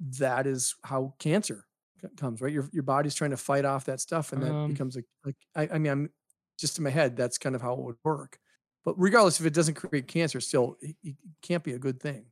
that 0.00 0.46
is 0.46 0.76
how 0.84 1.14
cancer 1.20 1.67
comes, 2.16 2.40
right? 2.40 2.52
Your 2.52 2.68
your 2.72 2.82
body's 2.82 3.14
trying 3.14 3.30
to 3.30 3.36
fight 3.36 3.64
off 3.64 3.84
that 3.86 4.00
stuff, 4.00 4.32
and 4.32 4.42
that 4.42 4.56
um, 4.56 4.66
becomes 4.66 4.96
a 4.96 5.02
like. 5.24 5.36
I, 5.54 5.68
I 5.74 5.78
mean, 5.78 5.92
I'm 5.92 6.10
just 6.58 6.78
in 6.78 6.84
my 6.84 6.90
head. 6.90 7.16
That's 7.16 7.38
kind 7.38 7.54
of 7.56 7.62
how 7.62 7.74
it 7.74 7.80
would 7.80 7.96
work. 8.04 8.38
But 8.84 8.94
regardless, 8.98 9.40
if 9.40 9.46
it 9.46 9.54
doesn't 9.54 9.74
create 9.74 10.08
cancer, 10.08 10.40
still, 10.40 10.76
it, 10.80 10.96
it 11.02 11.16
can't 11.42 11.64
be 11.64 11.72
a 11.72 11.78
good 11.78 12.00
thing. 12.00 12.26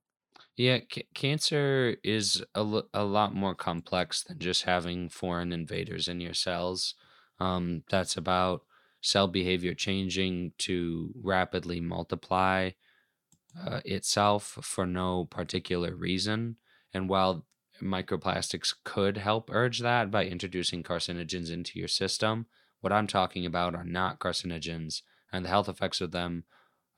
yeah 0.56 0.78
c- 0.92 1.08
cancer 1.14 1.96
is 2.02 2.44
a, 2.54 2.82
a 2.94 3.04
lot 3.04 3.34
more 3.34 3.54
complex 3.54 4.22
than 4.24 4.38
just 4.38 4.62
having 4.64 5.08
foreign 5.08 5.52
invaders 5.52 6.08
in 6.08 6.20
your 6.20 6.34
cells 6.34 6.94
um, 7.38 7.82
that's 7.90 8.16
about 8.16 8.64
cell 9.02 9.28
behavior 9.28 9.74
changing 9.74 10.52
to 10.58 11.12
rapidly 11.22 11.80
multiply 11.80 12.70
uh, 13.58 13.80
itself 13.84 14.58
for 14.62 14.86
no 14.86 15.24
particular 15.26 15.94
reason. 15.94 16.56
And 16.92 17.08
while 17.08 17.46
microplastics 17.80 18.74
could 18.84 19.16
help 19.18 19.50
urge 19.50 19.80
that 19.80 20.10
by 20.10 20.24
introducing 20.26 20.82
carcinogens 20.82 21.50
into 21.50 21.78
your 21.78 21.88
system, 21.88 22.46
what 22.80 22.92
I'm 22.92 23.06
talking 23.06 23.46
about 23.46 23.74
are 23.74 23.84
not 23.84 24.18
carcinogens, 24.20 25.02
and 25.32 25.44
the 25.44 25.48
health 25.48 25.68
effects 25.68 26.00
of 26.00 26.12
them 26.12 26.44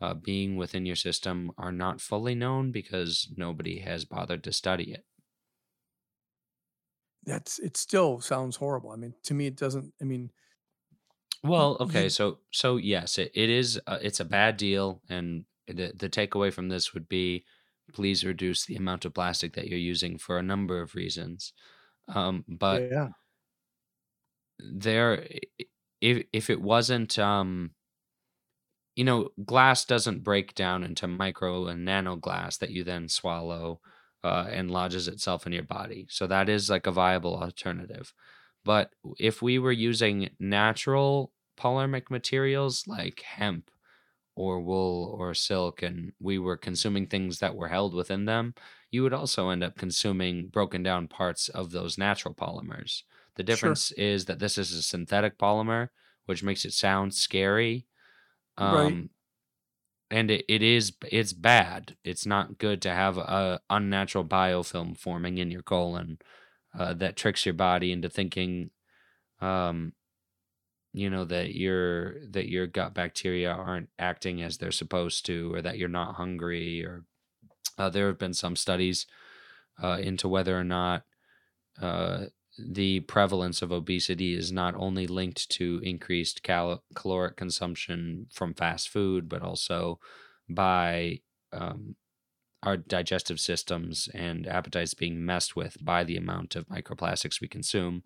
uh, 0.00 0.14
being 0.14 0.56
within 0.56 0.86
your 0.86 0.96
system 0.96 1.52
are 1.58 1.72
not 1.72 2.00
fully 2.00 2.34
known 2.34 2.72
because 2.72 3.32
nobody 3.36 3.80
has 3.80 4.04
bothered 4.04 4.44
to 4.44 4.52
study 4.52 4.92
it. 4.92 5.06
That's 7.24 7.58
it. 7.58 7.76
Still 7.76 8.20
sounds 8.20 8.56
horrible. 8.56 8.90
I 8.90 8.96
mean, 8.96 9.14
to 9.24 9.34
me, 9.34 9.46
it 9.46 9.56
doesn't. 9.56 9.94
I 10.00 10.04
mean, 10.04 10.32
Well, 11.42 11.76
okay, 11.80 12.08
so 12.08 12.40
so 12.50 12.76
yes, 12.76 13.18
it, 13.18 13.30
it 13.34 13.48
is 13.48 13.80
uh, 13.86 13.98
it's 14.02 14.20
a 14.20 14.24
bad 14.24 14.56
deal, 14.56 15.02
and 15.08 15.44
the 15.66 15.92
the 15.94 16.08
takeaway 16.10 16.52
from 16.52 16.68
this 16.68 16.92
would 16.94 17.08
be 17.08 17.44
please 17.92 18.24
reduce 18.24 18.66
the 18.66 18.76
amount 18.76 19.04
of 19.04 19.14
plastic 19.14 19.54
that 19.54 19.68
you're 19.68 19.78
using 19.78 20.18
for 20.18 20.38
a 20.38 20.42
number 20.42 20.80
of 20.80 20.94
reasons. 20.94 21.52
Um, 22.08 22.44
but 22.48 22.86
yeah, 22.90 23.08
there, 24.58 25.26
if 26.00 26.26
if 26.32 26.50
it 26.50 26.60
wasn't 26.60 27.18
um 27.18 27.72
you 28.96 29.04
know, 29.04 29.30
glass 29.44 29.84
doesn't 29.84 30.24
break 30.24 30.54
down 30.54 30.82
into 30.82 31.06
micro 31.06 31.66
and 31.68 31.84
nano 31.84 32.16
glass 32.16 32.56
that 32.58 32.70
you 32.70 32.82
then 32.82 33.08
swallow 33.08 33.80
uh, 34.24 34.48
and 34.50 34.70
lodges 34.70 35.06
itself 35.06 35.46
in 35.46 35.52
your 35.52 35.62
body. 35.62 36.06
So 36.10 36.26
that 36.26 36.48
is 36.48 36.68
like 36.68 36.86
a 36.86 36.92
viable 36.92 37.40
alternative. 37.40 38.12
But 38.64 38.92
if 39.18 39.40
we 39.40 39.58
were 39.58 39.72
using 39.72 40.30
natural 40.40 41.32
polymeric 41.56 42.10
materials 42.10 42.86
like 42.86 43.20
hemp 43.20 43.70
or 44.38 44.60
wool 44.60 45.16
or 45.18 45.34
silk, 45.34 45.82
and 45.82 46.12
we 46.20 46.38
were 46.38 46.56
consuming 46.56 47.06
things 47.06 47.40
that 47.40 47.56
were 47.56 47.68
held 47.68 47.94
within 47.94 48.24
them, 48.24 48.54
you 48.90 49.02
would 49.02 49.12
also 49.12 49.50
end 49.50 49.64
up 49.64 49.76
consuming 49.76 50.48
broken 50.48 50.82
down 50.82 51.08
parts 51.08 51.48
of 51.48 51.70
those 51.70 51.98
natural 51.98 52.34
polymers. 52.34 53.02
The 53.36 53.42
sure, 53.52 53.54
difference 53.54 53.92
is 53.92 54.26
that 54.26 54.38
this 54.38 54.58
is 54.58 54.72
a 54.72 54.82
synthetic 54.82 55.38
polymer, 55.38 55.88
which 56.26 56.42
makes 56.42 56.64
it 56.64 56.72
sound 56.72 57.14
scary. 57.14 57.86
right. 58.58 58.96
Um, 58.96 59.10
and 60.10 60.30
it, 60.30 60.44
it 60.48 60.62
is 60.62 60.92
it's 61.10 61.32
bad. 61.32 61.96
It's 62.04 62.26
not 62.26 62.58
good 62.58 62.80
to 62.82 62.90
have 62.90 63.18
a 63.18 63.60
unnatural 63.68 64.24
biofilm 64.24 64.96
forming 64.96 65.38
in 65.38 65.50
your 65.50 65.62
colon 65.62 66.18
uh, 66.78 66.94
that 66.94 67.16
tricks 67.16 67.44
your 67.44 67.54
body 67.54 67.92
into 67.92 68.08
thinking, 68.08 68.70
um, 69.40 69.92
you 70.98 71.10
know, 71.10 71.24
that 71.24 71.54
your 71.54 72.26
that 72.30 72.48
your 72.48 72.66
gut 72.66 72.94
bacteria 72.94 73.50
aren't 73.50 73.88
acting 73.98 74.42
as 74.42 74.58
they're 74.58 74.72
supposed 74.72 75.24
to, 75.26 75.54
or 75.54 75.62
that 75.62 75.78
you're 75.78 75.88
not 75.88 76.16
hungry. 76.16 76.84
Or 76.84 77.04
uh, 77.76 77.90
there 77.90 78.08
have 78.08 78.18
been 78.18 78.34
some 78.34 78.56
studies 78.56 79.06
uh, 79.82 79.98
into 80.00 80.28
whether 80.28 80.58
or 80.58 80.64
not 80.64 81.04
uh, 81.80 82.24
the 82.58 83.00
prevalence 83.00 83.62
of 83.62 83.70
obesity 83.70 84.34
is 84.34 84.50
not 84.50 84.74
only 84.76 85.06
linked 85.06 85.48
to 85.50 85.80
increased 85.84 86.42
cal- 86.42 86.82
caloric 86.94 87.36
consumption 87.36 88.26
from 88.32 88.54
fast 88.54 88.88
food, 88.88 89.28
but 89.28 89.42
also 89.42 90.00
by 90.48 91.20
um, 91.52 91.94
our 92.62 92.76
digestive 92.76 93.38
systems 93.38 94.08
and 94.12 94.46
appetites 94.46 94.94
being 94.94 95.24
messed 95.24 95.54
with 95.54 95.76
by 95.80 96.02
the 96.02 96.16
amount 96.16 96.56
of 96.56 96.66
microplastics 96.66 97.40
we 97.40 97.46
consume. 97.46 98.02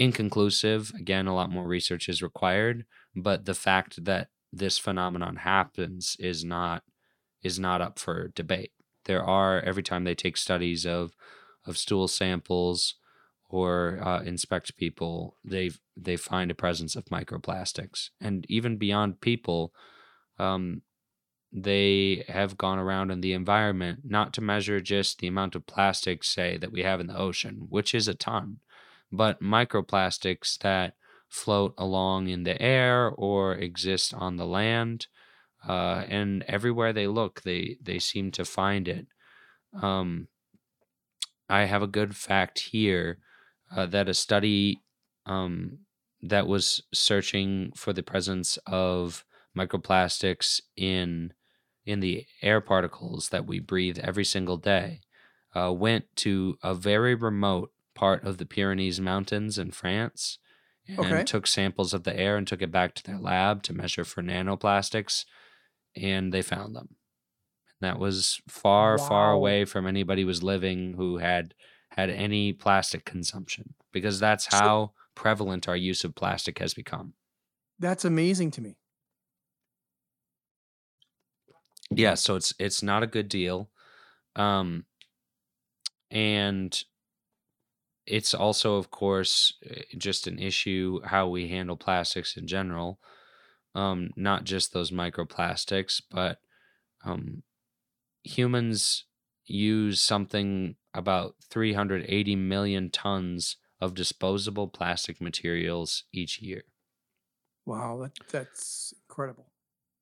Inconclusive, 0.00 0.92
again, 0.98 1.26
a 1.26 1.34
lot 1.34 1.50
more 1.50 1.66
research 1.66 2.08
is 2.08 2.22
required, 2.22 2.86
but 3.14 3.44
the 3.44 3.54
fact 3.54 4.02
that 4.06 4.28
this 4.50 4.78
phenomenon 4.78 5.36
happens 5.36 6.16
is 6.18 6.42
not 6.42 6.82
is 7.42 7.58
not 7.58 7.82
up 7.82 7.98
for 7.98 8.28
debate. 8.28 8.72
There 9.04 9.22
are 9.22 9.60
every 9.60 9.82
time 9.82 10.04
they 10.04 10.14
take 10.14 10.38
studies 10.38 10.86
of 10.86 11.12
of 11.66 11.76
stool 11.76 12.08
samples 12.08 12.94
or 13.50 14.00
uh, 14.02 14.22
inspect 14.22 14.78
people, 14.78 15.36
they 15.44 15.70
they 15.98 16.16
find 16.16 16.50
a 16.50 16.54
presence 16.54 16.96
of 16.96 17.04
microplastics, 17.06 18.08
and 18.22 18.46
even 18.48 18.78
beyond 18.78 19.20
people, 19.20 19.74
um, 20.38 20.80
they 21.52 22.24
have 22.28 22.56
gone 22.56 22.78
around 22.78 23.10
in 23.10 23.20
the 23.20 23.34
environment 23.34 24.00
not 24.04 24.32
to 24.34 24.40
measure 24.40 24.80
just 24.80 25.18
the 25.18 25.26
amount 25.26 25.54
of 25.54 25.66
plastics, 25.66 26.28
say, 26.28 26.56
that 26.56 26.72
we 26.72 26.82
have 26.84 27.00
in 27.00 27.08
the 27.08 27.18
ocean, 27.18 27.66
which 27.68 27.94
is 27.94 28.08
a 28.08 28.14
ton, 28.14 28.60
but 29.12 29.42
microplastics 29.42 30.58
that 30.58 30.94
float 31.28 31.74
along 31.78 32.28
in 32.28 32.42
the 32.42 32.60
air 32.60 33.08
or 33.08 33.54
exist 33.54 34.12
on 34.14 34.36
the 34.36 34.46
land. 34.46 35.06
Uh, 35.66 36.04
and 36.08 36.42
everywhere 36.48 36.92
they 36.92 37.06
look, 37.06 37.42
they 37.42 37.76
they 37.82 37.98
seem 37.98 38.30
to 38.32 38.44
find 38.44 38.88
it. 38.88 39.06
Um, 39.80 40.28
I 41.48 41.64
have 41.64 41.82
a 41.82 41.86
good 41.86 42.16
fact 42.16 42.58
here 42.70 43.18
uh, 43.74 43.86
that 43.86 44.08
a 44.08 44.14
study 44.14 44.80
um, 45.26 45.80
that 46.22 46.46
was 46.46 46.82
searching 46.92 47.72
for 47.76 47.92
the 47.92 48.02
presence 48.02 48.58
of 48.66 49.24
microplastics 49.56 50.60
in 50.76 51.32
in 51.84 52.00
the 52.00 52.26
air 52.42 52.60
particles 52.60 53.30
that 53.30 53.46
we 53.46 53.58
breathe 53.58 53.98
every 53.98 54.24
single 54.24 54.56
day 54.56 55.00
uh, 55.54 55.72
went 55.72 56.04
to 56.14 56.56
a 56.62 56.74
very 56.74 57.14
remote 57.14 57.72
part 57.94 58.24
of 58.24 58.38
the 58.38 58.46
Pyrenees 58.46 59.00
Mountains 59.00 59.58
in 59.58 59.70
France 59.72 60.38
and 60.98 60.98
Okay. 60.98 61.26
took 61.26 61.46
samples 61.46 61.94
of 61.94 62.04
the 62.04 62.16
air 62.18 62.36
and 62.36 62.46
took 62.48 62.62
it 62.62 62.70
back 62.72 62.94
to 62.96 63.04
their 63.04 63.18
lab 63.18 63.62
to 63.64 63.74
measure 63.74 64.04
for 64.04 64.22
nanoplastics, 64.22 65.24
and 65.96 66.32
they 66.32 66.42
found 66.42 66.76
them. 66.76 66.96
That 67.80 67.98
was 67.98 68.40
far, 68.48 68.98
far 68.98 69.32
away 69.32 69.64
from 69.64 69.86
anybody 69.86 70.24
was 70.24 70.42
living 70.42 70.94
who 70.94 71.18
had 71.18 71.54
had 71.90 72.10
any 72.10 72.52
plastic 72.52 73.04
consumption 73.04 73.74
because 73.92 74.20
that's 74.20 74.46
So 74.48 74.68
how 74.68 74.94
prevalent 75.14 75.68
our 75.68 75.76
use 75.76 76.04
of 76.04 76.14
plastic 76.14 76.58
has 76.60 76.74
become. 76.74 77.14
that's 77.78 78.04
amazing 78.04 78.50
to 78.52 78.60
me. 78.60 78.78
Yeah, 81.90 82.14
so 82.14 82.36
it's 82.36 82.54
it's 82.58 82.82
not 82.82 83.02
a 83.02 83.06
good 83.06 83.28
deal. 83.28 83.70
Um 84.36 84.86
and 86.10 86.84
it's 88.10 88.34
also 88.34 88.76
of 88.76 88.90
course 88.90 89.54
eh, 89.64 89.82
just 89.98 90.26
an 90.26 90.38
issue 90.38 91.00
how 91.04 91.28
we 91.28 91.48
handle 91.48 91.76
plastics 91.76 92.36
in 92.36 92.46
general. 92.46 93.00
Um 93.74 94.10
not 94.16 94.44
just 94.44 94.72
those 94.72 94.90
microplastics, 94.92 96.02
but 96.10 96.40
um 97.04 97.44
humans 98.24 99.06
use 99.46 100.00
something 100.02 100.76
about 100.94 101.36
380 101.42 102.36
million 102.36 102.90
tons 102.90 103.56
of 103.80 103.94
disposable 103.94 104.68
plastic 104.68 105.20
materials 105.20 106.04
each 106.12 106.40
year. 106.42 106.64
Wow, 107.64 107.96
that 108.02 108.12
that's 108.28 108.92
incredible. 109.08 109.52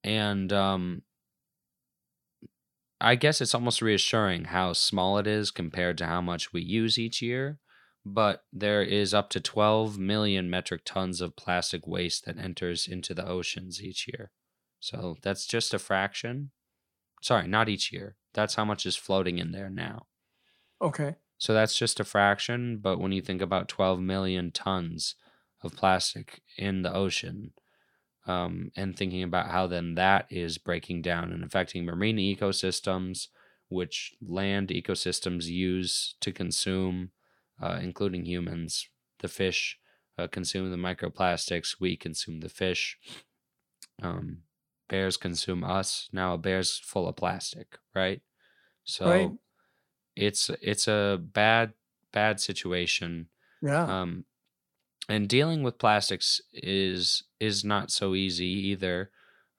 And 0.05 0.53
um, 0.53 1.03
I 3.01 3.15
guess 3.15 3.41
it's 3.41 3.55
almost 3.55 3.83
reassuring 3.83 4.47
how 4.47 4.73
small 4.73 5.19
it 5.19 5.27
is 5.27 5.51
compared 5.51 5.99
to 5.99 6.07
how 6.07 6.21
much 6.21 6.53
we 6.53 6.63
use 6.63 6.99
each 6.99 7.23
year. 7.23 7.61
But 8.15 8.45
there 8.53 8.83
is 8.83 9.13
up 9.13 9.29
to 9.31 9.41
12 9.41 9.99
million 9.99 10.49
metric 10.49 10.83
tons 10.85 11.21
of 11.21 11.37
plastic 11.37 11.87
waste 11.87 12.25
that 12.25 12.39
enters 12.39 12.87
into 12.87 13.13
the 13.13 13.27
oceans 13.27 13.83
each 13.83 14.09
year. 14.09 14.31
So 14.81 15.17
that's 15.23 15.47
just 15.47 15.75
a 15.75 15.79
fraction. 15.79 16.51
Sorry, 17.23 17.47
not 17.49 17.69
each 17.69 17.93
year. 17.93 18.17
That's 18.33 18.55
how 18.55 18.65
much 18.65 18.87
is 18.87 18.97
floating 18.97 19.39
in 19.39 19.53
there 19.53 19.69
now. 19.69 20.07
Okay. 20.81 21.17
So 21.37 21.53
that's 21.53 21.79
just 21.79 22.01
a 22.01 22.05
fraction, 22.05 22.79
but 22.79 22.99
when 22.99 23.13
you 23.13 23.21
think 23.21 23.43
about 23.43 23.69
12 23.69 24.01
million 24.01 24.51
tons 24.53 25.15
of 25.63 25.77
plastic 25.77 26.41
in 26.57 26.83
the 26.83 26.95
ocean, 26.95 27.53
um, 28.27 28.71
and 28.77 28.97
thinking 28.97 29.23
about 29.23 29.51
how 29.51 29.67
then 29.67 29.95
that 29.95 30.27
is 30.31 30.59
breaking 30.59 31.03
down 31.03 31.33
and 31.33 31.43
affecting 31.43 31.85
marine 31.85 32.19
ecosystems, 32.19 33.29
which 33.69 34.15
land 34.21 34.69
ecosystems 34.69 35.47
use 35.47 36.15
to 36.21 36.33
consume, 36.33 37.11
uh, 37.61 37.79
including 37.83 38.25
humans, 38.27 38.89
the 39.21 39.29
fish 39.29 39.79
uh, 40.19 40.27
consume 40.29 40.71
the 40.71 40.77
microplastics, 40.77 41.77
we 41.81 41.97
consume 41.97 42.41
the 42.41 42.49
fish. 42.49 42.99
Um, 44.03 44.43
bears 44.89 45.17
consume 45.17 45.65
us. 45.65 46.09
Now 46.13 46.35
a 46.35 46.39
bear's 46.39 46.79
full 46.79 47.09
of 47.09 47.17
plastic, 47.17 47.79
right? 47.95 48.21
Right. 49.05 49.31
So 49.31 49.39
it's 50.17 50.51
it's 50.63 50.89
a 50.89 51.19
bad 51.21 51.75
bad 52.13 52.41
situation 52.41 53.29
Yeah. 53.63 53.85
um 53.85 54.25
and 55.09 55.29
dealing 55.29 55.63
with 55.63 55.79
plastics 55.79 56.41
is 56.53 57.25
is 57.41 57.65
not 57.65 57.91
so 57.91 58.15
easy 58.15 58.47
either 58.47 59.11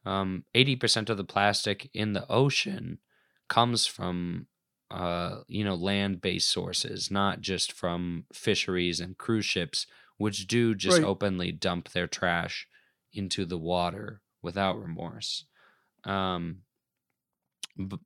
um 0.05 0.45
80% 0.55 1.09
of 1.09 1.17
the 1.17 1.23
plastic 1.23 1.89
in 1.93 2.13
the 2.13 2.27
ocean 2.29 2.99
comes 3.49 3.85
from 3.87 4.47
uh 4.91 5.41
you 5.47 5.63
know 5.63 5.75
land-based 5.75 6.47
sources 6.49 7.11
not 7.11 7.41
just 7.41 7.71
from 7.71 8.25
fisheries 8.33 8.99
and 8.99 9.17
cruise 9.17 9.45
ships 9.45 9.85
which 10.17 10.47
do 10.47 10.73
just 10.75 11.01
Right. 11.01 11.03
openly 11.03 11.51
dump 11.51 11.89
their 11.89 12.07
trash 12.07 12.67
into 13.13 13.45
the 13.45 13.57
water 13.57 14.21
without 14.41 14.79
remorse. 14.81 15.45
Um, 16.05 16.63
b- 17.77 17.97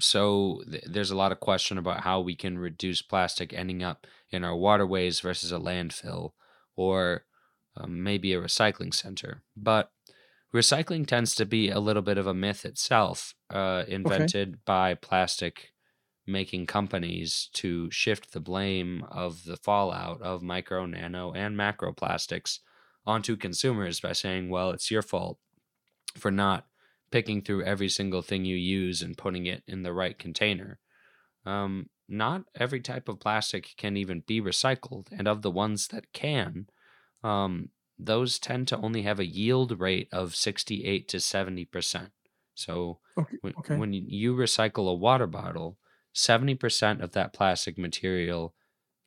so 0.00 0.62
th- 0.70 0.84
there's 0.86 1.10
a 1.12 1.16
lot 1.16 1.32
of 1.32 1.40
question 1.40 1.78
about 1.78 2.02
how 2.02 2.20
we 2.20 2.36
can 2.36 2.58
reduce 2.58 3.02
plastic 3.02 3.52
ending 3.54 3.82
up 3.82 4.06
in 4.30 4.44
our 4.44 4.56
waterways 4.56 5.20
versus 5.20 5.52
a 5.52 5.58
landfill 5.58 6.32
or 6.76 7.26
um, 7.76 8.02
maybe 8.02 8.32
a 8.34 8.40
recycling 8.42 8.94
center. 8.94 9.42
But 9.56 9.92
recycling 10.54 11.06
tends 11.06 11.34
to 11.36 11.46
be 11.46 11.70
a 11.70 11.80
little 11.80 12.02
bit 12.02 12.18
of 12.18 12.26
a 12.26 12.34
myth 12.34 12.64
itself, 12.64 13.34
uh, 13.50 13.84
Okay. 14.04 14.28
invented 14.28 14.64
by 14.64 14.94
plastic 14.94 15.72
making 16.28 16.66
companies 16.66 17.48
to 17.54 17.90
shift 17.90 18.32
the 18.32 18.40
blame 18.40 19.04
of 19.10 19.44
the 19.44 19.56
fallout 19.56 20.22
of 20.22 20.42
micro, 20.42 20.86
nano, 20.86 21.32
and 21.32 21.56
macro 21.56 21.92
plastics 21.92 22.60
onto 23.06 23.36
consumers 23.36 24.00
by 24.00 24.12
saying, 24.12 24.50
well, 24.50 24.70
it's 24.70 24.90
your 24.90 25.02
fault 25.02 25.38
for 26.16 26.30
not 26.30 26.66
picking 27.10 27.42
through 27.42 27.64
every 27.64 27.88
single 27.88 28.22
thing 28.22 28.44
you 28.44 28.56
use 28.56 29.02
and 29.02 29.16
putting 29.16 29.46
it 29.46 29.62
in 29.66 29.82
the 29.82 29.92
right 29.92 30.18
container. 30.18 30.78
Um, 31.44 31.90
not 32.08 32.44
every 32.54 32.80
type 32.80 33.08
of 33.08 33.20
plastic 33.20 33.74
can 33.76 33.96
even 33.96 34.20
be 34.26 34.40
recycled, 34.40 35.08
and 35.12 35.28
of 35.28 35.42
the 35.42 35.50
ones 35.50 35.88
that 35.88 36.12
can, 36.12 36.68
um, 37.22 37.70
those 37.98 38.38
tend 38.38 38.68
to 38.68 38.78
only 38.78 39.02
have 39.02 39.18
a 39.18 39.26
yield 39.26 39.80
rate 39.80 40.08
of 40.12 40.34
68 40.34 41.08
to 41.08 41.20
70%. 41.20 42.12
So 42.54 43.00
Okay. 43.16 43.38
Okay. 43.58 43.76
when 43.76 43.92
you 43.92 44.34
recycle 44.34 44.90
a 44.90 44.94
water 44.94 45.26
bottle, 45.26 45.78
70% 46.18 47.00
of 47.00 47.12
that 47.12 47.32
plastic 47.32 47.78
material 47.78 48.54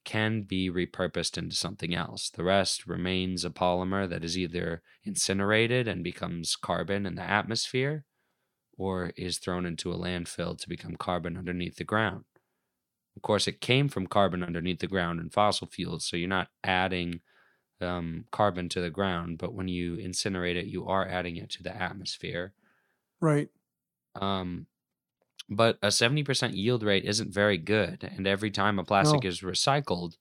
can 0.03 0.43
be 0.43 0.69
repurposed 0.69 1.37
into 1.37 1.55
something 1.55 1.93
else. 1.93 2.29
The 2.29 2.43
rest 2.43 2.87
remains 2.87 3.45
a 3.45 3.49
polymer 3.49 4.09
that 4.09 4.23
is 4.23 4.37
either 4.37 4.81
incinerated 5.03 5.87
and 5.87 6.03
becomes 6.03 6.55
carbon 6.55 7.05
in 7.05 7.15
the 7.15 7.21
atmosphere 7.21 8.05
or 8.77 9.11
is 9.17 9.37
thrown 9.37 9.65
into 9.65 9.91
a 9.91 9.97
landfill 9.97 10.57
to 10.59 10.69
become 10.69 10.95
carbon 10.95 11.37
underneath 11.37 11.75
the 11.75 11.83
ground. 11.83 12.23
Of 13.15 13.21
course, 13.21 13.47
it 13.47 13.61
came 13.61 13.89
from 13.89 14.07
carbon 14.07 14.41
underneath 14.41 14.79
the 14.79 14.87
ground 14.87 15.19
in 15.19 15.29
fossil 15.29 15.67
fuels, 15.67 16.05
so 16.05 16.15
you're 16.15 16.29
not 16.29 16.49
adding 16.63 17.21
um, 17.81 18.25
carbon 18.31 18.69
to 18.69 18.81
the 18.81 18.89
ground, 18.89 19.37
but 19.37 19.53
when 19.53 19.67
you 19.67 19.97
incinerate 19.97 20.55
it, 20.55 20.67
you 20.67 20.87
are 20.87 21.07
adding 21.07 21.35
it 21.35 21.49
to 21.51 21.63
the 21.63 21.75
atmosphere. 21.75 22.53
Right. 23.19 23.49
Um, 24.15 24.67
but 25.51 25.77
a 25.83 25.91
70% 25.91 26.55
yield 26.55 26.81
rate 26.81 27.03
isn't 27.03 27.33
very 27.33 27.57
good. 27.57 28.09
And 28.15 28.25
every 28.25 28.49
time 28.51 28.79
a 28.79 28.85
plastic 28.85 29.23
No. 29.23 29.29
is 29.29 29.41
recycled, 29.41 30.13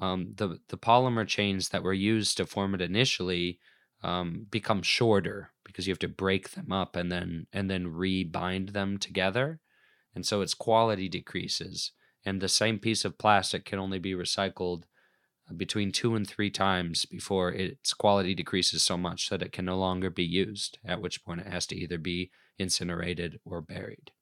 um, 0.00 0.32
the, 0.36 0.60
the 0.68 0.78
polymer 0.78 1.28
chains 1.28 1.68
that 1.68 1.82
were 1.82 1.92
used 1.92 2.38
to 2.38 2.46
form 2.46 2.74
it 2.74 2.80
initially 2.80 3.60
um, 4.02 4.46
become 4.50 4.82
shorter 4.82 5.52
because 5.64 5.86
you 5.86 5.92
have 5.92 5.98
to 6.00 6.08
break 6.08 6.50
them 6.52 6.72
up 6.72 6.96
and 6.96 7.12
then 7.12 7.46
and 7.52 7.70
then 7.70 7.86
rebind 7.86 8.72
them 8.72 8.98
together. 8.98 9.60
And 10.14 10.26
so 10.26 10.40
its 10.40 10.54
quality 10.54 11.08
decreases. 11.08 11.92
And 12.24 12.40
the 12.40 12.48
same 12.48 12.78
piece 12.78 13.04
of 13.04 13.18
plastic 13.18 13.66
can 13.66 13.78
only 13.78 13.98
be 13.98 14.14
recycled 14.14 14.84
uh, 15.50 15.54
between 15.54 15.92
two 15.92 16.14
and 16.14 16.26
three 16.26 16.50
times 16.50 17.04
before 17.04 17.52
its 17.52 17.92
quality 17.92 18.34
decreases 18.34 18.82
so 18.82 18.96
much 18.96 19.28
that 19.28 19.42
it 19.42 19.52
can 19.52 19.66
no 19.66 19.78
longer 19.78 20.08
be 20.10 20.24
used, 20.24 20.78
at 20.84 21.02
which 21.02 21.24
point 21.24 21.40
it 21.42 21.46
has 21.48 21.66
to 21.66 21.76
either 21.76 21.98
be 21.98 22.30
incinerated 22.58 23.38
or 23.44 23.60
buried. 23.60 24.12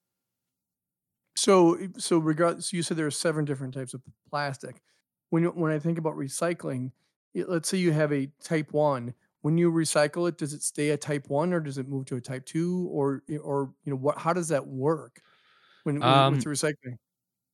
So, 1.36 1.78
so 1.98 2.18
regard. 2.18 2.62
So 2.64 2.76
you 2.76 2.82
said 2.82 2.96
there 2.96 3.06
are 3.06 3.10
seven 3.10 3.44
different 3.44 3.74
types 3.74 3.94
of 3.94 4.02
plastic. 4.28 4.82
When 5.30 5.42
you- 5.44 5.50
when 5.50 5.72
I 5.72 5.78
think 5.78 5.98
about 5.98 6.14
recycling, 6.16 6.92
i- 7.36 7.44
let's 7.46 7.68
say 7.68 7.78
you 7.78 7.92
have 7.92 8.12
a 8.12 8.26
type 8.42 8.72
one. 8.72 9.14
When 9.42 9.56
you 9.58 9.70
recycle 9.72 10.28
it, 10.28 10.36
does 10.38 10.52
it 10.52 10.62
stay 10.62 10.90
a 10.90 10.96
type 10.98 11.28
one, 11.30 11.52
or 11.54 11.60
does 11.60 11.78
it 11.78 11.88
move 11.88 12.06
to 12.06 12.16
a 12.16 12.20
type 12.20 12.44
two, 12.46 12.86
or 12.90 13.22
or 13.42 13.74
you 13.84 13.90
know 13.92 13.96
what? 13.96 14.18
How 14.18 14.32
does 14.34 14.48
that 14.48 14.66
work 14.66 15.22
when, 15.84 16.04
when 16.04 16.26
with 16.28 16.40
Um, 16.40 16.44
the 16.44 16.50
recycling? 16.50 16.98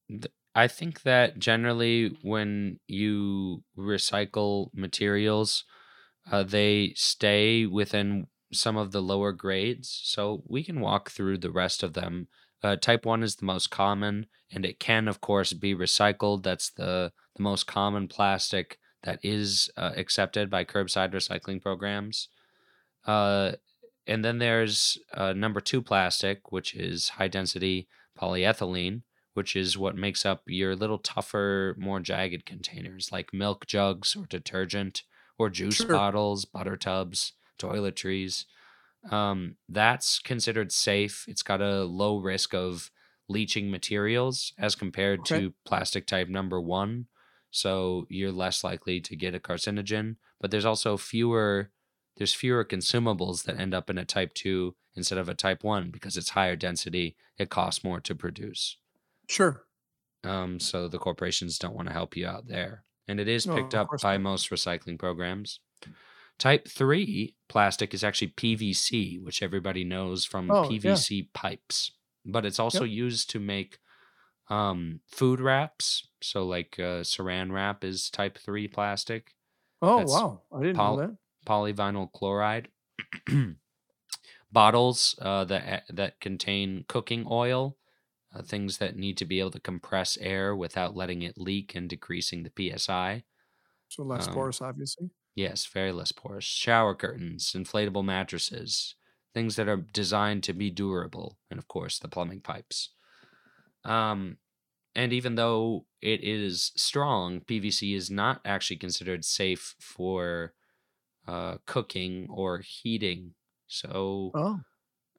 th- 0.09 0.33
I 0.55 0.68
think 0.68 1.03
that 1.03 1.39
generally 1.39 2.16
when 2.22 2.81
you 2.87 3.64
recycle 3.77 4.70
materials, 4.72 5.64
uh, 6.31 6.45
they 6.45 6.95
stay 6.97 7.66
within 7.66 8.29
some 8.53 8.77
of 8.77 8.93
the 8.93 9.03
lower 9.03 9.33
grades. 9.33 9.91
So 10.05 10.45
we 10.47 10.64
can 10.64 10.81
walk 10.81 11.11
through 11.11 11.39
the 11.39 11.53
rest 11.53 11.83
of 11.83 11.95
them. 11.95 12.29
Uh, 12.62 12.76
type 12.76 13.04
1 13.04 13.22
is 13.22 13.36
the 13.36 13.44
most 13.44 13.70
common, 13.70 14.26
and 14.50 14.64
it 14.64 14.78
can, 14.80 15.09
of 15.09 15.20
course, 15.20 15.52
be 15.52 15.74
recycled. 15.74 16.42
That's 16.42 16.70
the, 16.70 17.12
the 17.36 17.42
most 17.42 17.66
common 17.66 18.09
plastic 18.09 18.78
that 19.02 19.20
is 19.22 19.70
uh, 19.76 19.92
accepted 19.96 20.50
by 20.50 20.64
curbside 20.64 21.12
recycling 21.12 21.61
programs. 21.62 22.28
Uh, 23.07 23.52
and 24.07 24.24
then 24.24 24.38
there's 24.38 24.98
uh, 25.14 25.32
number 25.32 25.61
two 25.61 25.82
plastic, 25.82 26.50
which 26.52 26.74
is 26.74 27.11
high 27.11 27.28
density 27.28 27.88
polyethylene, 28.18 29.02
which 29.34 29.54
is 29.54 29.76
what 29.76 29.96
makes 29.96 30.24
up 30.24 30.42
your 30.46 30.74
little 30.74 30.98
tougher, 30.98 31.74
more 31.78 32.00
jagged 32.00 32.46
containers 32.46 33.12
like 33.12 33.32
milk 33.34 33.66
jugs 33.66 34.16
or 34.16 34.26
detergent 34.26 35.02
or 35.38 35.50
juice 35.50 35.76
Sure. 35.76 35.88
bottles, 35.88 36.44
butter 36.44 36.76
tubs, 36.76 37.32
toiletries. 37.59 38.44
Um, 39.11 39.57
that's 39.68 40.18
considered 40.18 40.72
safe. 40.72 41.24
It's 41.28 41.42
got 41.42 41.61
a 41.61 41.84
low 41.84 42.18
risk 42.18 42.54
of 42.54 42.90
leaching 43.28 43.70
materials 43.70 44.52
as 44.59 44.74
compared 44.74 45.20
Okay. 45.20 45.40
to 45.40 45.54
plastic 45.64 46.07
type 46.07 46.28
number 46.28 46.61
one. 46.61 47.07
So 47.50 48.07
you're 48.11 48.32
less 48.32 48.62
likely 48.64 49.00
to 49.00 49.16
get 49.16 49.34
a 49.34 49.40
carcinogen. 49.40 50.16
But 50.40 50.50
there's 50.50 50.64
also 50.64 50.96
fewer 50.96 51.70
there's 52.16 52.32
fewer 52.34 52.64
consumables 52.64 53.44
that 53.44 53.61
end 53.61 53.74
up 53.74 53.90
in 53.90 53.98
a 53.98 54.04
type 54.04 54.32
2 54.34 54.74
instead 54.94 55.18
of 55.18 55.28
a 55.28 55.34
type 55.34 55.62
1 55.62 55.90
because 55.90 56.16
it's 56.16 56.30
higher 56.30 56.57
density 56.57 57.14
it 57.36 57.50
costs 57.50 57.84
more 57.84 58.00
to 58.00 58.14
produce 58.14 58.78
Sure. 59.28 59.66
um, 60.24 60.59
so 60.59 60.88
the 60.88 60.98
corporations 60.98 61.59
don't 61.59 61.74
want 61.74 61.88
to 61.88 61.92
help 61.92 62.16
you 62.16 62.26
out 62.26 62.46
there 62.48 62.84
and 63.07 63.20
it 63.20 63.28
is 63.28 63.46
picked 63.46 63.74
up 63.74 63.88
by 64.02 64.14
not. 64.16 64.22
most 64.22 64.50
recycling 64.50 64.98
programs 64.98 65.61
type 66.39 66.68
3 66.68 67.37
plastic 67.49 67.95
is 67.95 68.05
actually 68.05 68.28
pvc 68.28 69.22
which 69.22 69.43
everybody 69.43 69.84
knows 69.84 70.24
from 70.24 70.57
Oh, 70.57 70.80
yeah. 70.82 71.03
pvc 71.03 71.32
pipes 71.32 71.93
but 72.24 72.45
it's 72.47 72.59
also 72.59 72.84
Yep. 72.84 72.87
used 72.87 73.30
to 73.30 73.41
make 73.41 73.78
um, 74.51 75.01
food 75.09 75.41
wraps 75.41 76.09
so 76.22 76.47
like 76.47 76.78
uh, 76.78 77.03
saran 77.03 77.53
wrap 77.53 77.84
is 77.84 78.11
type 78.11 78.39
3 78.39 78.68
plastic 78.68 79.34
Oh 79.80 80.01
That's 80.01 80.03
wow, 80.03 80.45
I 80.53 80.61
didn't 80.62 80.82
pol- 80.82 80.84
know 80.84 81.07
that. 81.07 81.16
polyvinyl 81.47 82.12
chloride 82.12 82.70
bottles 84.53 85.14
uh, 85.20 85.45
that 85.45 85.84
that 85.89 86.20
contain 86.20 86.84
cooking 86.89 87.26
oil 87.30 87.78
uh, 88.34 88.43
things 88.43 88.78
that 88.78 88.97
need 88.97 89.16
to 89.18 89.24
be 89.24 89.41
able 89.41 89.51
to 89.53 89.61
compress 89.61 90.16
air 90.18 90.55
without 90.57 90.97
letting 90.97 91.22
it 91.22 91.39
leak 91.39 91.74
and 91.74 91.89
decreasing 91.91 92.43
the 92.45 92.51
psi 92.51 93.24
So 93.89 94.03
less 94.05 94.28
um, 94.28 94.28
porous, 94.28 94.61
obviously. 94.62 95.11
Yes 95.37 95.66
very 95.66 95.93
less 95.93 96.12
porous 96.12 96.45
shower 96.45 96.97
curtains 96.97 97.53
inflatable 97.55 98.05
mattresses 98.05 98.97
things 99.34 99.57
that 99.57 99.68
are 99.68 99.78
designed 99.78 100.45
to 100.45 100.55
be 100.55 100.70
durable 100.70 101.39
and 101.51 101.59
of 101.61 101.68
course 101.68 102.01
the 102.01 102.09
plumbing 102.09 102.43
pipes 102.43 102.91
um, 103.84 104.39
and 104.95 105.12
even 105.12 105.37
though 105.37 105.87
it 106.03 106.22
is 106.24 106.72
strong 106.76 107.41
pvc 107.43 107.95
is 107.97 108.11
not 108.11 108.41
actually 108.45 108.76
considered 108.78 109.24
safe 109.24 109.76
for 109.80 110.55
uh, 111.26 111.59
cooking 111.66 112.26
or 112.30 112.61
heating. 112.61 113.34
So 113.68 114.34
Oh, 114.34 114.61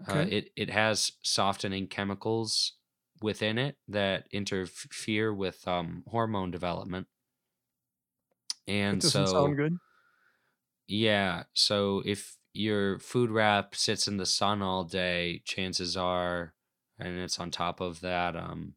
uh, 0.08 0.26
it 0.28 0.52
it 0.56 0.70
has 0.70 1.14
softening 1.24 1.88
chemicals 1.88 2.74
within 3.22 3.58
it 3.58 3.78
that 3.88 4.28
interfere 4.32 5.34
with 5.34 5.68
um, 5.68 6.04
hormone 6.08 6.52
development, 6.52 7.08
and 8.68 9.04
so 9.04 9.24
sound 9.26 9.58
good. 9.58 9.78
Yeah. 10.88 11.44
So 11.54 12.02
if 12.06 12.38
your 12.54 13.00
food 13.00 13.30
wrap 13.30 13.76
sits 13.76 14.08
in 14.08 14.18
the 14.18 14.26
sun 14.26 14.62
all 14.62 14.84
day, 14.84 15.42
chances 15.46 15.96
are, 15.96 16.54
and 16.98 17.20
it's 17.20 17.40
on 17.40 17.52
top 17.52 17.80
of 17.80 18.02
that, 18.02 18.36
um, 18.36 18.74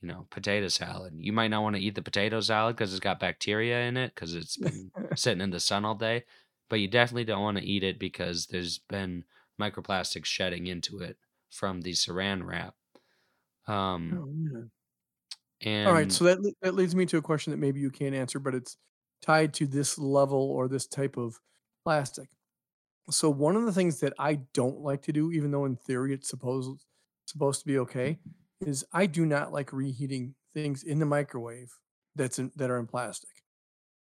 you 0.00 0.08
know, 0.08 0.26
potato 0.30 0.68
salad. 0.68 1.14
You 1.16 1.32
might 1.32 1.48
not 1.48 1.62
want 1.62 1.76
to 1.76 1.82
eat 1.82 1.94
the 1.94 2.02
potato 2.02 2.40
salad 2.40 2.76
because 2.76 2.92
it's 2.92 3.00
got 3.00 3.18
bacteria 3.18 3.82
in 3.88 3.96
it 3.96 4.14
because 4.14 4.34
it's 4.34 4.56
been 4.56 4.90
sitting 5.16 5.40
in 5.40 5.50
the 5.50 5.60
sun 5.60 5.84
all 5.84 5.94
day. 5.94 6.24
But 6.68 6.80
you 6.80 6.88
definitely 6.88 7.24
don't 7.24 7.42
want 7.42 7.58
to 7.58 7.64
eat 7.64 7.82
it 7.82 7.98
because 7.98 8.46
there's 8.46 8.78
been 8.78 9.24
microplastics 9.60 10.26
shedding 10.26 10.66
into 10.66 10.98
it 10.98 11.16
from 11.50 11.80
the 11.80 11.92
saran 11.92 12.44
wrap. 12.44 12.74
Um, 13.66 14.12
Oh, 14.14 14.26
man. 14.26 14.70
and 15.62 15.88
All 15.88 15.94
right, 15.94 16.12
so 16.12 16.24
that 16.24 16.54
that 16.62 16.74
leads 16.74 16.94
me 16.94 17.06
to 17.06 17.16
a 17.16 17.22
question 17.22 17.50
that 17.52 17.58
maybe 17.58 17.80
you 17.80 17.90
can't 17.90 18.14
answer, 18.14 18.38
but 18.38 18.54
it's 18.54 18.76
tied 19.24 19.54
to 19.54 19.66
this 19.66 19.98
level 19.98 20.50
or 20.50 20.68
this 20.68 20.86
type 20.86 21.16
of 21.16 21.40
plastic. 21.84 22.28
So 23.10 23.30
one 23.30 23.56
of 23.56 23.64
the 23.64 23.72
things 23.72 24.00
that 24.00 24.14
I 24.18 24.36
don't 24.54 24.80
like 24.80 25.02
to 25.02 25.12
do, 25.12 25.30
even 25.32 25.50
though 25.50 25.64
in 25.66 25.76
theory 25.76 26.14
it's 26.14 26.28
supposed 26.28 26.86
supposed 27.26 27.60
to 27.60 27.66
be 27.66 27.78
okay, 27.78 28.18
is 28.60 28.84
I 28.92 29.06
do 29.06 29.26
not 29.26 29.52
like 29.52 29.72
reheating 29.72 30.34
things 30.54 30.82
in 30.82 30.98
the 30.98 31.06
microwave 31.06 31.78
that's 32.14 32.38
in, 32.38 32.52
that 32.56 32.70
are 32.70 32.78
in 32.78 32.86
plastic. 32.86 33.30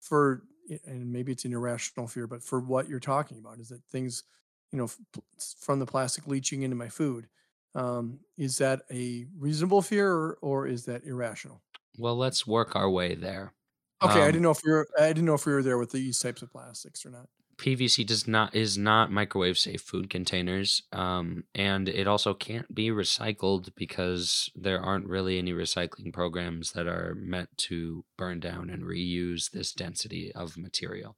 For 0.00 0.44
and 0.86 1.12
maybe 1.12 1.32
it's 1.32 1.44
an 1.44 1.52
irrational 1.52 2.06
fear, 2.06 2.26
but 2.26 2.42
for 2.42 2.60
what 2.60 2.88
you're 2.88 3.00
talking 3.00 3.38
about 3.38 3.58
is 3.58 3.68
that 3.70 3.84
things, 3.90 4.24
you 4.72 4.78
know, 4.78 4.84
f- 4.84 4.98
pl- 5.12 5.24
s- 5.36 5.56
from 5.60 5.80
the 5.80 5.86
plastic 5.86 6.26
leaching 6.26 6.62
into 6.62 6.76
my 6.76 6.88
food. 6.88 7.28
Um, 7.74 8.20
is 8.36 8.58
that 8.58 8.82
a 8.90 9.26
reasonable 9.36 9.82
fear 9.82 10.10
or, 10.12 10.38
or 10.42 10.66
is 10.66 10.84
that 10.86 11.04
irrational? 11.04 11.62
Well, 11.98 12.16
let's 12.16 12.46
work 12.46 12.74
our 12.74 12.90
way 12.90 13.14
there. 13.14 13.54
Okay, 14.02 14.22
I 14.22 14.26
Um, 14.26 14.32
didn't 14.32 14.42
know 14.42 14.50
if 14.50 14.60
we 14.64 14.72
were 14.72 14.88
I 14.98 15.08
didn't 15.08 15.26
know 15.26 15.34
if 15.34 15.46
we 15.46 15.52
were 15.52 15.62
there 15.62 15.78
with 15.78 15.90
these 15.92 16.18
types 16.18 16.42
of 16.42 16.50
plastics 16.50 17.04
or 17.04 17.10
not. 17.10 17.28
PVC 17.56 18.04
does 18.04 18.26
not 18.28 18.54
is 18.54 18.76
not 18.78 19.10
microwave 19.10 19.58
safe 19.58 19.80
food 19.82 20.08
containers, 20.10 20.82
um, 20.92 21.44
and 21.54 21.88
it 21.88 22.06
also 22.06 22.32
can't 22.34 22.74
be 22.74 22.88
recycled 22.88 23.74
because 23.74 24.50
there 24.54 24.80
aren't 24.80 25.06
really 25.08 25.38
any 25.38 25.52
recycling 25.52 26.12
programs 26.12 26.72
that 26.72 26.86
are 26.86 27.14
meant 27.14 27.56
to 27.58 28.04
burn 28.18 28.38
down 28.40 28.68
and 28.70 28.82
reuse 28.84 29.50
this 29.50 29.72
density 29.72 30.30
of 30.32 30.56
material. 30.58 31.16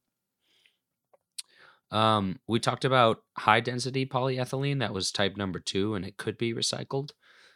Um, 1.91 2.41
we 2.49 2.59
talked 2.59 2.85
about 2.85 3.23
high 3.37 3.61
density 3.61 4.07
polyethylene 4.07 4.79
that 4.81 4.95
was 4.95 5.13
type 5.13 5.37
number 5.37 5.61
two, 5.61 5.95
and 5.95 6.05
it 6.05 6.17
could 6.17 6.39
be 6.39 6.55
recycled. 6.55 7.11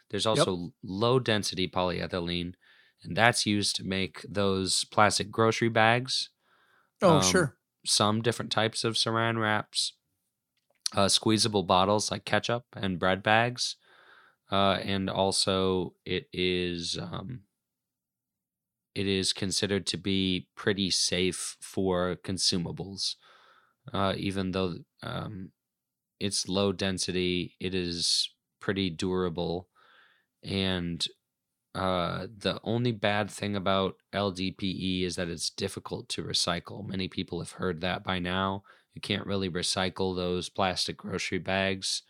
There's 0.09 0.25
Yep. 0.31 0.49
also 0.49 0.73
low 0.83 1.19
density 1.19 1.67
polyethylene, 1.67 2.53
and 3.03 3.15
that's 3.17 3.45
used 3.45 3.75
to 3.77 3.83
make 3.83 4.25
those 4.29 4.85
plastic 4.85 5.31
grocery 5.31 5.69
bags 5.69 6.29
Oh, 7.01 7.19
um, 7.19 7.19
sure. 7.19 7.57
some 7.85 8.21
different 8.21 8.51
types 8.51 8.83
of 8.83 8.95
saran 8.95 9.39
wraps, 9.41 9.93
uh, 10.93 11.07
squeezable 11.07 11.63
bottles 11.63 12.11
like 12.11 12.25
ketchup 12.25 12.65
and 12.73 12.99
bread 12.99 13.21
bags, 13.23 13.75
uh, 14.51 14.79
and 14.83 15.09
also 15.09 15.95
it 16.05 16.29
is 16.33 16.97
um, 16.99 17.43
it 18.95 19.07
is 19.07 19.33
considered 19.33 19.85
to 19.87 19.97
be 19.97 20.47
pretty 20.55 20.89
safe 20.89 21.57
for 21.61 22.15
consumables, 22.23 23.15
uh, 23.93 24.13
even 24.17 24.51
though 24.51 24.77
um, 25.03 25.51
it's 26.19 26.49
low 26.49 26.71
density. 26.73 27.55
It 27.59 27.75
is 27.75 28.29
pretty 28.59 28.89
durable, 28.91 29.69
and 30.43 31.05
uh, 31.77 32.27
the 32.35 32.59
only 32.63 32.91
bad 32.91 33.29
thing 33.29 33.55
about 33.55 33.97
LDPE 34.13 35.03
is 35.03 35.15
that 35.15 35.29
it's 35.29 35.49
difficult 35.49 36.09
to 36.09 36.23
recycle. 36.23 36.87
Many 36.87 37.07
people 37.07 37.39
have 37.39 37.51
heard 37.51 37.81
that 37.81 38.03
by 38.03 38.19
now. 38.19 38.63
You 38.93 39.01
can't 39.01 39.27
really 39.27 39.49
recycle 39.49 40.15
those 40.15 40.49
plastic 40.49 40.97
grocery 40.97 41.37
bags. 41.37 42.01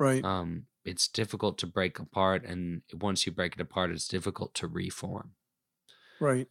Right. 0.00 0.24
Um, 0.24 0.64
it's 0.84 1.08
difficult 1.08 1.58
to 1.58 1.66
break 1.66 1.98
apart, 1.98 2.44
and 2.44 2.82
once 2.92 3.26
you 3.26 3.32
break 3.32 3.54
it 3.54 3.60
apart, 3.60 3.90
it's 3.90 4.08
difficult 4.08 4.54
to 4.54 4.66
reform. 4.66 5.32
right. 6.20 6.48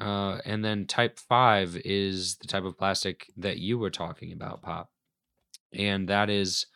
Uh, 0.00 0.38
and 0.44 0.64
then 0.64 0.86
type 0.86 1.18
five 1.18 1.76
is 1.84 2.36
the 2.36 2.46
type 2.46 2.64
of 2.64 2.78
plastic 2.78 3.32
that 3.36 3.58
you 3.58 3.78
were 3.78 3.90
talking 3.90 4.32
about, 4.32 4.62
Pop, 4.62 4.90
and 5.72 6.08
that 6.08 6.30
is 6.30 6.66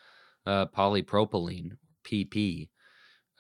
uh, 0.45 0.66
polypropylene, 0.66 1.78
PP. 2.05 2.68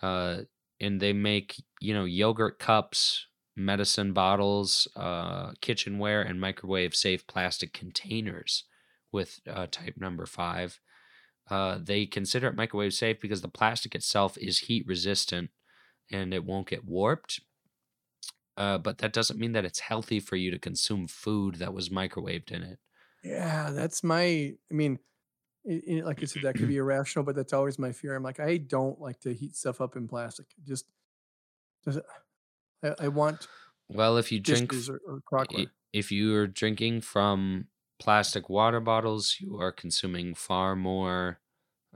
Uh, 0.00 0.42
and 0.82 1.00
they 1.00 1.14
make 1.14 1.64
you 1.80 1.94
know 1.94 2.06
yogurt 2.06 2.60
cups, 2.60 3.28
medicine 3.56 4.14
bottles, 4.14 4.88
uh, 4.96 5.54
kitchenware, 5.62 6.22
and 6.22 6.40
microwave 6.40 6.96
safe 6.96 7.26
plastic 7.28 7.74
containers 7.74 8.64
with 9.12 9.40
uh, 9.48 9.68
type 9.70 9.96
number 9.98 10.26
five. 10.26 10.80
Uh, 11.50 11.78
they 11.82 12.06
consider 12.06 12.48
it 12.48 12.56
microwave 12.56 12.94
safe 12.94 13.20
because 13.20 13.42
the 13.42 13.48
plastic 13.48 13.94
itself 13.94 14.38
is 14.38 14.60
heat 14.60 14.86
resistant 14.86 15.50
and 16.10 16.34
it 16.34 16.44
won't 16.44 16.68
get 16.68 16.84
warped. 16.84 17.40
Uh, 18.56 18.78
but 18.78 18.98
that 18.98 19.12
doesn't 19.12 19.38
mean 19.38 19.52
that 19.52 19.64
it's 19.64 19.80
healthy 19.80 20.20
for 20.20 20.36
you 20.36 20.50
to 20.50 20.58
consume 20.58 21.06
food 21.08 21.56
that 21.56 21.72
was 21.72 21.88
microwaved 21.88 22.50
in 22.50 22.62
it. 22.62 22.78
Yeah, 23.22 23.70
that's 23.70 24.02
my. 24.02 24.24
I 24.70 24.74
mean, 24.74 24.98
i 25.68 25.82
i- 25.90 26.00
like 26.00 26.22
I 26.22 26.26
said, 26.26 26.42
that 26.42 26.56
could 26.56 26.68
be 26.68 26.76
irrational, 26.78 27.24
but 27.24 27.34
that's 27.36 27.52
always 27.52 27.78
my 27.78 27.92
fear. 27.92 28.14
I'm 28.16 28.22
like, 28.22 28.40
I 28.40 28.56
don't 28.58 29.00
like 29.00 29.20
to 29.20 29.34
heat 29.34 29.56
stuff 29.56 29.80
up 29.80 29.96
in 29.96 30.08
plastic. 30.08 30.46
It 30.58 30.64
Just, 30.64 30.86
I, 32.82 32.94
I 33.00 33.08
want 33.08 33.48
Well, 33.88 34.16
if 34.16 34.32
you 34.32 34.40
drink 34.40 34.74
or, 35.06 35.22
or 35.48 35.66
if 35.92 36.10
you 36.10 36.34
are 36.36 36.46
drinking 36.46 37.02
from 37.02 37.68
plastic 37.98 38.48
water 38.48 38.80
bottles, 38.80 39.36
you 39.40 39.58
are 39.60 39.72
consuming 39.72 40.34
far 40.34 40.74
more 40.74 41.40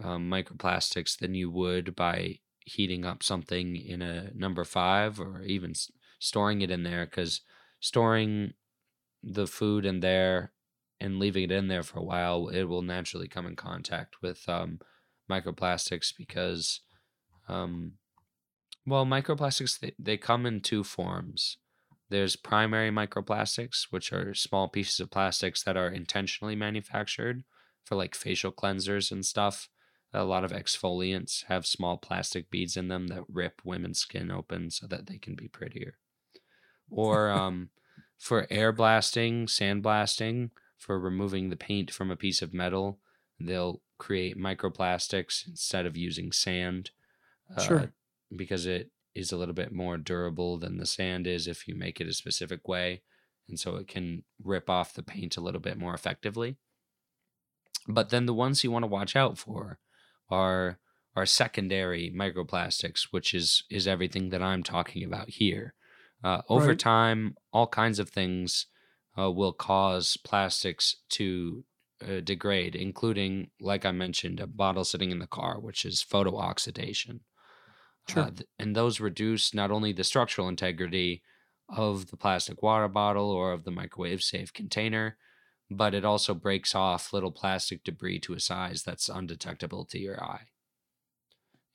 um, 0.03 0.31
microplastics 0.31 1.19
than 1.19 1.35
you 1.35 1.51
would 1.51 1.95
by 1.97 2.41
heating 2.61 3.05
up 3.05 3.23
something 3.23 3.77
in 3.77 4.03
a 4.03 4.33
number 4.35 4.65
five 4.65 5.21
or 5.21 5.43
even 5.43 5.71
s- 5.71 5.91
storing 6.21 6.61
it 6.63 6.71
in 6.71 6.83
there. 6.83 7.07
Because 7.07 7.43
storing 7.81 8.55
the 9.23 9.47
food 9.47 9.87
in 9.87 10.01
there 10.01 10.53
and 11.01 11.19
leaving 11.19 11.45
it 11.45 11.51
in 11.53 11.69
there 11.69 11.83
for 11.83 11.99
a 11.99 12.05
while, 12.05 12.49
it 12.49 12.65
will 12.65 12.83
naturally 12.83 13.29
come 13.29 13.47
in 13.47 13.57
contact 13.57 14.17
with 14.23 14.49
um, 14.49 14.81
microplastics 15.31 16.13
because, 16.17 16.81
um, 17.49 17.93
well, 18.87 19.05
microplastics, 19.05 19.79
they, 19.79 19.93
they 19.99 20.17
come 20.17 20.47
in 20.47 20.61
two 20.61 20.85
forms. 20.85 21.59
There's 22.09 22.37
primary 22.37 22.91
microplastics, 22.91 23.89
which 23.91 24.13
are 24.13 24.33
small 24.33 24.69
pieces 24.69 25.01
of 25.01 25.11
plastics 25.11 25.63
that 25.65 25.77
are 25.77 25.89
intentionally 25.89 26.55
manufactured 26.55 27.45
for 27.85 27.97
like 27.97 28.15
facial 28.15 28.53
cleansers 28.53 29.11
and 29.11 29.25
stuff. 29.25 29.69
A 30.13 30.25
lot 30.25 30.45
of 30.45 30.53
exfoliants 30.53 31.45
have 31.47 31.67
small 31.67 31.99
plastic 31.99 32.49
beads 32.49 32.77
in 32.77 32.89
them 32.89 33.09
that 33.09 33.25
rip 33.29 33.61
women's 33.65 33.99
skin 33.99 34.31
open 34.31 34.71
so 34.71 34.87
that 34.87 35.07
they 35.07 35.19
can 35.19 35.35
be 35.35 35.49
prettier. 35.49 35.99
Or 36.91 37.31
um, 37.33 37.71
for 38.19 38.47
air 38.51 38.73
blasting, 38.73 39.49
sand 39.49 39.83
blasting, 39.83 40.51
for 40.79 40.99
removing 40.99 41.51
the 41.51 41.57
paint 41.57 41.91
from 41.91 42.11
a 42.11 42.17
piece 42.17 42.43
of 42.43 42.55
metal, 42.55 42.99
they'll 43.41 43.83
create 43.99 44.37
microplastics 44.37 45.47
instead 45.47 45.87
of 45.87 45.97
using 45.97 46.33
sand. 46.33 46.91
uh, 47.57 47.63
Sure. 47.63 47.93
Because 48.35 48.67
it 48.67 48.91
is 49.15 49.33
a 49.33 49.37
little 49.37 49.55
bit 49.55 49.73
more 49.73 49.97
durable 49.97 50.59
than 50.59 50.79
the 50.79 50.87
sand 50.87 51.27
is 51.27 51.47
if 51.47 51.67
you 51.69 51.75
make 51.75 52.01
it 52.01 52.09
a 52.09 52.13
specific 52.13 52.69
way. 52.69 53.03
And 53.49 53.59
so 53.59 53.77
it 53.77 53.89
can 53.89 54.25
rip 54.43 54.69
off 54.69 54.95
the 54.95 55.03
paint 55.03 55.37
a 55.37 55.41
little 55.41 55.61
bit 55.61 55.79
more 55.79 55.95
effectively. 55.95 56.57
But 57.89 58.11
then 58.11 58.27
the 58.27 58.35
ones 58.35 58.63
you 58.65 58.71
want 58.71 58.83
to 58.85 58.89
watch 58.89 59.17
out 59.17 59.39
for 59.39 59.79
are 60.29 60.79
are 61.15 61.27
secondary 61.27 62.11
microplastics, 62.11 63.05
which 63.11 63.33
is 63.35 63.65
is 63.71 63.87
everything 63.87 64.29
that 64.31 64.43
I'm 64.43 64.63
talking 64.63 65.03
about 65.05 65.31
here. 65.31 65.75
Uh, 66.23 66.43
over 66.49 66.69
Right. 66.69 66.79
time, 66.79 67.37
all 67.53 67.67
kinds 67.67 67.99
of 67.99 68.11
things 68.11 68.67
uh, 69.19 69.31
will 69.31 69.53
cause 69.53 70.17
plastics 70.19 70.97
to 71.11 71.65
uh, 72.07 72.21
degrade, 72.21 72.77
including, 72.77 73.51
like 73.61 73.87
I 73.87 73.93
mentioned, 73.93 74.41
a 74.41 74.47
bottle 74.47 74.85
sitting 74.85 75.11
in 75.11 75.19
the 75.19 75.27
car, 75.27 75.59
which 75.59 75.85
is 75.85 76.03
photo 76.03 76.37
oxidation. 76.37 77.21
Sure. 78.09 78.25
Uh, 78.25 78.31
th- 78.31 78.49
and 78.59 78.77
those 78.77 79.01
reduce 79.01 79.55
not 79.55 79.71
only 79.71 79.93
the 79.93 80.05
structural 80.05 80.49
integrity 80.49 81.23
of 81.69 82.11
the 82.11 82.17
plastic 82.17 82.63
water 82.63 82.89
bottle 82.89 83.31
or 83.31 83.53
of 83.53 83.65
the 83.65 83.71
microwave 83.71 84.23
safe 84.23 84.53
container, 84.53 85.17
but 85.71 85.95
it 85.95 86.05
also 86.05 86.33
breaks 86.35 86.75
off 86.75 87.13
little 87.13 87.33
plastic 87.33 87.83
debris 87.83 88.21
to 88.21 88.35
a 88.35 88.41
size 88.41 88.83
that's 88.83 89.09
undetectable 89.09 89.85
to 89.87 89.99
your 89.99 90.23
eye. 90.23 90.47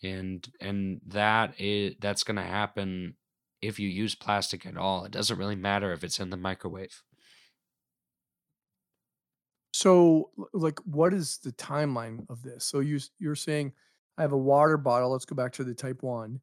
And 0.03 0.47
and 0.59 1.01
that 1.05 1.59
is 1.59 1.95
that's 1.99 2.23
going 2.23 2.37
to 2.37 2.43
happen 2.43 3.15
if 3.61 3.79
you 3.79 3.87
use 3.87 4.15
plastic 4.15 4.65
at 4.65 4.77
all. 4.77 5.05
It 5.05 5.11
doesn't 5.11 5.37
really 5.37 5.55
matter 5.55 5.91
if 5.91 6.03
it's 6.03 6.19
in 6.19 6.29
the 6.29 6.37
microwave. 6.37 7.03
So, 9.73 10.31
like, 10.53 10.79
what 10.79 11.13
is 11.13 11.37
the 11.37 11.51
timeline 11.53 12.25
of 12.29 12.41
this? 12.43 12.65
So 12.65 12.79
you 12.79 12.99
you're 13.19 13.35
saying 13.35 13.73
I 14.17 14.21
have 14.21 14.33
a 14.33 14.37
water 14.37 14.77
bottle. 14.77 15.11
Let's 15.11 15.25
go 15.25 15.35
back 15.35 15.53
to 15.53 15.63
the 15.63 15.73
type 15.73 16.03
one. 16.03 16.41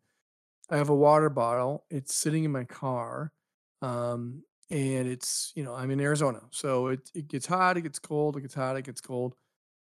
I 0.70 0.76
have 0.76 0.90
a 0.90 0.94
water 0.96 1.30
bottle. 1.30 1.84
It's 1.90 2.14
sitting 2.14 2.44
in 2.44 2.52
my 2.52 2.64
car, 2.64 3.32
um, 3.82 4.42
and 4.70 5.08
it's 5.08 5.52
you 5.56 5.64
know 5.64 5.74
I'm 5.74 5.90
in 5.90 6.00
Arizona, 6.00 6.42
so 6.52 6.88
it 6.88 7.10
it 7.14 7.28
gets 7.28 7.46
hot, 7.46 7.76
it 7.78 7.82
gets 7.82 7.98
cold, 7.98 8.36
it 8.36 8.42
gets 8.42 8.54
hot, 8.54 8.76
it 8.76 8.84
gets 8.84 9.00
cold. 9.00 9.36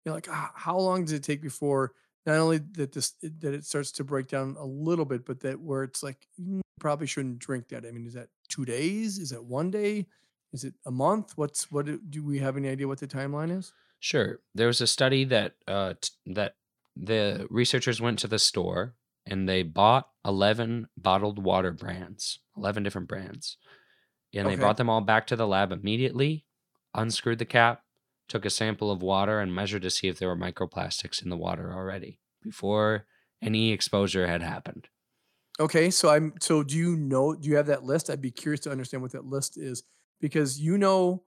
You're 0.05 0.15
like, 0.15 0.27
"Ah, 0.29 0.51
how 0.55 0.77
long 0.79 1.03
does 1.05 1.13
it 1.13 1.23
take 1.23 1.41
before 1.41 1.93
not 2.25 2.37
only 2.37 2.59
that 2.59 2.91
this 2.93 3.13
that 3.23 3.53
it 3.53 3.65
starts 3.65 3.91
to 3.93 4.03
break 4.03 4.27
down 4.27 4.55
a 4.59 4.65
little 4.65 5.05
bit, 5.05 5.25
but 5.25 5.41
that 5.41 5.59
where 5.61 5.83
it's 5.83 6.03
like 6.03 6.27
"Mm, 6.41 6.61
probably 6.79 7.07
shouldn't 7.07 7.39
drink 7.39 7.69
that. 7.69 7.85
I 7.85 7.91
mean, 7.91 8.05
is 8.07 8.13
that 8.15 8.29
two 8.49 8.65
days? 8.65 9.17
Is 9.19 9.31
that 9.31 9.43
one 9.45 9.71
day? 9.71 10.07
Is 10.53 10.63
it 10.63 10.73
a 10.85 10.91
month? 10.91 11.33
What's 11.35 11.71
what? 11.71 12.09
Do 12.09 12.23
we 12.23 12.39
have 12.39 12.57
any 12.57 12.69
idea 12.69 12.87
what 12.87 12.99
the 12.99 13.07
timeline 13.07 13.57
is? 13.57 13.73
Sure. 13.99 14.39
There 14.53 14.67
was 14.67 14.81
a 14.81 14.87
study 14.87 15.23
that 15.25 15.53
uh, 15.67 15.93
t- 16.01 16.09
that 16.33 16.55
the 16.95 17.47
researchers 17.49 18.01
went 18.01 18.19
to 18.19 18.27
the 18.27 18.39
store 18.39 18.95
and 19.25 19.47
they 19.47 19.63
bought 19.63 20.09
11 20.25 20.87
bottled 20.97 21.43
water 21.43 21.71
brands, 21.71 22.39
11 22.57 22.83
different 22.83 23.07
brands. 23.07 23.57
And 24.33 24.47
they 24.47 24.55
brought 24.55 24.77
them 24.77 24.89
all 24.89 25.01
back 25.01 25.27
to 25.27 25.35
the 25.35 25.47
lab 25.47 25.71
immediately, 25.71 26.45
unscrewed 26.93 27.39
the 27.39 27.45
cap, 27.45 27.83
took 28.29 28.45
a 28.45 28.49
sample 28.49 28.89
of 28.89 29.01
water 29.01 29.41
and 29.41 29.53
measured 29.53 29.81
to 29.81 29.89
see 29.89 30.07
if 30.07 30.19
there 30.19 30.29
were 30.29 30.37
microplastics 30.37 31.21
in 31.21 31.29
the 31.29 31.37
water 31.37 31.73
already 31.73 32.19
before 32.41 33.05
any 33.41 33.71
exposure 33.71 34.27
had 34.27 34.41
happened. 34.41 34.87
Okay, 35.59 35.91
so 35.91 36.09
I'm 36.09 36.33
so 36.39 36.63
do 36.63 36.77
you 36.77 36.95
know 36.95 37.35
do 37.35 37.49
you 37.49 37.57
have 37.57 37.67
that 37.67 37.83
list? 37.83 38.09
I'd 38.09 38.21
be 38.21 38.31
curious 38.31 38.61
to 38.61 38.71
understand 38.71 39.03
what 39.03 39.11
that 39.11 39.25
list 39.25 39.57
is 39.57 39.83
because 40.21 40.59
you 40.59 40.77
know 40.77 41.25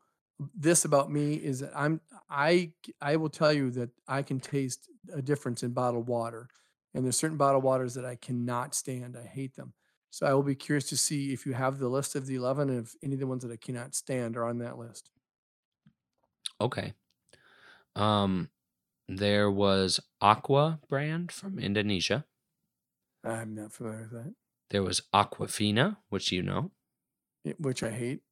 this 0.54 0.84
about 0.84 1.10
me 1.10 1.34
is 1.34 1.60
that 1.60 1.72
I'm 1.76 2.00
I 2.30 2.72
I 3.00 3.16
will 3.16 3.28
tell 3.30 3.52
you 3.52 3.70
that 3.72 3.90
I 4.08 4.22
can 4.22 4.40
taste 4.40 4.88
a 5.12 5.22
difference 5.22 5.62
in 5.62 5.72
bottled 5.72 6.08
water, 6.08 6.48
and 6.94 7.04
there's 7.04 7.16
certain 7.18 7.36
bottled 7.36 7.64
waters 7.64 7.94
that 7.94 8.04
I 8.06 8.16
cannot 8.16 8.74
stand. 8.74 9.16
I 9.16 9.26
hate 9.26 9.54
them. 9.56 9.74
So 10.10 10.26
I 10.26 10.34
will 10.34 10.44
be 10.44 10.54
curious 10.54 10.88
to 10.90 10.96
see 10.96 11.32
if 11.32 11.44
you 11.44 11.54
have 11.54 11.78
the 11.78 11.88
list 11.88 12.14
of 12.14 12.26
the 12.26 12.36
11 12.36 12.70
and 12.70 12.86
if 12.86 12.94
any 13.02 13.14
of 13.14 13.20
the 13.20 13.26
ones 13.26 13.42
that 13.42 13.50
I 13.52 13.56
cannot 13.56 13.96
stand 13.96 14.36
are 14.36 14.44
on 14.44 14.58
that 14.58 14.78
list. 14.78 15.10
Okay. 16.60 16.94
Um, 17.96 18.50
there 19.08 19.50
was 19.50 20.00
Aqua 20.20 20.80
brand 20.88 21.32
from 21.32 21.58
Indonesia. 21.58 22.26
I'm 23.24 23.54
not 23.54 23.72
familiar 23.72 24.02
with 24.02 24.10
that, 24.12 24.34
There 24.70 24.82
was 24.82 25.02
Aquafina, 25.12 25.98
which 26.08 26.32
you 26.32 26.42
know. 26.42 26.70
which 27.58 27.82
I 27.82 27.90
hate. 27.90 28.22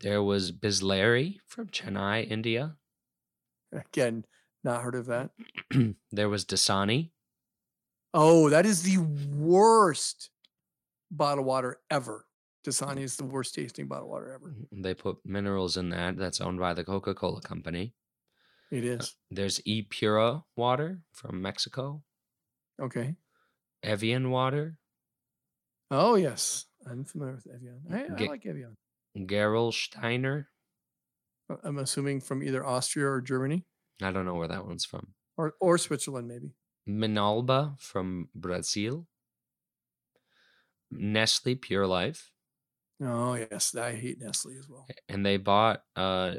There 0.00 0.22
was 0.22 0.52
Bisleri 0.52 1.38
from 1.46 1.68
Chennai, 1.68 2.30
India. 2.30 2.76
Again, 3.72 4.24
not 4.62 4.82
heard 4.82 4.94
of 4.94 5.06
that. 5.06 5.30
there 6.12 6.28
was 6.28 6.44
Dasani. 6.44 7.10
Oh, 8.14 8.48
that 8.48 8.64
is 8.64 8.82
the 8.82 8.98
worst 8.98 10.30
bottled 11.10 11.46
water 11.46 11.78
ever. 11.90 12.26
Dasani 12.66 13.02
is 13.02 13.16
the 13.16 13.24
worst 13.24 13.54
tasting 13.54 13.86
bottled 13.86 14.10
water 14.10 14.32
ever. 14.32 14.54
They 14.72 14.94
put 14.94 15.18
minerals 15.24 15.76
in 15.76 15.90
that. 15.90 16.16
That's 16.16 16.40
owned 16.40 16.60
by 16.60 16.74
the 16.74 16.84
Coca 16.84 17.14
Cola 17.14 17.40
Company. 17.40 17.94
It 18.70 18.84
is. 18.84 19.00
Uh. 19.00 19.04
There's 19.30 19.60
E 19.64 19.82
Pura 19.82 20.44
water 20.56 21.00
from 21.12 21.42
Mexico. 21.42 22.02
Okay. 22.80 23.16
Evian 23.82 24.30
water. 24.30 24.76
Oh, 25.90 26.14
yes. 26.16 26.66
I'm 26.88 27.04
familiar 27.04 27.34
with 27.34 27.46
Evian. 27.46 27.80
I, 27.90 28.22
I 28.22 28.26
like 28.26 28.46
Evian. 28.46 28.76
Gerolsteiner. 29.16 30.46
Uh, 31.50 31.56
I'm 31.62 31.78
assuming 31.78 32.20
from 32.20 32.42
either 32.42 32.64
Austria 32.64 33.06
or 33.06 33.20
Germany 33.20 33.64
I 34.02 34.12
don't 34.12 34.24
know 34.24 34.34
where 34.34 34.48
that 34.48 34.66
one's 34.66 34.84
from. 34.84 35.14
or, 35.36 35.54
or 35.60 35.76
Switzerland, 35.78 36.28
maybe. 36.28 36.52
Minalba 36.88 37.78
from 37.80 38.28
Brazil. 38.34 39.08
Nestle 40.90 41.56
Pure 41.56 41.86
Life. 41.86 42.32
Oh, 43.02 43.34
yes. 43.34 43.74
I 43.74 43.94
hate 43.94 44.20
Nestle 44.20 44.56
as 44.58 44.68
well. 44.68 44.86
And 45.08 45.24
they 45.24 45.36
bought 45.36 45.82
uh, 45.96 46.36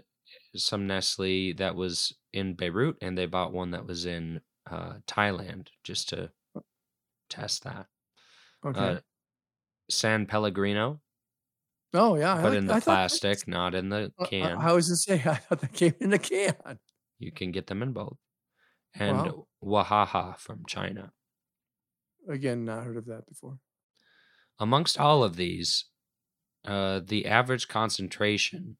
some 0.55 0.87
Nestle 0.87 1.53
that 1.53 1.75
was 1.75 2.15
in 2.33 2.55
Beirut 2.55 2.97
and 3.01 3.17
they 3.17 3.25
bought 3.25 3.53
one 3.53 3.71
that 3.71 3.85
was 3.85 4.05
in 4.05 4.41
uh, 4.69 4.95
Thailand 5.07 5.67
just 5.83 6.09
to 6.09 6.31
test 7.29 7.63
that. 7.63 7.87
Okay. 8.65 8.79
Uh, 8.79 8.99
San 9.89 10.25
Pellegrino, 10.25 11.01
oh, 11.93 12.15
yeah. 12.15 12.35
I 12.35 12.41
but 12.41 12.49
like- 12.49 12.57
in 12.57 12.65
the 12.67 12.73
I 12.73 12.79
thought- 12.79 12.83
plastic, 12.93 13.47
not 13.47 13.75
in 13.75 13.89
the 13.89 14.11
can. 14.25 14.57
I 14.57 14.73
was 14.73 14.87
just 14.87 15.03
say 15.05 15.15
I 15.25 15.35
thought 15.35 15.61
that 15.61 15.73
came 15.73 15.93
in 15.99 16.09
the 16.09 16.19
can. 16.19 16.55
You 17.19 17.31
can 17.31 17.51
get 17.51 17.67
them 17.67 17.81
in 17.83 17.91
both. 17.93 18.17
And 18.95 19.17
Wow. 19.17 19.47
Wahaha 19.63 20.37
from 20.39 20.63
China. 20.67 21.11
Again, 22.27 22.65
not 22.65 22.83
heard 22.83 22.97
of 22.97 23.05
that 23.05 23.27
before. 23.27 23.59
Amongst 24.59 24.99
all 24.99 25.23
of 25.23 25.35
these, 25.35 25.85
uh, 26.65 26.99
the 27.05 27.25
average 27.25 27.67
concentration 27.67 28.77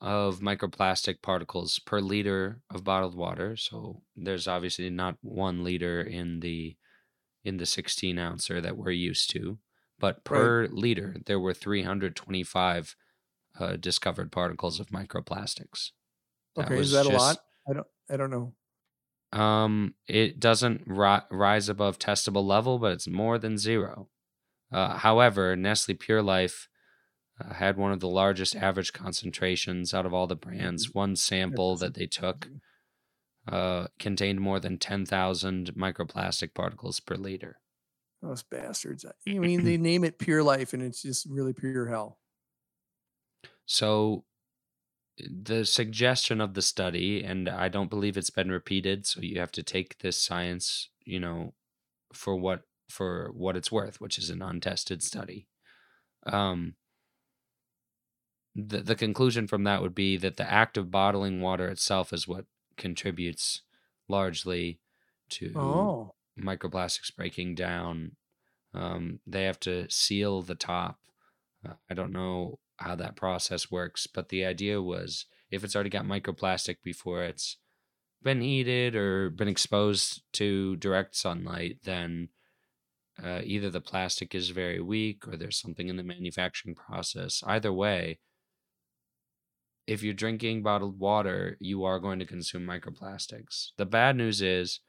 of 0.00 0.40
microplastic 0.40 1.22
particles 1.22 1.78
per 1.78 2.00
liter 2.00 2.60
of 2.70 2.82
bottled 2.84 3.14
water. 3.16 3.56
So 3.56 4.02
there's 4.16 4.48
obviously 4.48 4.90
not 4.90 5.16
one 5.22 5.62
liter 5.62 6.00
in 6.00 6.40
the 6.40 6.76
in 7.44 7.56
the 7.56 7.66
16 7.66 8.18
ouncer 8.18 8.60
that 8.60 8.76
we're 8.76 8.90
used 8.92 9.30
to, 9.30 9.58
but 10.02 10.24
per 10.24 10.66
liter 10.66 11.14
there 11.26 11.38
were 11.38 11.54
325 11.54 12.96
uh, 13.60 13.76
discovered 13.76 14.32
particles 14.32 14.80
of 14.80 14.88
microplastics. 14.88 15.92
That 16.56 16.66
Okay, 16.66 16.80
is 16.80 16.90
that 16.90 17.06
a 17.06 17.10
lot? 17.10 17.38
I 17.70 17.74
don't. 17.74 17.86
I 18.10 18.16
don't 18.16 18.30
know. 18.30 18.54
Um, 19.32 19.94
it 20.08 20.40
doesn't 20.40 20.82
ri- 20.86 21.26
rise 21.30 21.68
above 21.68 22.00
testable 22.00 22.44
level, 22.44 22.80
but 22.80 22.92
it's 22.92 23.06
more 23.06 23.38
than 23.38 23.56
zero. 23.56 24.08
Uh, 24.72 24.98
however, 24.98 25.54
Nestle 25.54 25.94
Pure 25.94 26.22
Life 26.22 26.68
uh, 27.40 27.54
had 27.54 27.76
one 27.76 27.92
of 27.92 28.00
the 28.00 28.08
largest 28.08 28.56
average 28.56 28.92
concentrations 28.92 29.94
out 29.94 30.04
of 30.04 30.12
all 30.12 30.26
the 30.26 30.34
brands. 30.34 30.92
One 30.92 31.14
sample 31.14 31.76
that 31.76 31.94
they 31.94 32.06
took 32.06 32.48
uh, 33.46 33.86
contained 34.00 34.40
more 34.40 34.58
than 34.58 34.78
10,000 34.78 35.74
microplastic 35.74 36.54
particles 36.54 36.98
per 36.98 37.14
liter. 37.14 37.61
Those 38.22 38.42
bastards. 38.44 39.04
I 39.04 39.12
mean, 39.26 39.64
they 39.64 39.76
name 39.76 40.04
it 40.04 40.18
Pure 40.18 40.44
Life, 40.44 40.72
and 40.72 40.82
it's 40.82 41.02
just 41.02 41.26
really 41.26 41.52
pure 41.52 41.88
hell. 41.88 42.20
So, 43.66 44.24
the 45.18 45.64
suggestion 45.64 46.40
of 46.40 46.54
the 46.54 46.62
study, 46.62 47.22
and 47.24 47.48
I 47.48 47.68
don't 47.68 47.90
believe 47.90 48.16
it's 48.16 48.30
been 48.30 48.50
repeated, 48.50 49.06
so 49.06 49.20
you 49.20 49.38
have 49.40 49.52
to 49.52 49.62
take 49.62 49.98
this 49.98 50.20
science, 50.20 50.90
you 51.04 51.20
know, 51.20 51.54
for 52.14 52.36
what 52.36 52.64
for 52.90 53.32
what 53.32 53.56
it's 53.56 53.72
worth, 53.72 54.00
which 54.00 54.18
is 54.18 54.30
an 54.30 54.42
untested 54.42 55.02
study. 55.02 55.48
Um, 56.24 56.76
the 58.54 58.82
the 58.82 58.94
conclusion 58.96 59.46
from 59.46 59.64
that 59.64 59.80
would 59.82 59.94
be 59.94 60.16
that 60.16 60.36
the 60.36 60.50
act 60.50 60.76
of 60.76 60.90
bottling 60.90 61.40
water 61.40 61.68
itself 61.68 62.12
is 62.12 62.28
what 62.28 62.46
contributes 62.76 63.62
largely 64.08 64.80
to 65.30 65.54
Oh, 65.54 66.14
microplastics 66.38 67.14
breaking 67.14 67.54
down. 67.54 68.12
Um, 68.74 69.20
they 69.26 69.44
have 69.44 69.60
to 69.60 69.90
seal 69.90 70.42
the 70.42 70.54
top. 70.54 70.98
Uh, 71.66 71.74
I 71.90 71.94
don't 71.94 72.12
know 72.12 72.58
how 72.76 72.94
that 72.96 73.16
process 73.16 73.70
works, 73.70 74.06
but 74.06 74.28
the 74.28 74.44
idea 74.44 74.80
was 74.80 75.26
if 75.50 75.62
it's 75.62 75.74
already 75.74 75.90
got 75.90 76.04
microplastic 76.04 76.76
before 76.82 77.22
it's 77.22 77.58
been 78.22 78.40
heated 78.40 78.96
or 78.96 79.30
been 79.30 79.48
exposed 79.48 80.22
to 80.32 80.76
direct 80.76 81.14
sunlight, 81.14 81.78
then 81.84 82.28
uh, 83.22 83.40
either 83.44 83.70
the 83.70 83.80
plastic 83.80 84.34
is 84.34 84.50
very 84.50 84.80
weak 84.80 85.28
or 85.28 85.36
there's 85.36 85.60
something 85.60 85.88
in 85.88 85.96
the 85.96 86.02
manufacturing 86.02 86.74
process. 86.74 87.42
Either 87.46 87.72
way, 87.72 88.18
if 89.86 90.02
you're 90.02 90.14
drinking 90.14 90.62
bottled 90.62 90.98
water, 90.98 91.56
you 91.60 91.84
are 91.84 91.98
going 91.98 92.18
to 92.18 92.24
consume 92.24 92.66
microplastics. 92.66 93.70
The 93.76 93.86
bad 93.86 94.16
news 94.16 94.40
is 94.40 94.80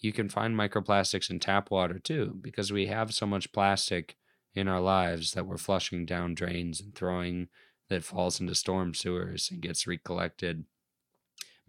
you 0.00 0.12
can 0.12 0.28
find 0.28 0.54
microplastics 0.56 1.30
in 1.30 1.40
tap 1.40 1.70
water 1.70 1.98
too, 1.98 2.38
because 2.40 2.72
we 2.72 2.86
have 2.86 3.14
so 3.14 3.26
much 3.26 3.52
plastic 3.52 4.16
in 4.54 4.66
our 4.66 4.80
lives 4.80 5.32
that 5.32 5.46
we're 5.46 5.58
flushing 5.58 6.04
down 6.04 6.34
drains 6.34 6.80
and 6.80 6.94
throwing 6.94 7.48
that 7.88 8.04
falls 8.04 8.40
into 8.40 8.54
storm 8.54 8.94
sewers 8.94 9.50
and 9.50 9.60
gets 9.60 9.86
recollected. 9.86 10.64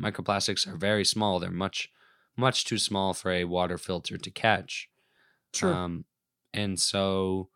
Microplastics 0.01 0.67
are 0.67 0.77
very 0.77 1.05
small. 1.05 1.39
They're 1.39 1.51
much, 1.51 1.91
much 2.37 2.65
too 2.65 2.77
small 2.77 3.13
for 3.13 3.31
a 3.31 3.43
water 3.43 3.77
filter 3.77 4.17
to 4.17 4.31
catch. 4.31 4.89
sure. 5.53 5.73
Um, 5.73 6.05
and 6.53 6.79
so 6.79 7.49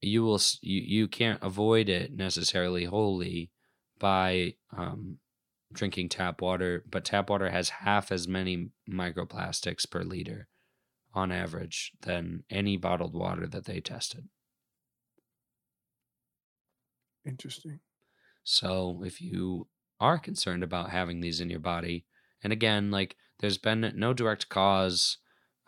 you 0.00 0.22
will 0.22 0.40
you, 0.60 0.80
you 0.80 1.08
can't 1.08 1.42
avoid 1.42 1.88
it 1.88 2.12
necessarily 2.12 2.84
wholly 2.84 3.50
by 3.98 4.54
um, 4.76 5.18
drinking 5.72 6.08
tap 6.08 6.40
water, 6.40 6.84
but 6.90 7.04
tap 7.04 7.30
water 7.30 7.50
has 7.50 7.70
half 7.70 8.12
as 8.12 8.28
many 8.28 8.68
microplastics 8.88 9.88
per 9.88 10.02
liter 10.02 10.48
on 11.14 11.30
average 11.32 11.92
than 12.02 12.44
any 12.50 12.76
bottled 12.76 13.14
water 13.14 13.46
that 13.46 13.64
they 13.64 13.80
tested. 13.80 14.28
Interesting. 17.24 17.80
So 18.44 19.02
if 19.04 19.20
you 19.20 19.68
are 20.00 20.18
concerned 20.18 20.62
about 20.62 20.90
having 20.90 21.20
these 21.20 21.40
in 21.40 21.50
your 21.50 21.60
body, 21.60 22.06
and 22.42 22.52
again, 22.52 22.90
like 22.90 23.16
there's 23.38 23.58
been 23.58 23.92
no 23.94 24.12
direct 24.12 24.48
cause, 24.48 25.18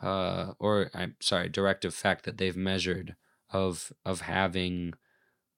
uh, 0.02 0.52
or 0.58 0.90
I'm 0.94 1.16
sorry, 1.20 1.48
direct 1.48 1.84
effect 1.84 2.24
that 2.24 2.38
they've 2.38 2.56
measured 2.56 3.14
of 3.50 3.92
of 4.04 4.22
having 4.22 4.94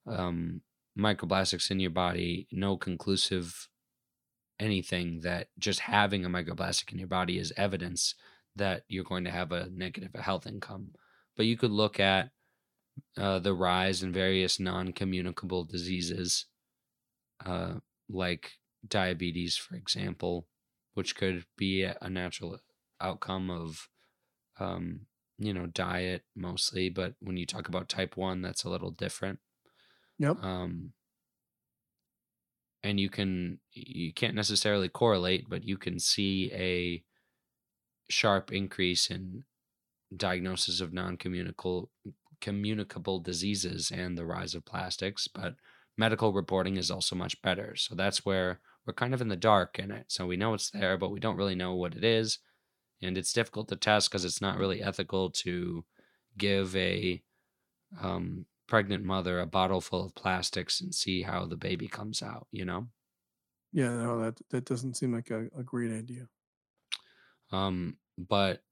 um, 0.05 0.61
microplastics 0.97 1.71
in 1.71 1.79
your 1.79 1.91
body. 1.91 2.47
No 2.51 2.77
conclusive 2.77 3.67
anything 4.59 5.21
that 5.21 5.49
just 5.59 5.81
having 5.81 6.25
a 6.25 6.29
microplastic 6.29 6.91
in 6.91 6.99
your 6.99 7.07
body 7.07 7.37
is 7.37 7.53
evidence 7.57 8.15
that 8.55 8.83
you're 8.87 9.03
going 9.03 9.23
to 9.23 9.31
have 9.31 9.51
a 9.51 9.69
negative 9.69 10.13
health 10.15 10.47
income. 10.47 10.89
But 11.35 11.45
you 11.45 11.57
could 11.57 11.71
look 11.71 11.99
at 11.99 12.31
uh, 13.17 13.39
the 13.39 13.53
rise 13.53 14.01
in 14.01 14.11
various 14.11 14.59
non-communicable 14.59 15.65
diseases 15.65 16.45
uh, 17.45 17.75
like 18.09 18.53
diabetes, 18.87 19.55
for 19.57 19.75
example, 19.75 20.47
which 20.95 21.15
could 21.15 21.45
be 21.57 21.83
a 21.83 22.09
natural 22.09 22.57
outcome 22.99 23.51
of, 23.51 23.87
um, 24.59 25.01
you 25.37 25.53
know, 25.53 25.67
diet 25.67 26.23
mostly. 26.35 26.89
But 26.89 27.13
when 27.19 27.37
you 27.37 27.45
talk 27.45 27.67
about 27.67 27.89
type 27.89 28.17
one, 28.17 28.41
that's 28.41 28.63
a 28.63 28.69
little 28.69 28.91
different. 28.91 29.39
Yep. 30.17 30.43
Um, 30.43 30.93
and 32.87 32.99
you 32.99 33.09
can 33.09 33.59
you 33.73 34.13
can't 34.13 34.35
necessarily 34.35 34.89
correlate, 34.89 35.49
but 35.49 35.63
you 35.63 35.77
can 35.77 35.99
see 35.99 36.51
a 36.53 37.03
sharp 38.09 38.51
increase 38.51 39.09
in 39.09 39.43
diagnosis 40.15 40.79
of 40.79 40.93
non-communicable 40.93 41.89
communicable 42.39 43.19
diseases 43.19 43.91
and 43.91 44.17
the 44.17 44.25
rise 44.25 44.55
of 44.55 44.63
plastics 44.63 45.27
but 45.27 45.55
medical 45.97 46.31
reporting 46.31 46.77
is 46.77 46.91
also 46.91 47.15
much 47.15 47.41
better. 47.41 47.75
So 47.75 47.95
that's 47.95 48.25
where 48.25 48.59
we're 48.85 48.93
kind 48.93 49.13
of 49.13 49.21
in 49.21 49.27
the 49.27 49.35
dark 49.35 49.79
in 49.79 49.91
it. 49.91 50.05
So 50.07 50.25
we 50.25 50.37
know 50.37 50.53
it's 50.53 50.69
there, 50.69 50.97
but 50.97 51.11
we 51.11 51.19
don't 51.19 51.35
really 51.35 51.55
know 51.55 51.73
what 51.73 51.95
it 51.95 52.03
is. 52.03 52.39
And 53.01 53.17
it's 53.17 53.33
difficult 53.33 53.67
to 53.69 53.75
test 53.75 54.09
because 54.09 54.23
it's 54.23 54.41
not 54.41 54.57
really 54.57 54.81
ethical 54.81 55.29
to 55.31 55.83
give 56.37 56.75
a 56.75 57.21
um, 58.01 58.45
pregnant 58.67 59.03
mother 59.03 59.39
a 59.39 59.45
bottle 59.45 59.81
full 59.81 60.05
of 60.05 60.15
plastics 60.15 60.81
and 60.81 60.93
see 60.93 61.21
how 61.23 61.45
the 61.45 61.57
baby 61.57 61.87
comes 61.87 62.21
out, 62.21 62.47
you 62.51 62.65
know? 62.65 62.87
Yeah, 63.71 63.89
no, 63.89 64.19
that 64.21 64.39
that 64.49 64.65
doesn't 64.65 64.95
seem 64.95 65.13
like 65.13 65.29
a, 65.29 65.47
a 65.57 65.63
great 65.63 65.91
idea. 65.91 66.27
Um, 67.51 67.97
but 68.17 68.63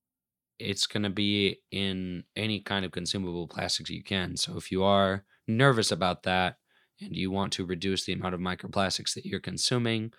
it's 0.60 0.88
going 0.88 1.04
to 1.04 1.10
be 1.10 1.62
in 1.72 2.24
any 2.36 2.62
kind 2.62 2.86
of 2.86 2.92
consumable 2.92 3.48
plastics 3.48 3.90
you 3.90 4.04
can. 4.04 4.38
So 4.38 4.58
if 4.58 4.72
you 4.72 4.84
are 4.84 5.26
nervous 5.48 5.92
about 5.92 6.24
that 6.24 6.58
and 7.02 7.16
you 7.16 7.32
want 7.32 7.54
to 7.54 7.66
reduce 7.66 8.06
the 8.06 8.14
amount 8.14 8.36
of 8.36 8.42
microplastics 8.42 9.14
that 9.16 9.26
you're 9.26 9.40
consuming, 9.40 10.14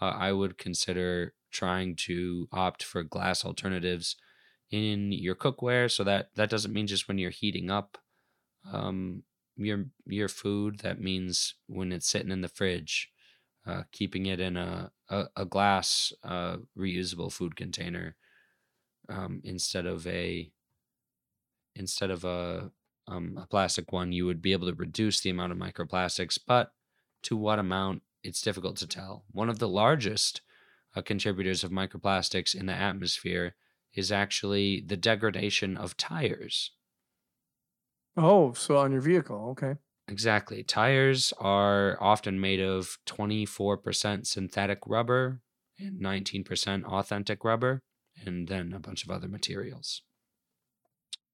uh, 0.00 0.06
I 0.16 0.32
would 0.32 0.58
consider 0.58 1.34
trying 1.50 1.96
to 1.96 2.48
opt 2.52 2.82
for 2.84 3.02
glass 3.02 3.44
alternatives 3.44 4.16
in 4.70 5.12
your 5.12 5.34
cookware. 5.34 5.90
So 5.90 6.04
that 6.04 6.34
that 6.36 6.50
doesn't 6.50 6.72
mean 6.72 6.86
just 6.86 7.08
when 7.08 7.18
you're 7.18 7.30
heating 7.30 7.70
up 7.70 7.98
um, 8.72 9.22
your 9.56 9.86
your 10.06 10.28
food. 10.28 10.80
That 10.80 11.00
means 11.00 11.54
when 11.66 11.92
it's 11.92 12.08
sitting 12.08 12.30
in 12.30 12.40
the 12.40 12.48
fridge, 12.48 13.10
uh, 13.66 13.82
keeping 13.92 14.26
it 14.26 14.40
in 14.40 14.56
a 14.56 14.92
a, 15.08 15.26
a 15.36 15.44
glass 15.44 16.12
uh, 16.24 16.58
reusable 16.76 17.32
food 17.32 17.56
container 17.56 18.16
um, 19.08 19.40
instead 19.44 19.86
of 19.86 20.06
a 20.06 20.50
instead 21.74 22.10
of 22.10 22.24
a 22.24 22.70
um, 23.08 23.38
a 23.42 23.46
plastic 23.46 23.92
one, 23.92 24.12
you 24.12 24.24
would 24.26 24.40
be 24.40 24.52
able 24.52 24.68
to 24.68 24.74
reduce 24.74 25.20
the 25.20 25.30
amount 25.30 25.52
of 25.52 25.58
microplastics, 25.58 26.38
but 26.46 26.72
to 27.22 27.36
what 27.36 27.58
amount, 27.58 28.02
it's 28.22 28.40
difficult 28.40 28.76
to 28.76 28.86
tell. 28.86 29.24
One 29.32 29.48
of 29.48 29.58
the 29.58 29.68
largest 29.68 30.42
uh, 30.94 31.02
contributors 31.02 31.64
of 31.64 31.72
microplastics 31.72 32.54
in 32.54 32.66
the 32.66 32.72
atmosphere 32.72 33.56
is 33.94 34.12
actually 34.12 34.80
the 34.86 34.96
degradation 34.96 35.76
of 35.76 35.96
tires. 35.96 36.70
Oh, 38.16 38.52
so 38.52 38.76
on 38.76 38.92
your 38.92 39.00
vehicle, 39.00 39.50
okay. 39.50 39.78
Exactly. 40.08 40.64
Tires 40.64 41.32
are 41.38 41.96
often 42.02 42.40
made 42.40 42.60
of 42.60 42.98
24% 43.06 44.26
synthetic 44.26 44.80
rubber 44.86 45.42
and 45.78 46.00
19% 46.00 46.84
authentic 46.84 47.44
rubber, 47.44 47.82
and 48.26 48.48
then 48.48 48.72
a 48.72 48.80
bunch 48.80 49.04
of 49.04 49.10
other 49.10 49.28
materials. 49.28 50.02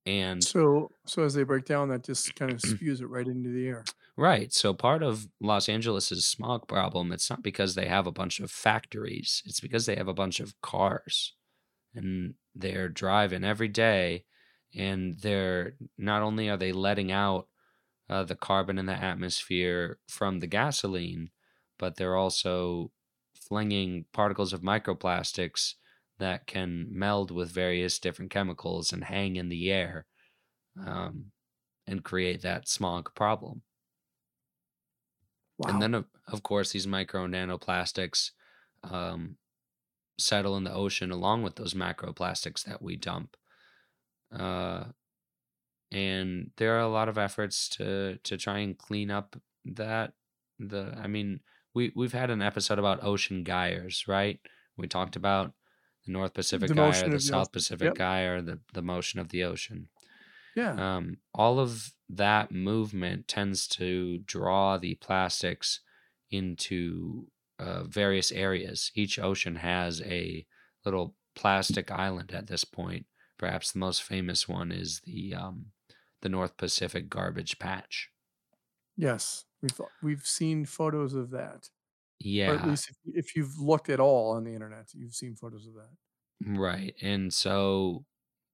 And 0.07 0.47
So 0.47 0.93
so 1.07 1.25
as 1.25 1.35
they 1.35 1.43
break 1.45 1.65
down, 1.67 1.89
that 1.89 2.05
just 2.05 2.35
kind 2.35 2.53
of 2.53 2.63
spews 2.63 3.01
it 3.01 3.07
right 3.07 3.27
into 3.27 3.51
the 3.51 3.67
air. 3.69 3.91
right, 4.17 4.53
so 4.53 4.75
part 4.75 5.03
of 5.03 5.29
Los 5.41 5.69
Angeles's 5.69 6.27
smog 6.27 6.69
problem, 6.69 7.13
it's 7.13 7.29
not 7.31 7.43
because 7.43 7.75
they 7.75 7.87
have 7.87 8.07
a 8.07 8.13
bunch 8.13 8.41
of 8.41 8.51
factories, 8.51 9.43
it's 9.47 9.61
because 9.61 9.87
they 9.87 9.97
have 9.97 10.09
a 10.09 10.15
bunch 10.15 10.41
of 10.41 10.61
cars 10.63 11.35
and 11.95 12.35
they're 12.55 12.89
driving 12.91 13.45
every 13.45 13.69
day 13.69 14.25
and 14.77 15.19
they're 15.21 15.75
not 15.97 16.23
only 16.23 16.49
are 16.49 16.57
they 16.57 16.73
letting 16.73 17.11
out 17.11 17.49
uh, 18.09 18.25
the 18.25 18.37
carbon 18.37 18.79
in 18.79 18.87
the 18.87 18.93
atmosphere 18.93 19.99
from 20.09 20.41
the 20.41 20.47
gasoline, 20.47 21.31
but 21.79 21.97
they're 21.97 22.17
also 22.17 22.91
flinging 23.35 24.05
particles 24.13 24.53
of 24.53 24.61
microplastics 24.61 25.75
that 26.19 26.47
can 26.47 26.87
meld 26.91 27.31
with 27.31 27.51
various 27.51 27.99
different 27.99 28.31
chemicals 28.31 28.93
and 28.93 29.05
hang 29.05 29.37
in 29.37 29.49
the 29.49 29.71
air 29.71 30.07
um, 30.85 31.27
and 31.87 32.05
create 32.05 32.43
that 32.43 32.69
smog 32.69 33.15
problem. 33.15 33.63
And 35.67 35.81
then, 35.81 35.95
of, 35.95 36.05
of 36.29 36.43
course, 36.43 36.73
these 36.73 36.87
micro 36.87 37.25
and 37.25 37.35
nanoplastics 37.35 38.33
um, 38.83 39.37
settle 40.19 40.57
in 40.57 40.65
the 40.65 40.73
ocean 40.73 41.11
along 41.11 41.43
with 41.43 41.57
those 41.57 41.75
macroplastics 41.75 42.63
that 42.65 42.83
we 42.83 42.97
dump. 42.97 43.37
Uh, 44.33 44.85
and 45.93 46.51
there 46.57 46.77
are 46.77 46.81
a 46.81 46.89
lot 46.89 47.09
of 47.09 47.19
efforts 47.19 47.69
to 47.71 48.19
to 48.25 48.37
try 48.37 48.59
and 48.59 48.77
clean 48.77 49.11
up 49.11 49.37
that 49.65 50.13
the 50.59 50.95
I 51.01 51.07
mean 51.07 51.41
we 51.75 51.93
we've 51.95 52.13
had 52.13 52.31
an 52.31 52.43
episode 52.43 52.79
about 52.79 53.05
ocean 53.05 53.45
gyres, 53.45 54.05
right? 54.09 54.41
We 54.77 54.89
talked 54.89 55.17
about 55.17 55.53
the 56.05 56.13
North 56.13 56.35
Pacific 56.35 56.69
The 56.69 56.75
Gyre, 56.75 57.05
the 57.05 57.11
the 57.11 57.21
South. 57.21 57.53
Pacific 57.53 57.87
Yep. 57.87 57.95
Gyre, 57.97 58.43
the 58.43 58.61
the 58.73 58.83
motion 58.83 59.21
of 59.21 59.29
the 59.29 59.45
ocean. 59.45 59.89
Yeah. 60.55 60.97
Um, 60.97 61.19
all 61.35 61.59
of 61.61 61.93
that 62.09 62.51
movement 62.51 63.29
tends 63.29 63.69
to 63.69 64.19
draw 64.19 64.79
the 64.79 64.95
plastics 64.95 65.81
into 66.31 67.27
uh, 67.59 67.85
various 67.85 68.33
areas. 68.33 68.91
Each 68.95 69.19
ocean 69.19 69.57
has 69.57 70.01
a 70.03 70.47
little 70.85 71.15
plastic 71.35 71.91
island 71.91 72.33
at 72.33 72.47
this 72.47 72.65
point. 72.65 73.07
Perhaps 73.39 73.73
the 73.73 73.79
most 73.79 74.03
famous 74.03 74.49
one 74.49 74.73
is 74.73 75.01
the 75.05 75.35
um, 75.35 75.67
the 76.23 76.29
North 76.29 76.57
Pacific 76.57 77.09
Garbage 77.11 77.59
Patch. 77.59 78.11
Yes. 78.97 79.45
We've 79.63 79.81
we've 80.03 80.27
seen 80.27 80.65
photos 80.67 81.15
of 81.15 81.31
that. 81.31 81.69
Or 82.25 82.55
at 82.55 82.67
least 82.67 82.89
if, 82.91 82.97
if 83.27 83.37
you've 83.37 83.59
looked 83.59 83.91
at 83.91 84.01
all 84.01 84.33
on 84.33 84.45
the 84.45 84.55
internet, 84.55 84.89
you've 84.95 85.15
seen 85.15 85.37
photos 85.37 85.67
of 85.67 85.75
that. 85.75 85.91
right. 86.59 86.95
And 87.03 87.33
so 87.33 88.05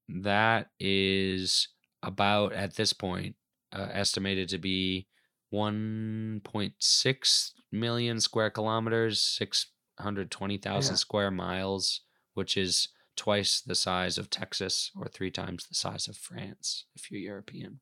that 0.09 0.70
is 0.80 1.68
about 2.03 2.53
at 2.53 2.74
this 2.74 2.93
point 2.93 3.37
uh, 3.72 3.89
estimated 3.93 4.49
to 4.51 4.59
be 4.59 5.07
1.6 5.55 7.51
million 7.70 8.20
square 8.20 8.51
kilometers, 8.51 9.20
620,000 9.20 10.93
Yeah. 10.93 10.97
square 10.97 11.30
miles, 11.30 12.01
which 12.35 12.57
is 12.57 12.89
twice 13.17 13.61
the 13.61 13.75
size 13.75 14.19
of 14.19 14.31
Texas 14.31 14.91
or 14.97 15.07
three 15.07 15.31
times 15.31 15.67
the 15.67 15.75
size 15.75 16.09
of 16.09 16.17
France 16.17 16.87
if 16.95 17.11
you're 17.11 17.21
European. 17.21 17.81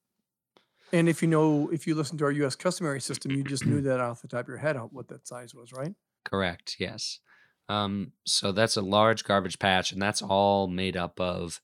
And 0.93 1.09
if 1.09 1.23
you 1.23 1.29
know, 1.29 1.71
if 1.73 1.87
you 1.87 1.95
listen 1.95 2.19
to 2.19 2.25
our 2.25 2.33
U.S. 2.33 2.57
customary 2.57 3.01
system, 3.01 3.31
you 3.31 3.45
just 3.45 3.65
knew 3.65 3.81
that 3.83 4.01
off 4.01 4.23
the 4.23 4.29
top 4.29 4.41
of 4.41 4.49
your 4.49 4.59
head 4.59 4.77
what 4.91 5.09
that 5.09 5.27
size 5.27 5.55
was, 5.55 5.73
right? 5.73 5.95
Correct, 6.25 6.77
yes. 6.81 7.21
Um, 7.69 8.13
so 8.27 8.51
that's 8.51 8.77
a 8.77 8.83
large 8.83 9.23
garbage 9.23 9.61
patch, 9.61 9.93
and 9.93 10.03
that's 10.03 10.23
all 10.23 10.67
made 10.67 10.97
up 10.97 11.21
of 11.21 11.61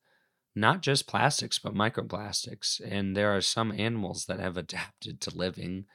not 0.54 0.80
just 0.80 1.08
plastics, 1.08 1.58
but 1.58 1.74
microplastics. 1.74 2.80
And 2.80 3.16
there 3.16 3.36
are 3.36 3.40
some 3.40 3.72
animals 3.72 4.26
that 4.26 4.38
have 4.38 4.56
adapted 4.56 5.20
to 5.22 5.36
living, 5.36 5.86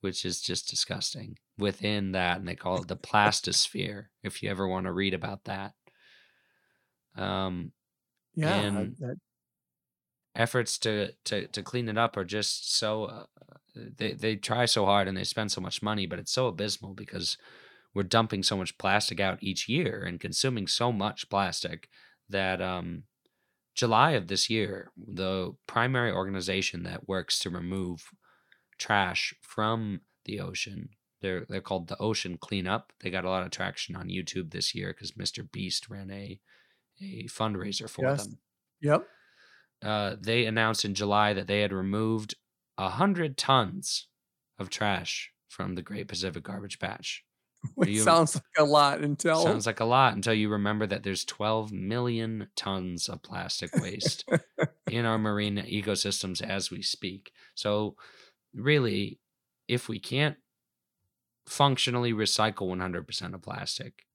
which 0.00 0.24
is 0.24 0.40
just 0.40 0.68
disgusting, 0.68 1.38
within 1.58 2.12
that. 2.12 2.38
And 2.38 2.48
they 2.48 2.56
call 2.56 2.80
it 2.80 2.88
the 2.88 2.96
plastosphere, 2.96 4.06
if 4.22 4.42
you 4.42 4.48
ever 4.50 4.66
want 4.66 4.86
to 4.86 4.92
read 4.92 5.12
about 5.12 5.44
that. 5.44 5.74
Um, 7.16 7.72
Yeah. 8.34 8.54
And 8.54 8.96
that, 9.00 9.16
efforts 10.34 10.78
to, 10.78 11.12
to, 11.24 11.46
to 11.48 11.62
clean 11.62 11.88
it 11.88 11.98
up 11.98 12.16
are 12.16 12.24
just 12.24 12.76
so, 12.76 13.04
uh, 13.04 13.24
they, 13.74 14.12
they 14.12 14.36
try 14.36 14.64
so 14.64 14.84
hard 14.84 15.08
and 15.08 15.16
they 15.16 15.24
spend 15.24 15.50
so 15.50 15.60
much 15.60 15.82
money, 15.82 16.06
but 16.06 16.18
it's 16.18 16.32
so 16.32 16.46
abysmal 16.46 16.94
because 16.94 17.36
we're 17.94 18.02
dumping 18.04 18.42
so 18.42 18.56
much 18.56 18.78
plastic 18.78 19.20
out 19.20 19.42
each 19.42 19.68
year 19.68 20.04
and 20.06 20.20
consuming 20.20 20.66
so 20.66 20.92
much 20.92 21.28
plastic 21.28 21.88
that 22.28 22.62
um, 22.62 23.04
July 23.74 24.12
of 24.12 24.28
this 24.28 24.48
year, 24.48 24.92
the 24.96 25.52
primary 25.66 26.12
organization 26.12 26.84
that 26.84 27.08
works 27.08 27.38
to 27.40 27.50
remove 27.50 28.04
trash 28.78 29.34
from 29.42 30.00
the 30.24 30.40
ocean, 30.40 30.90
they're 31.20 31.44
they're 31.48 31.60
called 31.60 31.88
the 31.88 31.98
Ocean 31.98 32.38
Cleanup. 32.38 32.92
They 33.00 33.10
got 33.10 33.24
a 33.24 33.28
lot 33.28 33.42
of 33.42 33.50
traction 33.50 33.96
on 33.96 34.08
YouTube 34.08 34.50
this 34.50 34.74
year 34.74 34.88
because 34.88 35.12
Mr. 35.12 35.50
Beast 35.50 35.90
ran 35.90 36.10
a 36.10 36.40
a 37.00 37.24
fundraiser 37.24 37.88
for 37.88 38.04
yes. 38.04 38.24
them. 38.24 38.38
Yep. 38.82 39.06
Uh, 39.82 40.16
they 40.20 40.46
announced 40.46 40.84
in 40.84 40.94
July 40.94 41.32
that 41.32 41.46
they 41.46 41.60
had 41.60 41.72
removed 41.72 42.34
a 42.76 42.88
hundred 42.88 43.36
tons 43.36 44.08
of 44.58 44.70
trash 44.70 45.32
from 45.48 45.74
the 45.74 45.82
Great 45.82 46.08
Pacific 46.08 46.44
Garbage 46.44 46.78
Patch. 46.78 47.24
Which 47.74 47.90
you- 47.90 48.00
sounds 48.00 48.36
like 48.36 48.44
a 48.58 48.64
lot 48.64 49.00
until 49.00 49.42
Sounds 49.42 49.66
like 49.66 49.80
a 49.80 49.84
lot 49.84 50.14
until 50.14 50.32
you 50.32 50.48
remember 50.48 50.86
that 50.86 51.02
there's 51.02 51.24
12 51.26 51.72
million 51.72 52.48
tons 52.56 53.08
of 53.08 53.22
plastic 53.22 53.74
waste 53.76 54.26
in 54.90 55.04
our 55.04 55.18
marine 55.18 55.56
ecosystems 55.56 56.42
as 56.42 56.70
we 56.70 56.80
speak. 56.80 57.32
So, 57.54 57.96
really, 58.54 59.20
if 59.68 59.88
we 59.88 59.98
can't 59.98 60.36
functionally 61.46 62.12
recycle 62.12 62.68
100% 62.68 63.34
of 63.34 63.42
plastic, 63.42 64.06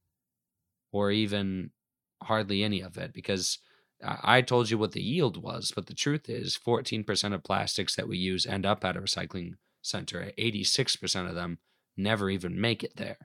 or 0.92 1.12
even 1.12 1.72
hardly 2.26 2.64
any 2.64 2.82
of 2.82 2.98
it, 2.98 3.14
because 3.14 3.60
I 4.04 4.38
I 4.38 4.42
told 4.42 4.70
you 4.70 4.78
what 4.78 4.92
the 4.92 5.02
yield 5.02 5.38
was, 5.42 5.72
but 5.76 5.86
the 5.88 5.94
truth 5.94 6.30
is 6.30 6.58
14% 6.58 7.34
of 7.34 7.44
plastics 7.44 7.96
that 7.96 8.08
we 8.08 8.18
use 8.18 8.46
end 8.46 8.66
up 8.66 8.84
at 8.86 8.98
a 8.98 9.02
recycling 9.02 9.54
center. 9.82 10.32
86% 10.38 11.30
of 11.30 11.36
them 11.36 11.60
never 11.98 12.30
even 12.30 12.60
make 12.60 12.84
it 12.84 12.96
there. 12.98 13.18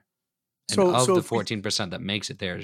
And 0.69 0.75
So- 0.75 0.95
of 0.95 1.05
so 1.05 1.15
the 1.15 1.21
14% 1.21 1.91
that 1.91 2.01
makes 2.01 2.29
it 2.29 2.39
there, 2.39 2.57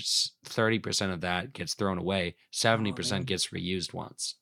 30% 0.45 1.11
of 1.13 1.21
that 1.21 1.51
gets 1.53 1.73
thrown 1.73 1.97
away, 1.97 2.35
70% 2.51 3.11
man. 3.11 3.23
gets 3.25 3.47
reused 3.49 3.93
once. 3.93 4.35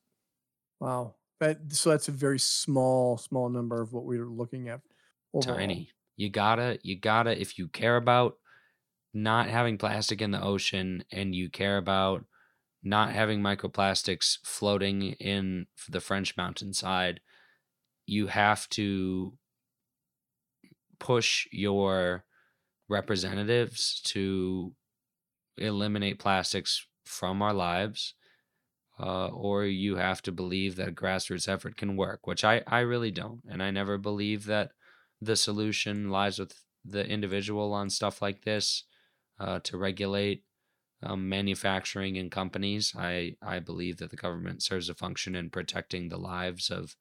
wow. 0.80 1.16
That 1.42 1.74
so 1.74 1.90
that's 1.90 2.08
a 2.08 2.14
very 2.14 2.40
small, 2.40 3.18
small 3.18 3.50
number 3.50 3.82
of 3.82 3.92
what 3.92 4.06
we're 4.06 4.26
looking 4.30 4.70
at. 4.70 4.80
Overall. 5.34 5.58
Tiny. 5.58 5.90
You 6.16 6.30
gotta, 6.30 6.80
you 6.82 6.96
gotta, 6.98 7.38
if 7.40 7.58
you 7.58 7.68
care 7.68 7.98
about 7.98 8.38
not 9.16 9.48
having 9.48 9.78
plastic 9.78 10.22
in 10.22 10.32
the 10.32 10.44
ocean 10.44 11.06
and 11.10 11.34
you 11.34 11.50
care 11.50 11.78
about 11.78 12.26
not 12.84 13.14
having 13.14 13.42
microplastics 13.42 14.38
floating 14.44 15.14
in 15.14 15.66
the 15.90 16.02
French 16.02 16.36
mountainside, 16.36 17.22
you 18.06 18.28
have 18.28 18.68
to 18.70 19.34
push 21.00 21.48
your 21.52 22.26
representatives 22.90 24.02
to 24.04 24.74
eliminate 25.58 26.20
plastics 26.20 26.86
from 27.06 27.42
our 27.42 27.54
lives 27.54 28.16
uh, 29.00 29.28
or 29.28 29.64
you 29.64 29.96
have 29.96 30.22
to 30.22 30.32
believe 30.32 30.76
that 30.76 30.90
a 30.90 30.92
grassroots 30.92 31.48
effort 31.48 31.78
can 31.78 31.96
work, 31.96 32.28
which 32.28 32.44
I, 32.44 32.64
I 32.68 32.80
really 32.80 33.12
don't. 33.12 33.42
And 33.50 33.64
I 33.64 33.72
never 33.72 33.98
believe 33.98 34.46
that 34.46 34.72
the 35.22 35.36
solution 35.38 36.10
lies 36.10 36.38
with 36.38 36.54
the 36.84 37.08
individual 37.08 37.74
on 37.74 37.90
stuff 37.90 38.22
like 38.22 38.44
this 38.44 38.84
uh, 39.40 39.60
to 39.64 39.78
regulate 39.78 40.44
um, 41.04 41.30
manufacturing 41.30 42.18
and 42.18 42.32
companies. 42.32 42.94
I, 42.98 43.36
I 43.42 43.60
believe 43.60 43.98
that 43.98 44.10
the 44.10 44.16
government 44.16 44.64
serves 44.64 44.90
a 44.90 44.96
function 44.96 45.36
in 45.36 45.50
protecting 45.50 46.10
the 46.10 46.18
lives 46.18 46.70
of 46.70 46.96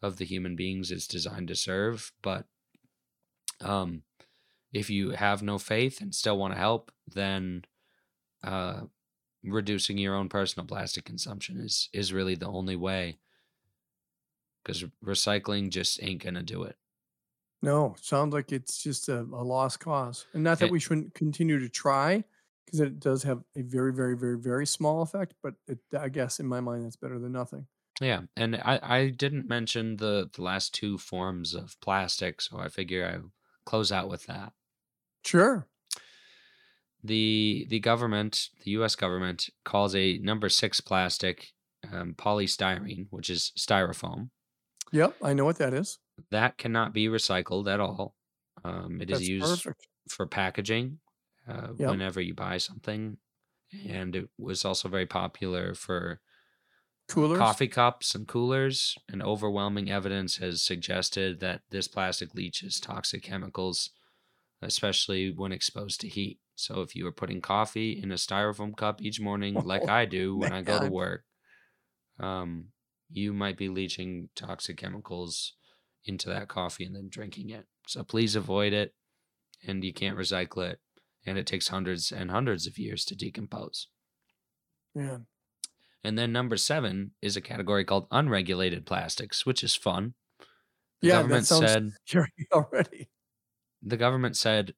of 0.00 0.16
the 0.16 0.24
human 0.24 0.56
beings 0.56 0.90
it's 0.90 1.06
designed 1.06 1.46
to 1.46 1.54
serve. 1.54 2.12
But 2.22 2.46
um, 3.60 4.02
if 4.72 4.90
you 4.90 5.10
have 5.10 5.44
no 5.44 5.58
faith 5.58 6.00
and 6.00 6.12
still 6.12 6.36
want 6.36 6.54
to 6.54 6.58
help, 6.58 6.90
then 7.06 7.62
uh, 8.42 8.80
reducing 9.44 9.98
your 9.98 10.16
own 10.16 10.28
personal 10.28 10.66
plastic 10.66 11.04
consumption 11.04 11.58
is 11.58 11.88
is 11.92 12.12
really 12.12 12.34
the 12.34 12.48
only 12.48 12.76
way 12.76 13.18
because 14.62 14.84
recycling 15.04 15.70
just 15.70 16.02
ain't 16.02 16.22
gonna 16.22 16.42
do 16.42 16.62
it 16.62 16.76
No, 17.62 17.94
sounds 18.00 18.34
like 18.34 18.50
it's 18.52 18.82
just 18.82 19.08
a, 19.08 19.20
a 19.20 19.44
lost 19.44 19.80
cause. 19.80 20.26
And 20.34 20.42
not 20.42 20.58
that 20.58 20.66
It- 20.66 20.72
we 20.72 20.80
shouldn't 20.80 21.14
continue 21.14 21.58
to 21.60 21.68
try, 21.68 22.24
because 22.64 22.80
it 22.80 22.98
does 23.00 23.22
have 23.22 23.44
a 23.56 23.62
very, 23.62 23.92
very, 23.92 24.16
very, 24.16 24.38
very 24.38 24.66
small 24.66 25.02
effect. 25.02 25.34
But 25.42 25.54
it, 25.68 25.78
I 25.96 26.08
guess 26.08 26.40
in 26.40 26.46
my 26.46 26.60
mind, 26.60 26.84
that's 26.84 26.96
better 26.96 27.18
than 27.18 27.32
nothing. 27.32 27.66
yeah 28.00 28.22
and 28.36 28.56
i 28.56 28.80
i 28.82 29.08
didn't 29.10 29.46
mention 29.48 29.96
the 29.96 30.28
the 30.34 30.42
last 30.42 30.72
two 30.74 30.96
forms 30.98 31.54
of 31.54 31.78
plastic 31.80 32.40
so 32.40 32.58
i 32.58 32.66
figure 32.68 33.04
i 33.06 33.14
close 33.66 33.92
out 33.92 34.08
with 34.08 34.24
that 34.26 34.52
Sure. 35.24 35.68
the 37.04 37.66
the 37.68 37.80
government 37.80 38.48
the 38.64 38.72
us 38.72 38.94
government 38.96 39.50
calls 39.64 39.94
a 39.94 40.18
number 40.18 40.48
six 40.48 40.80
plastic 40.80 41.52
um, 41.92 42.14
polystyrene 42.14 43.06
which 43.10 43.28
is 43.30 43.52
styrofoam 43.58 44.30
Yep, 44.92 45.16
I 45.22 45.32
know 45.32 45.46
what 45.46 45.56
that 45.56 45.72
is. 45.72 45.98
That 46.30 46.58
cannot 46.58 46.92
be 46.92 47.06
recycled 47.06 47.72
at 47.72 47.80
all 47.80 48.16
um, 48.64 49.00
it 49.00 49.10
is 49.10 49.20
That's 49.20 49.28
used 49.28 49.66
perfect. 49.66 49.86
for 50.08 50.26
packaging 50.26 51.00
uh, 51.48 51.68
Yep. 51.78 51.98
whenever 51.98 52.20
you 52.20 52.34
buy 52.34 52.58
something. 52.58 53.18
And 53.86 54.16
it 54.16 54.30
was 54.38 54.64
also 54.64 54.88
very 54.88 55.06
popular 55.06 55.74
for 55.74 56.20
Coolers. 57.06 57.54
coffee 57.54 57.68
cups 57.68 58.14
and 58.14 58.26
coolers. 58.28 58.96
And 59.08 59.22
overwhelming 59.22 59.90
evidence 59.90 60.36
has 60.36 60.62
suggested 60.62 61.40
that 61.40 61.62
this 61.70 61.88
plastic 61.88 62.34
leaches 62.34 62.80
toxic 62.80 63.22
chemicals, 63.22 63.90
especially 64.62 65.32
when 65.32 65.52
exposed 65.52 66.00
to 66.02 66.08
heat. 66.08 66.40
So 66.56 66.82
if 66.82 66.96
you 66.96 67.04
were 67.04 67.12
putting 67.12 67.40
coffee 67.42 67.92
in 68.00 68.12
a 68.12 68.16
styrofoam 68.16 68.76
cup 68.76 69.02
each 69.02 69.20
morning, 69.20 69.62
like 69.64 69.88
I 69.88 70.06
do 70.06 70.36
when 70.36 70.52
I 70.52 70.62
go 70.62 70.78
to 70.78 70.86
work, 70.88 71.24
um, 72.18 72.68
you 73.10 73.32
might 73.32 73.56
be 73.56 73.68
leaching 73.68 74.30
toxic 74.34 74.76
chemicals 74.78 75.54
into 76.04 76.28
that 76.28 76.48
coffee 76.48 76.84
and 76.84 76.94
then 76.94 77.08
drinking 77.08 77.50
it. 77.50 77.66
So 77.86 78.02
please 78.02 78.34
avoid 78.36 78.72
it. 78.72 78.94
And 79.66 79.84
you 79.84 79.92
can't 79.92 80.18
recycle 80.18 80.68
it. 80.68 80.80
And 81.24 81.38
it 81.38 81.46
takes 81.46 81.68
hundreds 81.68 82.10
and 82.10 82.30
hundreds 82.30 82.66
of 82.66 82.78
years 82.78 83.04
to 83.06 83.14
decompose. 83.14 83.86
Yeah. 84.94 85.18
And 86.04 86.18
then 86.18 86.32
number 86.32 86.56
seven 86.56 87.12
is 87.22 87.36
a 87.36 87.40
category 87.40 87.84
called 87.84 88.08
unregulated 88.10 88.86
plastics, 88.86 89.46
which 89.46 89.62
is 89.62 89.76
fun. 89.76 90.14
The 91.00 91.08
Yeah, 91.08 91.14
government 91.18 91.46
said 91.46 91.90
Scary 92.06 92.32
already. 92.52 93.08
the 93.82 93.96
government 93.96 94.36
said 94.36 94.74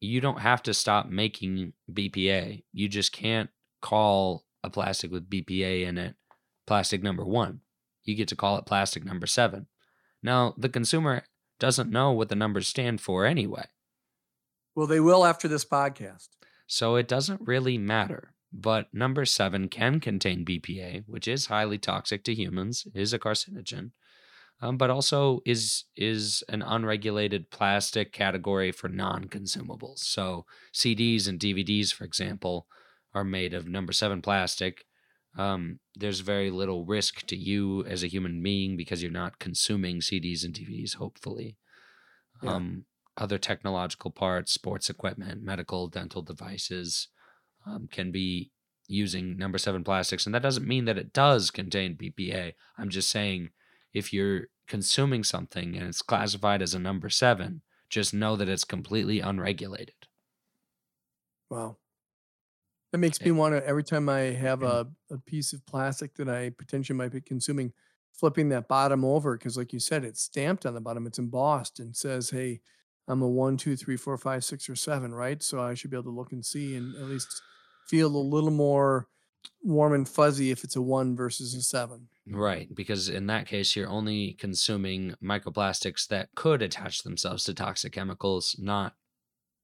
you 0.00 0.22
don't 0.22 0.40
have 0.40 0.62
to 0.62 0.72
stop 0.72 1.08
making 1.10 1.74
BPA. 1.92 2.64
You 2.72 2.88
just 2.88 3.12
can't 3.12 3.50
call 3.82 4.44
a 4.64 4.70
plastic 4.70 5.10
with 5.10 5.28
BPA 5.28 5.86
in 5.86 5.98
it 5.98 6.14
plastic 6.66 7.02
number 7.02 7.24
one. 7.24 7.60
You 8.04 8.14
get 8.14 8.28
to 8.28 8.36
call 8.36 8.56
it 8.56 8.64
plastic 8.64 9.04
number 9.04 9.26
seven. 9.26 9.66
Now, 10.22 10.54
the 10.56 10.68
consumer 10.68 11.24
doesn't 11.58 11.90
know 11.90 12.12
what 12.12 12.28
the 12.28 12.36
numbers 12.36 12.68
stand 12.68 13.00
for 13.00 13.24
anyway. 13.26 13.66
Well, 14.74 14.86
they 14.86 15.00
will 15.00 15.24
after 15.24 15.48
this 15.48 15.64
podcast. 15.64 16.28
So 16.66 16.96
it 16.96 17.08
doesn't 17.08 17.40
really 17.46 17.78
matter. 17.78 18.34
But 18.52 18.92
number 18.92 19.24
seven 19.24 19.68
can 19.68 20.00
contain 20.00 20.44
BPA, 20.44 21.04
which 21.06 21.28
is 21.28 21.46
highly 21.46 21.78
toxic 21.78 22.24
to 22.24 22.34
humans, 22.34 22.86
is 22.94 23.12
a 23.12 23.18
carcinogen, 23.18 23.92
um, 24.60 24.76
but 24.76 24.90
also 24.90 25.40
is 25.46 25.84
is 25.96 26.42
an 26.48 26.62
unregulated 26.62 27.50
plastic 27.50 28.12
category 28.12 28.72
for 28.72 28.88
non-consumables. 28.88 30.00
So 30.00 30.46
CDs 30.74 31.28
and 31.28 31.38
DVDs, 31.38 31.94
for 31.94 32.04
example, 32.04 32.66
are 33.14 33.24
made 33.24 33.54
of 33.54 33.68
number 33.68 33.92
seven 33.92 34.20
plastic. 34.20 34.84
Um, 35.36 35.78
there's 35.94 36.20
very 36.20 36.50
little 36.50 36.84
risk 36.84 37.26
to 37.26 37.36
you 37.36 37.84
as 37.84 38.02
a 38.02 38.08
human 38.08 38.42
being 38.42 38.76
because 38.76 39.02
you're 39.02 39.12
not 39.12 39.38
consuming 39.38 40.00
CDs 40.00 40.44
and 40.44 40.52
DVDs. 40.54 40.94
Hopefully, 40.96 41.56
Yeah. 42.42 42.54
um, 42.56 42.86
other 43.16 43.38
technological 43.38 44.10
parts, 44.10 44.52
sports 44.52 44.88
equipment, 44.90 45.42
medical, 45.42 45.88
dental 45.88 46.22
devices 46.22 47.08
um, 47.66 47.86
can 47.88 48.10
be 48.10 48.50
using 48.88 49.36
number 49.36 49.58
seven 49.58 49.84
plastics. 49.84 50.26
And 50.26 50.34
that 50.34 50.42
doesn't 50.42 50.66
mean 50.66 50.84
that 50.86 50.98
it 50.98 51.12
does 51.12 51.50
contain 51.50 51.96
BPA. 51.96 52.54
I'm 52.78 52.88
just 52.88 53.10
saying 53.10 53.50
if 53.92 54.12
you're 54.12 54.48
consuming 54.66 55.22
something 55.22 55.76
and 55.76 55.86
it's 55.86 56.02
classified 56.02 56.62
as 56.62 56.74
a 56.74 56.78
number 56.78 57.08
seven, 57.08 57.62
just 57.88 58.14
know 58.14 58.36
that 58.36 58.48
it's 58.48 58.64
completely 58.64 59.20
unregulated. 59.20 60.06
Wow. 61.50 61.76
That 62.92 62.98
makes 62.98 63.20
me 63.20 63.30
want 63.30 63.54
to, 63.54 63.66
every 63.66 63.84
time 63.84 64.08
I 64.08 64.20
have 64.20 64.62
a, 64.62 64.86
a 65.10 65.18
piece 65.18 65.52
of 65.52 65.64
plastic 65.64 66.14
that 66.16 66.28
I 66.28 66.50
potentially 66.50 66.96
might 66.96 67.12
be 67.12 67.20
consuming, 67.20 67.72
flipping 68.12 68.48
that 68.48 68.66
bottom 68.66 69.04
over. 69.04 69.36
Cause 69.38 69.56
like 69.56 69.72
you 69.72 69.78
said, 69.78 70.04
it's 70.04 70.22
stamped 70.22 70.66
on 70.66 70.74
the 70.74 70.80
bottom, 70.80 71.06
it's 71.06 71.18
embossed 71.18 71.78
and 71.78 71.94
says, 71.94 72.30
Hey, 72.30 72.60
I'm 73.06 73.22
a 73.22 73.28
one, 73.28 73.56
two, 73.56 73.76
three, 73.76 73.96
four, 73.96 74.16
five, 74.18 74.44
six, 74.44 74.68
or 74.68 74.76
seven, 74.76 75.14
right? 75.14 75.42
So 75.42 75.60
I 75.60 75.74
should 75.74 75.90
be 75.90 75.96
able 75.96 76.10
to 76.10 76.16
look 76.16 76.32
and 76.32 76.44
see 76.44 76.76
and 76.76 76.94
at 76.96 77.04
least 77.04 77.42
feel 77.86 78.08
a 78.08 78.18
little 78.18 78.50
more 78.50 79.08
warm 79.62 79.94
and 79.94 80.08
fuzzy 80.08 80.50
if 80.50 80.64
it's 80.64 80.76
a 80.76 80.82
one 80.82 81.16
versus 81.16 81.54
a 81.54 81.62
seven. 81.62 82.08
Right, 82.26 82.72
because 82.74 83.08
in 83.08 83.26
that 83.26 83.46
case, 83.46 83.74
you're 83.74 83.88
only 83.88 84.34
consuming 84.34 85.14
microplastics 85.22 86.06
that 86.08 86.28
could 86.34 86.62
attach 86.62 87.02
themselves 87.02 87.44
to 87.44 87.54
toxic 87.54 87.92
chemicals, 87.92 88.54
not 88.58 88.94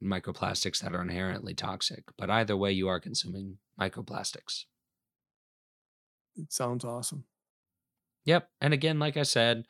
microplastics 0.03 0.81
that 0.81 0.95
are 0.95 1.03
inherently 1.03 1.55
toxic. 1.55 2.05
But 2.17 2.31
either 2.31 2.57
way, 2.57 2.73
you 2.73 2.89
are 2.89 3.01
consuming 3.01 3.59
microplastics. 3.81 4.65
It 6.37 6.53
sounds 6.53 6.85
awesome. 6.85 7.25
Yep. 8.25 8.49
And 8.61 8.75
again, 8.75 8.99
like 8.99 9.17
I 9.17 9.23
said, 9.23 9.65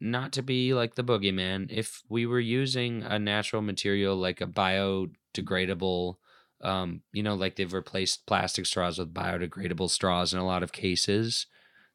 not 0.00 0.32
to 0.32 0.42
be 0.42 0.72
like 0.72 0.94
the 0.94 1.04
boogeyman, 1.04 1.70
if 1.70 2.02
we 2.08 2.24
were 2.24 2.40
using 2.40 3.02
a 3.02 3.18
natural 3.18 3.60
material 3.60 4.16
like 4.16 4.40
a 4.40 4.46
biodegradable, 4.46 6.16
um, 6.62 7.02
you 7.12 7.22
know, 7.22 7.34
like 7.34 7.56
they've 7.56 7.72
replaced 7.72 8.26
plastic 8.26 8.64
straws 8.64 8.98
with 8.98 9.12
biodegradable 9.12 9.90
straws 9.90 10.32
in 10.32 10.38
a 10.38 10.46
lot 10.46 10.62
of 10.62 10.72
cases, 10.72 11.46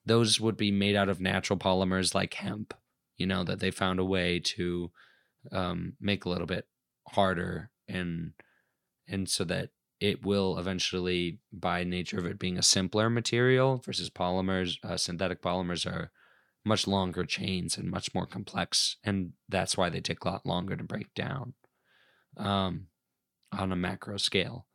those 0.06 0.40
would 0.40 0.58
be 0.58 0.72
made 0.72 0.96
out 0.96 1.10
of 1.10 1.20
natural 1.20 1.58
polymers 1.58 2.14
like 2.14 2.36
hemp, 2.36 2.76
you 3.18 3.26
know, 3.26 3.44
that 3.44 3.60
they 3.60 3.72
found 3.72 4.00
a 4.00 4.06
way 4.06 4.40
to 4.40 4.92
um, 5.52 5.94
make 6.00 6.26
a 6.26 6.30
little 6.30 6.48
bit 6.48 6.68
harder 7.10 7.70
and 7.88 8.34
and 9.08 9.30
so 9.30 9.44
that 9.44 9.70
it 10.00 10.26
will 10.26 10.58
eventually 10.58 11.40
by 11.54 11.84
nature 11.84 12.18
of 12.18 12.26
it 12.26 12.40
being 12.40 12.58
a 12.58 12.64
simpler 12.64 13.10
material 13.10 13.82
versus 13.86 14.10
polymers 14.10 14.78
uh, 14.84 14.98
synthetic 14.98 15.42
polymers 15.42 15.86
are 15.86 16.12
much 16.66 16.88
longer 16.88 17.24
chains 17.24 17.78
and 17.78 17.92
much 17.92 18.14
more 18.14 18.26
complex 18.26 18.98
and 19.04 19.34
that's 19.48 19.78
why 19.78 19.90
they 19.90 20.02
take 20.02 20.24
a 20.24 20.28
lot 20.28 20.46
longer 20.46 20.76
to 20.76 20.84
break 20.84 21.14
down 21.14 21.54
um, 22.38 22.88
on 23.52 23.72
a 23.72 23.76
macro 23.76 24.18
scale. 24.18 24.66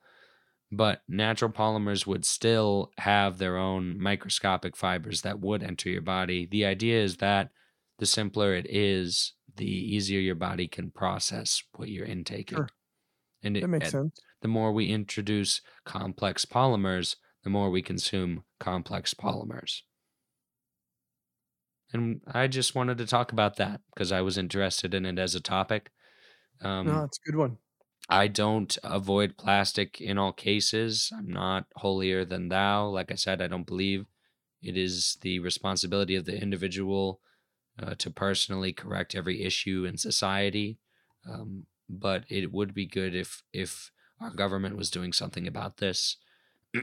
But 0.72 1.03
natural 1.09 1.51
polymers 1.51 2.07
would 2.07 2.24
still 2.24 2.93
have 2.99 3.39
their 3.39 3.57
own 3.57 4.01
microscopic 4.01 4.76
fibers 4.76 5.22
that 5.22 5.41
would 5.41 5.62
enter 5.62 5.89
your 5.89 6.03
body. 6.03 6.47
The 6.47 6.64
idea 6.64 7.03
is 7.03 7.16
that 7.16 7.51
the 7.99 8.07
simpler 8.07 8.55
it 8.55 8.66
is 8.70 9.33
the 9.61 9.94
easier 9.94 10.18
your 10.20 10.34
body 10.34 10.66
can 10.66 10.90
process 10.90 11.62
what 11.76 11.88
you're 11.88 12.06
intaking 12.06 12.56
Sure. 12.56 12.68
and 13.42 13.56
it, 13.56 13.61
That 13.61 13.68
makes 13.68 13.92
and- 13.94 14.12
sense. 14.12 14.20
the 14.40 14.48
more 14.48 14.72
we 14.72 14.86
introduce 14.88 15.61
complex 15.84 16.44
polymers, 16.44 17.16
the 17.44 17.50
more 17.50 17.70
we 17.70 17.82
consume 17.82 18.44
complex 18.58 19.14
polymers. 19.14 19.82
And 21.92 22.20
I 22.26 22.46
just 22.46 22.74
wanted 22.74 22.98
to 22.98 23.06
talk 23.06 23.32
about 23.32 23.56
that 23.56 23.80
because 23.94 24.12
I 24.12 24.20
was 24.20 24.38
interested 24.38 24.94
in 24.94 25.04
it 25.04 25.18
as 25.18 25.34
a 25.34 25.40
topic. 25.40 25.90
Um, 26.62 26.86
no, 26.86 27.04
it's 27.04 27.18
a 27.26 27.30
good 27.30 27.38
one. 27.38 27.58
I 28.08 28.28
don't 28.28 28.76
avoid 28.82 29.36
plastic 29.36 30.00
in 30.00 30.16
all 30.18 30.32
cases. 30.32 31.11
I'm 31.16 31.28
not 31.28 31.66
holier 31.76 32.24
than 32.24 32.48
thou. 32.48 32.86
Like 32.88 33.11
I 33.12 33.16
said, 33.16 33.42
I 33.42 33.46
don't 33.46 33.66
believe 33.66 34.06
it 34.62 34.76
is 34.76 35.18
the 35.22 35.38
responsibility 35.40 36.16
of 36.16 36.24
the 36.24 36.40
individual 36.40 37.20
uh, 37.78 37.94
to 37.98 38.10
personally 38.10 38.72
correct 38.72 39.14
every 39.14 39.42
issue 39.42 39.84
in 39.84 39.96
society. 39.96 40.78
Um, 41.28 41.66
but 41.88 42.24
it 42.28 42.52
would 42.52 42.72
be 42.72 42.86
good 42.86 43.14
if 43.14 43.42
if 43.52 43.90
our 44.20 44.30
government 44.30 44.76
was 44.76 44.90
doing 44.90 45.12
something 45.12 45.46
about 45.46 45.78
this, 45.78 46.16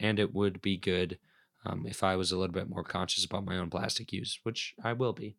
and 0.00 0.18
it 0.18 0.34
would 0.34 0.60
be 0.60 0.76
good 0.76 1.18
um, 1.64 1.86
if 1.86 2.02
I 2.02 2.16
was 2.16 2.30
a 2.30 2.38
little 2.38 2.52
bit 2.52 2.68
more 2.68 2.84
conscious 2.84 3.24
about 3.24 3.44
my 3.44 3.58
own 3.58 3.70
plastic 3.70 4.12
use, 4.12 4.38
which 4.42 4.74
I 4.82 4.92
will 4.92 5.12
be. 5.12 5.36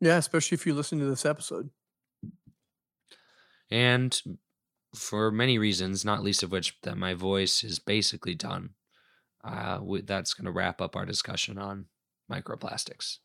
Yeah, 0.00 0.16
especially 0.16 0.56
if 0.56 0.66
you 0.66 0.74
listen 0.74 0.98
to 0.98 1.04
this 1.04 1.24
episode. 1.24 1.70
And 3.70 4.20
for 4.94 5.30
many 5.30 5.58
reasons, 5.58 6.04
not 6.04 6.22
least 6.22 6.42
of 6.42 6.50
which 6.50 6.76
that 6.82 6.98
my 6.98 7.14
voice 7.14 7.62
is 7.62 7.78
basically 7.78 8.34
done. 8.34 8.70
Uh, 9.44 9.80
that's 10.04 10.34
going 10.34 10.44
to 10.44 10.52
wrap 10.52 10.80
up 10.80 10.94
our 10.94 11.06
discussion 11.06 11.58
on 11.58 11.86
microplastics. 12.32 13.18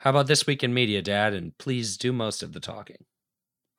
How 0.00 0.08
about 0.08 0.28
this 0.28 0.46
week 0.46 0.64
in 0.64 0.72
media, 0.72 1.02
Dad? 1.02 1.34
And 1.34 1.56
please 1.58 1.98
do 1.98 2.10
most 2.10 2.42
of 2.42 2.52
the 2.54 2.60
talking. 2.60 3.04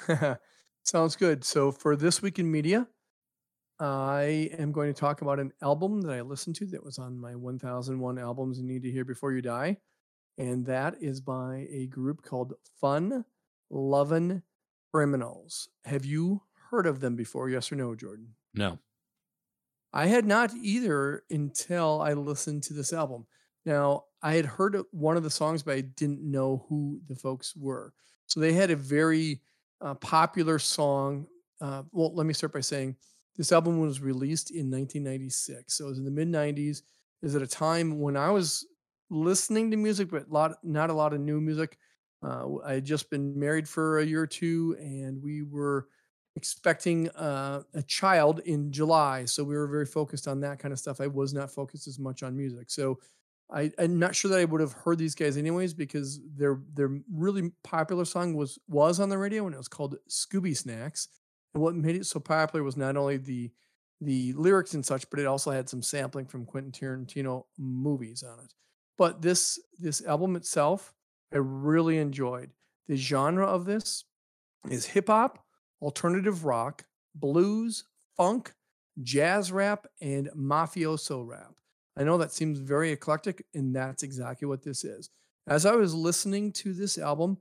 Sounds 0.84 1.16
good. 1.16 1.44
So 1.44 1.72
for 1.72 1.96
this 1.96 2.22
week 2.22 2.38
in 2.38 2.52
media, 2.52 2.88
I 3.80 4.52
am 4.60 4.72
going 4.72 4.94
to 4.94 5.00
talk 5.00 5.24
about 5.24 5.39
an 5.39 5.52
album 5.64 6.02
that 6.02 6.14
I 6.14 6.22
listened 6.22 6.56
to 6.58 6.68
that 6.68 6.84
was 6.84 7.00
on 7.00 7.20
my 7.20 7.36
1001 7.36 8.20
albums 8.20 8.60
you 8.60 8.64
need 8.64 8.84
to 8.84 8.92
hear 8.92 9.04
before 9.04 9.34
you 9.34 9.42
die. 9.42 9.78
And 10.38 10.64
that 10.68 10.96
is 11.02 11.22
by 11.22 11.68
a 11.72 11.88
group 11.88 12.22
called 12.22 12.54
Fun 12.80 13.26
Lovin' 13.72 14.44
Criminals. 14.94 15.70
Have 15.86 16.06
you 16.06 16.42
heard 16.70 16.86
of 16.86 17.00
them 17.00 17.16
before? 17.16 17.50
Yes 17.50 17.72
or 17.72 17.76
no, 17.76 17.96
Jordan? 17.96 18.36
No. 18.54 18.80
I 19.94 20.08
had 20.08 20.26
not 20.26 20.54
either 20.54 21.24
until 21.30 22.02
I 22.02 22.14
listened 22.14 22.64
to 22.64 22.74
this 22.74 22.94
album. 22.94 23.26
Now, 23.66 24.06
I 24.24 24.34
had 24.34 24.46
heard 24.46 24.78
one 24.92 25.18
of 25.18 25.24
the 25.24 25.30
songs, 25.30 25.64
but 25.64 25.76
I 25.76 25.82
didn't 25.82 26.22
know 26.22 26.66
who 26.70 27.02
the 27.08 27.16
folks 27.16 27.56
were. 27.56 27.94
So 28.28 28.39
they 28.39 28.54
had 28.54 28.72
a 28.72 28.76
very 28.76 29.42
uh, 29.82 29.96
popular 29.96 30.60
song. 30.60 31.28
Uh, 31.60 31.84
well, 31.92 32.16
let 32.16 32.26
me 32.26 32.34
start 32.34 32.54
by 32.54 32.62
saying 32.62 32.96
this 33.36 33.52
album 33.52 33.80
was 33.80 34.02
released 34.02 34.52
in 34.52 34.72
1996. 34.72 35.78
So 35.78 35.86
it 35.86 35.89
was 35.89 35.98
in 36.00 36.06
the 36.06 36.12
mid 36.12 36.30
90s. 36.30 36.82
Is 37.22 37.36
at 37.36 37.44
a 37.44 37.48
time 37.48 38.00
when 38.00 38.18
I 38.18 38.32
was 38.32 38.66
listening 39.12 39.70
to 39.70 39.78
music, 39.78 40.10
but 40.10 40.28
a 40.28 40.34
lot, 40.34 40.54
not 40.64 40.89
a 40.89 40.94
lot 40.94 41.14
of 41.14 41.20
new 41.20 41.39
music. 41.39 41.78
Uh, 42.24 42.58
I 42.66 42.74
had 42.74 42.86
just 42.86 43.10
been 43.10 43.38
married 43.38 43.68
for 43.68 44.00
a 44.00 44.06
year 44.06 44.22
or 44.22 44.28
two, 44.28 44.76
and 44.80 45.22
we 45.22 45.44
were 45.44 45.88
expecting 46.36 47.10
uh, 47.10 47.64
a 47.74 47.84
child 47.84 48.40
in 48.46 48.72
July. 48.72 49.26
So 49.26 49.44
we 49.44 49.56
were 49.56 49.68
very 49.68 49.86
focused 49.86 50.28
on 50.28 50.40
that 50.42 50.60
kind 50.60 50.72
of 50.72 50.80
stuff. 50.80 51.02
I 51.02 51.08
was 51.08 51.34
not 51.34 51.52
focused 51.52 51.88
as 51.88 52.00
much 52.00 52.24
on 52.24 52.38
music. 52.38 52.70
So 52.70 53.00
I, 53.52 53.72
am 53.78 54.00
not 54.00 54.16
sure 54.16 54.32
that 54.32 54.40
I 54.40 54.46
would 54.46 54.62
have 54.62 54.72
heard 54.72 54.98
these 54.98 55.16
guys 55.16 55.36
anyways 55.36 55.74
because 55.74 56.22
their 56.36 56.62
their 56.74 57.00
really 57.12 57.52
popular 57.64 58.06
song 58.06 58.34
was 58.34 58.58
was 58.68 59.00
on 59.00 59.10
the 59.10 59.18
radio 59.18 59.46
and 59.46 59.54
it 59.54 59.58
was 59.58 59.68
called 59.68 59.98
Scooby 60.10 60.56
Snacks. 60.56 61.10
And 61.54 61.62
what 61.62 61.76
made 61.76 61.98
it 61.98 62.06
so 62.06 62.20
popular 62.20 62.64
was 62.64 62.78
not 62.78 62.96
only 62.96 63.18
the 63.18 63.52
the 64.00 64.34
lyrics 64.34 64.74
and 64.74 64.86
such, 64.86 65.10
but 65.10 65.20
it 65.20 65.28
also 65.28 65.52
had 65.52 65.70
some 65.70 65.84
sampling 65.84 66.26
from 66.26 66.46
Quentin 66.46 66.72
Tarantino 66.72 67.44
movies 67.58 68.24
on 68.24 68.40
it. 68.40 68.54
But 68.98 69.22
this 69.22 69.60
this 69.78 70.04
album 70.06 70.36
itself, 70.38 70.94
I 71.34 71.38
really 71.38 71.98
enjoyed. 71.98 72.52
The 72.88 72.96
genre 72.96 73.46
of 73.46 73.66
this 73.66 74.06
is 74.70 74.86
hip 74.86 75.08
hop, 75.08 75.44
alternative 75.82 76.46
rock, 76.46 76.84
blues, 77.16 77.86
funk, 78.18 78.54
jazz 79.02 79.52
rap, 79.52 79.88
and 80.02 80.30
mafioso 80.36 81.26
rap. 81.26 81.54
I 81.98 82.04
know 82.04 82.18
that 82.18 82.32
seems 82.32 82.60
very 82.60 82.92
eclectic, 82.92 83.46
and 83.54 83.76
that's 83.76 84.04
exactly 84.04 84.48
what 84.48 84.64
this 84.64 84.84
is. 84.84 85.10
As 85.48 85.66
I 85.66 85.76
was 85.76 85.94
listening 85.94 86.52
to 86.54 86.74
this 86.74 86.98
album, 86.98 87.38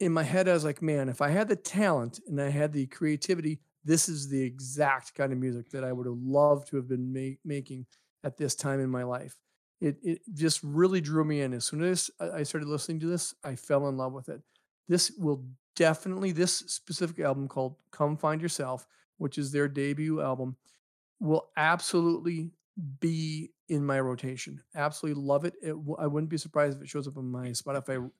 in 0.00 0.12
my 0.12 0.22
head, 0.22 0.48
I 0.48 0.52
was 0.52 0.64
like, 0.64 0.82
man, 0.82 1.08
if 1.08 1.20
I 1.20 1.28
had 1.28 1.48
the 1.48 1.56
talent 1.56 2.20
and 2.26 2.40
I 2.40 2.48
had 2.48 2.72
the 2.72 2.86
creativity, 2.86 3.60
this 3.84 4.08
is 4.08 4.28
the 4.28 4.42
exact 4.42 5.14
kind 5.14 5.32
of 5.32 5.38
music 5.38 5.70
that 5.70 5.84
I 5.84 5.92
would 5.92 6.06
have 6.06 6.18
loved 6.18 6.68
to 6.68 6.76
have 6.76 6.88
been 6.88 7.12
ma- 7.12 7.36
making 7.44 7.86
at 8.22 8.36
this 8.36 8.54
time 8.54 8.80
in 8.80 8.90
my 8.90 9.02
life. 9.04 9.36
It, 9.80 9.96
it 10.02 10.20
just 10.32 10.60
really 10.62 11.00
drew 11.00 11.24
me 11.24 11.42
in. 11.42 11.52
As 11.52 11.64
soon 11.64 11.82
as 11.82 12.10
I 12.20 12.42
started 12.42 12.68
listening 12.68 13.00
to 13.00 13.06
this, 13.06 13.34
I 13.44 13.56
fell 13.56 13.88
in 13.88 13.96
love 13.96 14.12
with 14.12 14.28
it. 14.28 14.40
This 14.88 15.12
will 15.18 15.44
definitely, 15.76 16.32
this 16.32 16.56
specific 16.56 17.20
album 17.20 17.48
called 17.48 17.76
Come 17.90 18.16
Find 18.16 18.40
Yourself, 18.40 18.86
which 19.18 19.38
is 19.38 19.50
their 19.50 19.68
debut 19.68 20.20
album, 20.20 20.56
will 21.20 21.48
absolutely 21.56 22.50
be 23.00 23.50
in 23.68 23.84
my 23.84 24.00
rotation. 24.00 24.60
Absolutely 24.74 25.22
love 25.22 25.44
it. 25.44 25.54
it. 25.62 25.74
I 25.98 26.06
wouldn't 26.06 26.30
be 26.30 26.38
surprised 26.38 26.76
if 26.76 26.82
it 26.82 26.88
shows 26.88 27.08
up 27.08 27.16
on 27.16 27.30
my 27.30 27.48
Spotify 27.48 28.10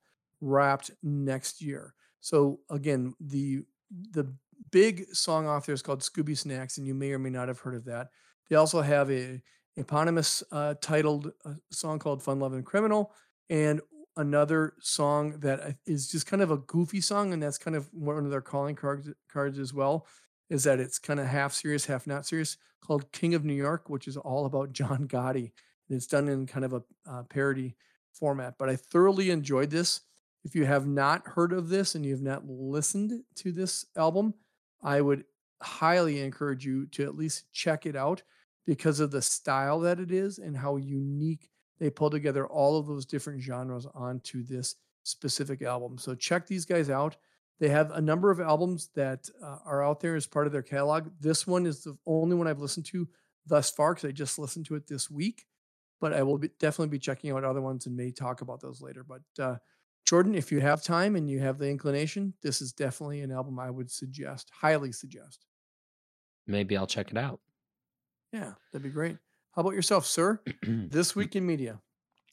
Wrapped 0.41 0.91
next 1.03 1.63
year. 1.63 1.95
So 2.21 2.61
again, 2.71 3.15
the 3.21 3.63
the 4.11 4.33
big 4.71 5.07
song 5.15 5.47
off 5.47 5.67
there 5.67 5.75
is 5.75 5.83
called 5.83 6.01
Scooby 6.01 6.37
Snacks, 6.37 6.79
and 6.79 6.87
you 6.87 6.95
may 6.95 7.13
or 7.13 7.19
may 7.19 7.31
not 7.31 7.49
have 7.49 7.61
heard 7.61 7.75
of 7.75 7.85
that. 7.87 8.09
They 8.49 8.57
also 8.57 8.81
have 8.83 9.11
a 9.11 9.41
eponymous 9.77 10.43
uh, 10.53 10.75
titled 10.81 11.33
uh, 11.45 11.55
song 11.71 11.99
called 11.99 12.23
Fun 12.23 12.39
Lovin' 12.41 12.63
Criminal, 12.63 13.13
and 13.51 13.81
another 14.17 14.75
song 14.81 15.39
that 15.41 15.77
is 15.87 16.09
just 16.09 16.27
kind 16.27 16.43
of 16.43 16.51
a 16.51 16.59
goofy 16.59 17.01
song, 17.01 17.33
and 17.33 17.43
that's 17.43 17.59
kind 17.59 17.77
of 17.77 17.93
one 17.93 18.17
of 18.25 18.31
their 18.31 18.41
calling 18.41 18.77
cards 18.77 19.11
cards 19.31 19.59
as 19.59 19.75
well. 19.75 20.07
Is 20.51 20.65
that 20.65 20.79
it's 20.79 20.99
kind 20.99 21.19
of 21.19 21.27
half 21.27 21.53
serious, 21.53 21.87
half 21.87 22.07
not 22.07 22.27
serious, 22.27 22.57
called 22.83 23.11
King 23.13 23.35
of 23.35 23.45
New 23.45 23.55
York, 23.55 23.89
which 23.89 24.07
is 24.07 24.17
all 24.17 24.47
about 24.47 24.73
John 24.73 25.09
Gotti, 25.09 25.53
and 25.89 25.97
it's 25.97 26.07
done 26.07 26.29
in 26.29 26.47
kind 26.47 26.65
of 26.65 26.73
a 26.75 26.83
uh, 27.09 27.23
parody 27.25 27.77
format. 28.13 28.55
But 28.59 28.69
I 28.69 28.77
thoroughly 28.77 29.31
enjoyed 29.31 29.71
this. 29.71 30.03
If 30.45 30.55
you 30.55 30.67
have 30.67 30.87
not 30.87 31.27
heard 31.27 31.53
of 31.55 31.71
this 31.71 31.95
and 31.95 32.05
you 32.05 32.13
have 32.13 32.23
not 32.23 32.47
listened 32.47 33.23
to 33.37 33.51
this 33.51 33.87
album, 33.97 34.35
I 34.83 35.01
would 35.01 35.25
highly 35.63 36.21
encourage 36.21 36.67
you 36.67 36.87
to 36.89 37.05
at 37.05 37.17
least 37.17 37.51
check 37.51 37.87
it 37.87 37.97
out 37.97 38.23
because 38.67 39.01
of 39.01 39.11
the 39.11 39.23
style 39.23 39.81
that 39.81 40.01
it 40.01 40.11
is 40.11 40.39
and 40.39 40.57
how 40.57 40.77
unique 40.77 41.49
they 41.79 41.91
pull 41.91 42.11
together 42.11 42.47
all 42.47 42.79
of 42.79 42.87
those 42.87 43.05
different 43.05 43.43
genres 43.43 43.87
onto 43.95 44.43
this 44.43 44.77
specific 45.03 45.63
album. 45.63 45.99
So 45.99 46.15
check 46.15 46.47
these 46.47 46.65
guys 46.65 46.89
out. 46.89 47.17
They 47.61 47.69
have 47.69 47.91
a 47.93 48.01
number 48.01 48.31
of 48.31 48.41
albums 48.41 48.89
that 48.95 49.29
uh, 49.43 49.59
are 49.65 49.85
out 49.85 50.01
there 50.01 50.17
as 50.17 50.27
part 50.27 50.47
of 50.47 50.53
their 50.53 50.63
catalog. 50.63 51.11
This 51.21 51.47
one 51.47 51.67
is 51.67 51.85
the 51.85 51.97
only 52.07 52.37
one 52.37 52.49
I've 52.49 52.61
listened 52.61 52.87
to 52.87 53.09
thus 53.47 53.71
far 53.71 53.95
because 53.95 54.09
I 54.09 54.13
just 54.13 54.39
listened 54.39 54.67
to 54.67 54.75
it 54.75 54.87
this 54.87 55.11
week. 55.11 55.45
But 56.01 56.13
I 56.13 56.23
will 56.23 56.39
be, 56.39 56.51
definitely 56.59 56.89
be 56.89 56.99
checking 56.99 57.31
out 57.31 57.45
other 57.45 57.61
ones 57.61 57.87
and 57.87 57.97
may 57.97 58.11
talk 58.11 58.41
about 58.41 58.61
those 58.61 58.83
later. 58.83 59.05
But 59.05 59.23
uh, 59.43 59.57
Jordan, 60.05 60.35
if 60.35 60.51
you 60.51 60.61
have 60.61 60.83
time 60.83 61.17
and 61.17 61.31
you 61.31 61.41
have 61.41 61.59
the 61.59 61.69
inclination, 61.69 62.35
this 62.43 62.61
is 62.61 62.73
definitely 62.73 63.21
an 63.21 63.33
album 63.33 63.59
I 63.59 63.71
would 63.71 63.91
suggest, 63.91 64.51
highly 64.53 64.93
suggest. 64.93 65.47
Maybe 66.47 66.77
I'll 66.77 66.87
check 66.87 67.11
it 67.11 67.17
out. 67.17 67.41
Yeah, 68.35 68.55
that'd 68.73 68.83
be 68.83 68.91
great. 68.91 69.17
How 69.55 69.61
about 69.61 69.75
yourself, 69.75 70.07
sir? 70.07 70.41
this 70.67 71.15
week 71.15 71.37
in 71.37 71.47
media. 71.47 71.79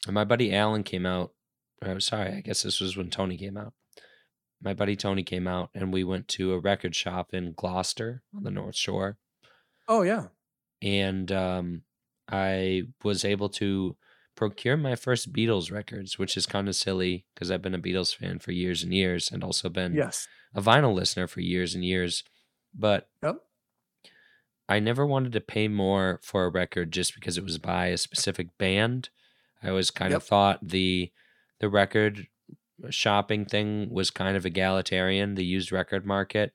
My 0.08 0.24
buddy 0.24 0.52
Alan 0.52 0.82
came 0.82 1.06
out. 1.06 1.34
Oh, 1.86 2.00
sorry, 2.00 2.34
I 2.34 2.42
guess 2.42 2.64
this 2.64 2.80
was 2.80 2.98
when 2.98 3.12
Tony 3.12 3.38
came 3.38 3.56
out. 3.56 3.74
My 4.60 4.74
buddy 4.74 4.96
Tony 4.96 5.22
came 5.22 5.48
out, 5.48 5.70
and 5.76 5.94
we 5.94 6.04
went 6.04 6.28
to 6.30 6.54
a 6.54 6.60
record 6.60 6.96
shop 6.96 7.36
in 7.36 7.54
Gloucester 7.56 8.24
on 8.36 8.42
the 8.42 8.50
North 8.50 8.76
Shore. 8.76 9.20
Oh 9.88 10.02
yeah, 10.02 10.30
and 10.82 11.32
um, 11.32 11.84
I 12.28 12.84
was 13.04 13.24
able 13.24 13.50
to 13.50 13.96
procure 14.36 14.78
my 14.78 14.96
first 14.96 15.32
Beatles 15.32 15.72
records, 15.72 16.18
which 16.18 16.36
is 16.36 16.48
kind 16.48 16.68
of 16.68 16.76
silly 16.76 17.28
because 17.36 17.52
I've 17.52 17.62
been 17.62 17.76
a 17.76 17.80
Beatles 17.80 18.16
fan 18.16 18.40
for 18.40 18.52
years 18.54 18.82
and 18.82 18.92
years 18.92 19.32
and 19.32 19.44
also 19.44 19.70
been 19.70 19.94
yes. 19.94 20.28
a 20.56 20.62
vinyl 20.64 20.96
listener 20.96 21.28
for 21.28 21.42
years 21.42 21.76
and 21.76 21.86
years. 21.86 22.24
But 22.74 23.08
yep. 23.22 23.38
I 24.72 24.80
never 24.80 25.06
wanted 25.06 25.34
to 25.34 25.42
pay 25.42 25.68
more 25.68 26.22
for 26.24 26.46
a 26.46 26.50
record 26.50 26.94
just 26.94 27.14
because 27.14 27.38
it 27.38 27.44
was 27.44 27.58
by 27.58 27.88
a 27.88 27.98
specific 27.98 28.58
band. 28.58 29.10
I 29.62 29.68
always 29.68 29.92
kind 29.92 30.12
yep. 30.12 30.22
of 30.22 30.24
thought 30.24 30.60
the 30.66 31.12
the 31.60 31.68
record 31.68 32.28
shopping 32.90 33.44
thing 33.44 33.90
was 33.92 34.10
kind 34.10 34.38
of 34.38 34.46
egalitarian, 34.46 35.36
the 35.36 35.44
used 35.44 35.74
record 35.74 36.06
market, 36.06 36.54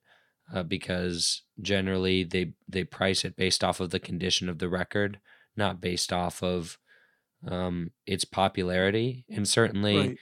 uh, 0.53 0.63
because 0.63 1.43
generally 1.61 2.25
they 2.25 2.55
they 2.67 2.85
price 2.85 3.23
it 3.23 3.37
based 3.37 3.63
off 3.63 3.81
of 3.81 3.91
the 3.91 4.01
condition 4.01 4.49
of 4.49 4.61
the 4.61 4.71
record, 4.71 5.21
not 5.55 5.83
based 5.83 6.11
off 6.11 6.43
of 6.43 6.79
um, 7.47 7.91
its 8.07 8.25
popularity, 8.25 9.27
and 9.29 9.47
certainly 9.47 9.99
right. 9.99 10.19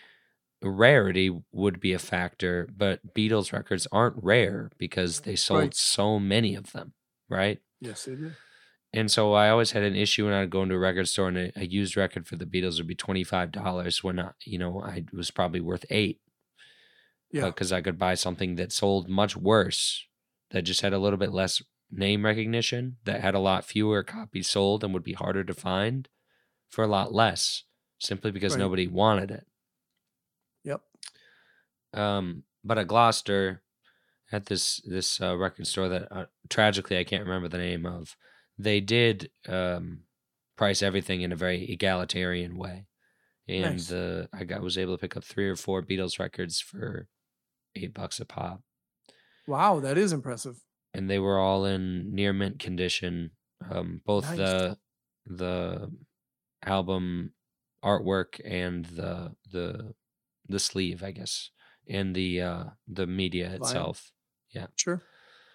rarity 0.65 1.31
would 1.53 1.79
be 1.79 1.93
a 1.93 2.01
factor. 2.01 2.69
But 2.77 3.15
Beatles 3.15 3.53
records 3.53 3.87
aren't 3.93 4.17
rare 4.21 4.73
because 4.79 5.21
they 5.21 5.37
sold 5.37 5.61
right. 5.61 5.75
so 5.77 6.19
many 6.19 6.57
of 6.57 6.73
them, 6.73 6.95
right? 7.29 7.61
Yes, 7.85 8.05
they 8.05 8.15
did. 8.15 8.35
and 8.93 9.11
so 9.11 9.33
I 9.33 9.49
always 9.51 9.73
had 9.73 9.83
an 9.83 9.95
issue 9.97 10.25
when 10.25 10.35
I'd 10.35 10.51
go 10.51 10.63
into 10.63 10.75
a 10.75 10.79
record 10.79 11.09
store 11.09 11.29
and 11.29 11.39
a, 11.39 11.53
a 11.57 11.65
used 11.67 11.97
record 11.97 12.27
for 12.27 12.37
the 12.37 12.47
Beatles 12.47 12.79
would 12.79 12.87
be 12.87 12.95
twenty 12.95 13.25
five 13.25 13.53
dollars 13.53 14.03
when 14.05 14.19
I, 14.19 14.31
you 14.45 14.59
know 14.59 14.81
I 14.83 15.05
was 15.13 15.31
probably 15.31 15.61
worth 15.61 15.85
eight. 15.91 16.21
Yeah. 17.31 17.47
because 17.47 17.73
I 17.73 17.81
could 17.81 17.99
buy 17.99 18.15
something 18.15 18.55
that 18.57 18.71
sold 18.71 19.09
much 19.09 19.37
worse, 19.37 20.07
that 20.53 20.63
just 20.63 20.83
had 20.83 20.93
a 20.93 21.01
little 21.01 21.19
bit 21.19 21.33
less 21.33 21.61
name 21.91 22.25
recognition, 22.25 22.99
that 23.07 23.23
had 23.23 23.35
a 23.35 23.41
lot 23.41 23.65
fewer 23.65 24.05
copies 24.05 24.49
sold 24.49 24.85
and 24.85 24.95
would 24.95 25.03
be 25.03 25.15
harder 25.15 25.43
to 25.43 25.53
find 25.55 26.09
for 26.71 26.85
a 26.85 26.87
lot 26.87 27.13
less, 27.13 27.65
simply 27.99 28.31
because 28.31 28.53
Right. 28.53 28.61
nobody 28.61 28.87
wanted 28.87 29.33
it. 29.33 29.47
Yep. 30.63 30.83
Um, 31.93 32.45
but 32.63 32.79
at 32.79 32.87
Gloucester, 32.87 33.64
at 34.35 34.47
this 34.47 34.81
this 34.85 35.21
uh, 35.21 35.37
record 35.37 35.67
store 35.67 35.89
that 35.89 36.09
uh, 36.11 36.27
tragically 36.49 36.99
I 36.99 37.05
can't 37.05 37.25
remember 37.27 37.49
the 37.49 37.59
name 37.59 37.87
of, 37.87 38.17
they 38.59 38.81
did 38.81 39.31
um, 39.49 40.01
price 40.57 40.83
everything 40.83 41.21
in 41.23 41.33
a 41.33 41.37
very 41.37 41.61
egalitarian 41.75 42.57
way, 42.57 42.87
and 43.49 43.75
Nice. 43.77 43.89
the 43.89 44.29
I 44.33 44.45
got 44.45 44.63
was 44.63 44.77
able 44.79 44.95
to 44.97 45.01
pick 45.01 45.17
up 45.17 45.25
three 45.25 45.49
or 45.49 45.57
four 45.57 45.83
Beatles 45.83 46.19
records 46.19 46.61
for 46.61 47.09
eight 47.77 47.93
bucks 47.95 48.21
a 48.21 48.25
pop, 48.25 48.61
Wow, 49.47 49.81
that 49.81 49.99
is 49.99 50.13
impressive. 50.13 50.57
and 50.95 51.09
they 51.11 51.19
were 51.19 51.39
all 51.39 51.65
in 51.65 52.15
near 52.15 52.33
mint 52.33 52.59
condition. 52.59 53.31
Um, 53.71 54.01
both 54.05 54.25
Nice. 54.25 54.39
the 54.39 54.79
the 55.27 55.91
album 56.65 57.33
artwork 57.85 58.41
and 58.45 58.85
the 58.87 59.35
the 59.51 59.95
the 60.49 60.59
sleeve, 60.59 61.03
I 61.03 61.11
guess, 61.13 61.51
and 61.89 62.15
the 62.15 62.41
uh, 62.43 62.65
the 62.89 63.07
media 63.07 63.59
Vinyl. 63.61 64.11
Itself. 64.55 64.71
Sure. 64.77 65.03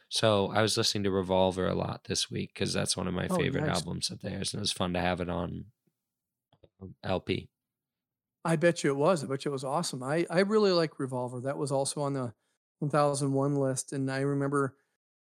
So 0.09 0.51
I 0.51 0.61
was 0.61 0.75
listening 0.77 1.03
to 1.03 1.11
Revolver 1.11 1.67
a 1.67 1.75
lot 1.75 2.05
this 2.05 2.31
week 2.31 2.53
because 2.53 2.73
that's 2.73 2.97
one 2.97 3.07
of 3.07 3.13
my 3.13 3.27
Oh, 3.29 3.37
favorite 3.37 3.65
nice. 3.65 3.77
albums 3.77 4.09
of 4.09 4.21
theirs, 4.21 4.53
and 4.53 4.59
it 4.59 4.61
was 4.61 4.71
fun 4.71 4.93
to 4.93 4.99
have 4.99 5.21
it 5.21 5.29
on 5.29 5.65
um, 6.81 6.95
LP. 7.03 7.49
I 8.45 8.55
bet 8.55 8.83
you 8.83 8.91
it 8.91 8.95
was. 8.97 9.23
I 9.23 9.27
bet 9.27 9.45
you 9.45 9.51
it 9.51 9.53
was 9.53 9.63
awesome. 9.63 10.01
I, 10.01 10.25
I 10.29 10.39
really 10.39 10.71
like 10.71 10.99
Revolver. 10.99 11.41
That 11.41 11.57
was 11.57 11.71
also 11.71 12.01
on 12.01 12.13
the 12.13 12.33
1001 12.79 13.55
list. 13.55 13.91
And 13.93 14.09
I 14.09 14.19
remember 14.19 14.77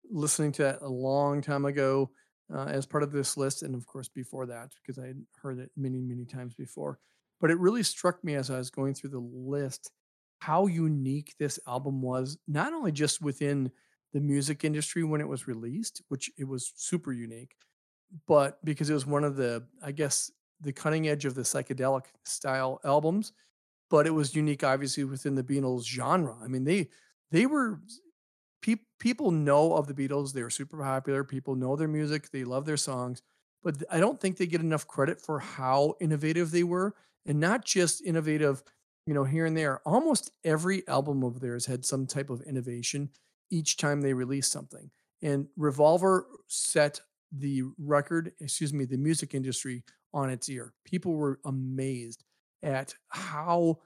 listening 0.10 0.52
to 0.54 0.64
that 0.64 0.82
a 0.82 0.88
long 0.88 1.42
time 1.42 1.66
ago 1.66 2.12
uh, 2.54 2.66
as 2.66 2.86
part 2.86 3.04
of 3.04 3.12
this 3.12 3.36
list. 3.36 3.64
And 3.64 3.76
of 3.76 3.88
course, 3.88 4.08
before 4.08 4.46
that, 4.48 4.72
because 4.82 5.00
I 5.00 5.08
had 5.08 5.26
heard 5.42 5.60
it 5.60 5.72
many, 5.76 6.00
many 6.02 6.26
times 6.26 6.54
before. 6.54 7.00
But 7.42 7.52
it 7.52 7.60
really 7.60 7.84
struck 7.84 8.24
me 8.24 8.36
as 8.36 8.50
I 8.50 8.58
was 8.58 8.70
going 8.70 8.94
through 8.94 9.12
the 9.12 9.20
list 9.20 9.92
how 10.40 10.68
unique 10.68 11.36
this 11.40 11.60
album 11.68 12.02
was, 12.02 12.38
not 12.48 12.74
only 12.74 12.92
just 12.92 13.22
within 13.22 13.72
the 14.14 14.22
music 14.22 14.64
industry 14.64 15.04
when 15.04 15.22
it 15.22 15.28
was 15.28 15.48
released, 15.48 16.02
which 16.10 16.32
it 16.38 16.46
was 16.46 16.72
super 16.76 17.12
unique, 17.12 17.56
but 18.28 18.64
because 18.64 18.90
it 18.90 18.94
was 18.94 19.06
one 19.06 19.24
of 19.24 19.36
the, 19.36 19.68
I 19.82 19.92
guess, 19.92 20.32
the 20.62 20.74
cutting 20.74 21.08
edge 21.08 21.26
of 21.26 21.36
the 21.36 21.42
psychedelic 21.42 22.06
style 22.26 22.80
albums, 22.84 23.34
but 23.90 24.08
it 24.08 24.12
was 24.12 24.36
unique, 24.36 24.64
obviously, 24.64 25.04
within 25.04 25.36
the 25.36 25.44
Beatles 25.44 25.86
genre. 25.86 26.38
I 26.44 26.48
mean, 26.48 26.64
they 26.66 26.90
they 27.32 27.46
were 27.46 27.82
pe- 28.62 28.76
people 29.00 29.32
know 29.32 29.74
of 29.74 29.88
the 29.88 29.94
Beatles. 29.94 30.34
They 30.34 30.44
were 30.44 30.50
super 30.50 30.78
popular. 30.78 31.24
People 31.24 31.56
know 31.56 31.76
their 31.76 31.88
music. 31.88 32.32
They 32.32 32.44
love 32.44 32.66
their 32.66 32.78
songs, 32.78 33.22
but 33.64 33.84
I 33.92 34.00
don't 34.00 34.20
think 34.20 34.38
they 34.38 34.48
get 34.48 34.62
enough 34.62 34.88
credit 34.88 35.22
for 35.22 35.40
how 35.40 35.96
innovative 36.02 36.52
they 36.52 36.64
were, 36.64 36.96
and 37.26 37.40
not 37.40 37.66
just 37.66 38.02
innovative, 38.04 38.64
you 39.08 39.14
know, 39.14 39.24
here 39.24 39.46
and 39.46 39.58
there. 39.58 39.82
Almost 39.86 40.32
every 40.44 40.88
album 40.88 41.24
of 41.24 41.40
theirs 41.40 41.66
had 41.66 41.86
some 41.86 42.06
type 42.06 42.30
of 42.30 42.42
innovation 42.42 43.10
each 43.50 43.78
time 43.78 44.02
they 44.02 44.14
released 44.14 44.52
something. 44.52 44.92
And 45.24 45.48
Revolver 45.56 46.28
set 46.48 47.00
the 47.32 47.64
record, 47.80 48.34
excuse 48.42 48.74
me, 48.74 48.86
the 48.86 48.98
music 48.98 49.34
industry 49.34 49.84
on 50.14 50.30
its 50.30 50.50
ear. 50.50 50.74
People 50.86 51.14
were 51.14 51.40
amazed 51.46 52.26
at 52.62 52.94
how 53.08 53.80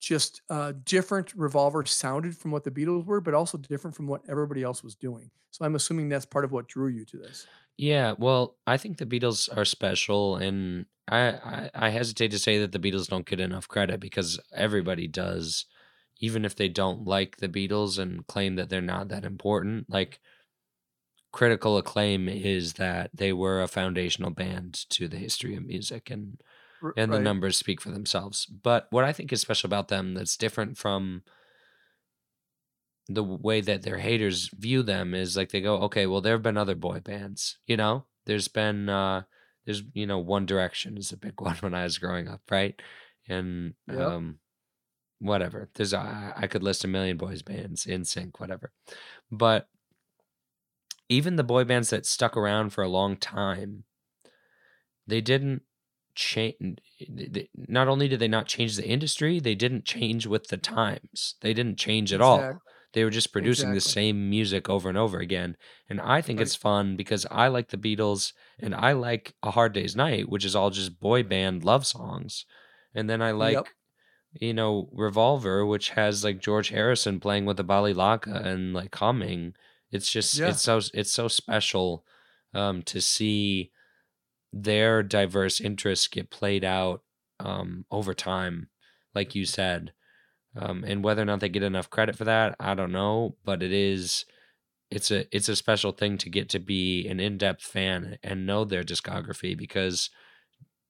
just 0.00 0.42
uh, 0.50 0.72
different 0.84 1.32
Revolver 1.36 1.84
sounded 1.84 2.36
from 2.36 2.50
what 2.50 2.64
the 2.64 2.70
Beatles 2.70 3.06
were, 3.06 3.20
but 3.20 3.34
also 3.34 3.56
different 3.56 3.96
from 3.96 4.08
what 4.08 4.22
everybody 4.28 4.64
else 4.64 4.82
was 4.82 4.96
doing. 4.96 5.30
So 5.52 5.64
I'm 5.64 5.76
assuming 5.76 6.08
that's 6.08 6.26
part 6.26 6.44
of 6.44 6.52
what 6.52 6.68
drew 6.68 6.88
you 6.88 7.04
to 7.06 7.18
this. 7.18 7.46
Yeah, 7.78 8.14
well, 8.18 8.56
I 8.66 8.76
think 8.78 8.96
the 8.98 9.06
Beatles 9.06 9.54
are 9.54 9.64
special, 9.64 10.36
and 10.36 10.86
I, 11.08 11.20
I 11.28 11.70
I 11.74 11.88
hesitate 11.90 12.30
to 12.30 12.38
say 12.38 12.58
that 12.58 12.72
the 12.72 12.78
Beatles 12.78 13.08
don't 13.08 13.26
get 13.26 13.38
enough 13.40 13.68
credit 13.68 14.00
because 14.00 14.40
everybody 14.54 15.06
does, 15.06 15.66
even 16.18 16.44
if 16.46 16.56
they 16.56 16.68
don't 16.68 17.04
like 17.04 17.36
the 17.36 17.48
Beatles 17.48 17.98
and 17.98 18.26
claim 18.26 18.56
that 18.56 18.70
they're 18.70 18.80
not 18.80 19.08
that 19.08 19.24
important. 19.26 19.90
Like 19.90 20.20
critical 21.32 21.76
acclaim 21.76 22.28
is 22.28 22.74
that 22.74 23.10
they 23.14 23.32
were 23.32 23.62
a 23.62 23.68
foundational 23.68 24.30
band 24.30 24.74
to 24.90 25.08
the 25.08 25.18
history 25.18 25.56
of 25.56 25.64
music, 25.64 26.10
and 26.10 26.40
and 26.96 27.12
the 27.12 27.18
numbers 27.18 27.58
speak 27.58 27.80
for 27.80 27.90
themselves. 27.90 28.46
But 28.46 28.86
what 28.90 29.04
I 29.04 29.12
think 29.12 29.32
is 29.32 29.40
special 29.42 29.68
about 29.68 29.88
them 29.88 30.14
that's 30.14 30.36
different 30.36 30.78
from 30.78 31.22
the 33.08 33.22
way 33.22 33.60
that 33.60 33.82
their 33.82 33.98
haters 33.98 34.50
view 34.52 34.82
them 34.82 35.14
is 35.14 35.36
like 35.36 35.50
they 35.50 35.60
go, 35.60 35.76
okay, 35.82 36.06
well, 36.06 36.20
there 36.20 36.34
have 36.34 36.42
been 36.42 36.56
other 36.56 36.74
boy 36.74 37.00
bands, 37.00 37.58
you 37.66 37.76
know. 37.76 38.06
There's 38.24 38.48
been, 38.48 38.88
uh 38.88 39.22
there's 39.64 39.82
you 39.94 40.06
know, 40.06 40.18
One 40.18 40.46
Direction 40.46 40.96
is 40.96 41.12
a 41.12 41.16
big 41.16 41.40
one 41.40 41.56
when 41.56 41.74
I 41.74 41.84
was 41.84 41.98
growing 41.98 42.28
up, 42.28 42.42
right? 42.50 42.80
And 43.28 43.74
Yep. 43.88 43.98
um, 43.98 44.38
whatever. 45.18 45.68
There's 45.74 45.94
I, 45.94 46.32
I 46.36 46.46
could 46.46 46.62
list 46.62 46.84
a 46.84 46.88
million 46.88 47.16
boys 47.16 47.42
bands, 47.42 47.86
NSYNC, 47.86 48.38
whatever. 48.38 48.72
But 49.30 49.68
even 51.08 51.36
the 51.36 51.44
boy 51.44 51.64
bands 51.64 51.90
that 51.90 52.06
stuck 52.06 52.36
around 52.36 52.70
for 52.70 52.82
a 52.82 52.88
long 52.88 53.16
time, 53.16 53.84
they 55.06 55.20
didn't 55.20 55.62
change. 56.14 56.56
Not 57.54 57.88
only 57.88 58.08
did 58.08 58.20
they 58.20 58.28
not 58.28 58.46
change 58.46 58.76
the 58.76 58.86
industry, 58.86 59.38
they 59.38 59.54
didn't 59.54 59.84
change 59.84 60.26
with 60.26 60.48
the 60.48 60.56
times. 60.56 61.36
They 61.40 61.54
didn't 61.54 61.78
change 61.78 62.12
at 62.12 62.20
all. 62.20 62.60
They 62.96 63.04
were 63.04 63.10
just 63.10 63.30
producing 63.30 63.74
the 63.74 63.82
same 63.82 64.30
music 64.30 64.70
over 64.70 64.88
and 64.88 64.96
over 64.96 65.18
again. 65.18 65.58
And 65.90 66.00
I 66.00 66.22
think 66.22 66.38
Right. 66.38 66.46
it's 66.46 66.56
fun 66.56 66.96
because 66.96 67.26
I 67.30 67.48
like 67.48 67.68
the 67.68 67.76
Beatles 67.76 68.32
and 68.58 68.74
I 68.74 68.92
like 68.92 69.34
A 69.42 69.50
Hard 69.50 69.74
Day's 69.74 69.94
Night, 69.94 70.30
which 70.30 70.46
is 70.46 70.56
all 70.56 70.70
just 70.70 70.98
boy 70.98 71.22
band 71.22 71.62
love 71.62 71.86
songs. 71.86 72.46
And 72.94 73.10
then 73.10 73.20
I 73.20 73.32
like, 73.32 73.54
Yep. 73.56 73.68
you 74.40 74.54
know, 74.54 74.88
Revolver, 74.92 75.66
which 75.66 75.90
has 75.90 76.24
like 76.24 76.40
George 76.40 76.70
Harrison 76.70 77.20
playing 77.20 77.44
with 77.44 77.58
the 77.58 77.64
balalaika 77.64 78.44
and 78.46 78.72
like 78.72 78.94
humming. 78.94 79.54
It's 79.90 80.10
just 80.10 80.38
Yeah. 80.38 80.48
it's 80.50 80.62
so 80.62 80.80
it's 80.94 81.12
so 81.12 81.28
special 81.28 82.06
um 82.54 82.82
to 82.84 83.00
see 83.02 83.72
their 84.52 85.02
diverse 85.02 85.60
interests 85.60 86.08
get 86.08 86.30
played 86.30 86.64
out 86.64 87.02
um 87.40 87.84
over 87.90 88.14
time, 88.14 88.70
like 89.14 89.34
you 89.34 89.44
said. 89.44 89.92
Um, 90.56 90.84
and 90.84 91.04
whether 91.04 91.22
or 91.22 91.26
not 91.26 91.40
they 91.40 91.48
get 91.48 91.62
enough 91.62 91.90
credit 91.90 92.16
for 92.16 92.24
that, 92.24 92.56
I 92.60 92.74
don't 92.74 92.92
know. 92.92 93.36
But 93.44 93.62
it 93.62 93.72
is, 93.72 94.24
it's 94.90 95.10
a 95.10 95.26
it's 95.36 95.48
a 95.48 95.56
special 95.56 95.92
thing 95.92 96.18
to 96.18 96.30
get 96.30 96.48
to 96.50 96.58
be 96.60 97.06
an 97.08 97.20
in 97.20 97.38
depth 97.38 97.62
fan 97.62 98.18
and 98.22 98.46
know 98.46 98.64
their 98.64 98.84
discography 98.84 99.56
because 99.56 100.10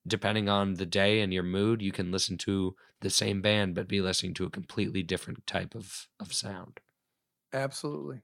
depending 0.06 0.48
on 0.48 0.74
the 0.74 0.86
day 0.86 1.20
and 1.20 1.32
your 1.32 1.42
mood, 1.42 1.82
you 1.82 1.92
can 1.92 2.12
listen 2.12 2.38
to 2.38 2.76
the 3.00 3.10
same 3.10 3.42
band 3.42 3.74
but 3.74 3.88
be 3.88 4.00
listening 4.00 4.34
to 4.34 4.46
a 4.46 4.50
completely 4.50 5.02
different 5.02 5.46
type 5.46 5.74
of 5.74 6.08
of 6.20 6.32
sound. 6.32 6.80
Absolutely. 7.52 8.22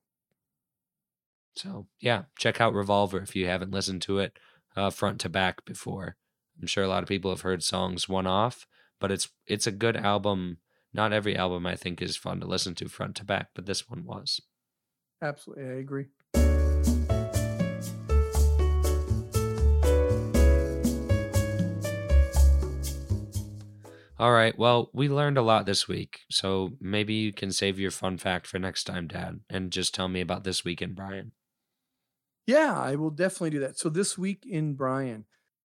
So 1.55 1.86
yeah, 2.01 2.24
check 2.39 2.60
out 2.60 2.74
Revolver 2.74 3.20
if 3.20 3.36
you 3.36 3.47
haven't 3.47 3.73
listened 3.73 4.02
to 4.02 4.19
it 4.19 4.39
uh, 4.77 4.90
front 4.90 5.20
to 5.20 5.28
back 5.28 5.64
before. 5.64 6.16
I'm 6.60 6.66
sure 6.66 6.85
a 6.85 6.89
lot 6.89 7.02
of 7.02 7.09
people 7.09 7.31
have 7.31 7.43
heard 7.43 7.62
songs 7.62 8.09
one 8.09 8.27
off, 8.27 8.66
but 8.98 9.10
it's 9.10 9.28
it's 9.47 9.66
a 9.66 9.73
good 9.73 9.97
album. 9.97 10.59
Not 10.94 11.12
every 11.12 11.36
album 11.36 11.66
I 11.66 11.77
think 11.77 12.02
is 12.02 12.16
fun 12.16 12.40
to 12.40 12.47
listen 12.47 12.74
to 12.77 12.89
front 12.89 13.16
to 13.16 13.24
back, 13.24 13.48
but 13.55 13.66
this 13.66 13.89
one 13.89 14.05
was. 14.05 14.40
Absolutely. 15.23 15.64
I 15.64 15.78
agree. 15.78 16.06
All 24.19 24.32
right. 24.32 24.56
Well, 24.56 24.89
we 24.93 25.09
learned 25.09 25.36
a 25.36 25.43
lot 25.43 25.66
this 25.66 25.89
week, 25.89 26.20
so 26.31 26.70
maybe 26.81 27.14
you 27.14 27.32
can 27.32 27.51
save 27.51 27.81
your 27.81 27.90
fun 27.90 28.19
fact 28.19 28.47
for 28.47 28.60
next 28.60 28.85
time, 28.85 29.09
Dad, 29.09 29.40
and 29.51 29.73
just 29.73 29.94
tell 29.94 30.06
me 30.06 30.20
about 30.20 30.44
this 30.44 30.64
week 30.64 30.81
in 30.81 30.94
Brian. 30.94 31.32
Yeah, 32.47 32.78
I 32.78 32.94
will 32.94 33.10
definitely 33.10 33.51
do 33.51 33.60
that. 33.60 33.78
So 33.78 33.89
this 33.89 34.16
week 34.16 34.44
in 34.48 34.74
Brian. 34.74 35.24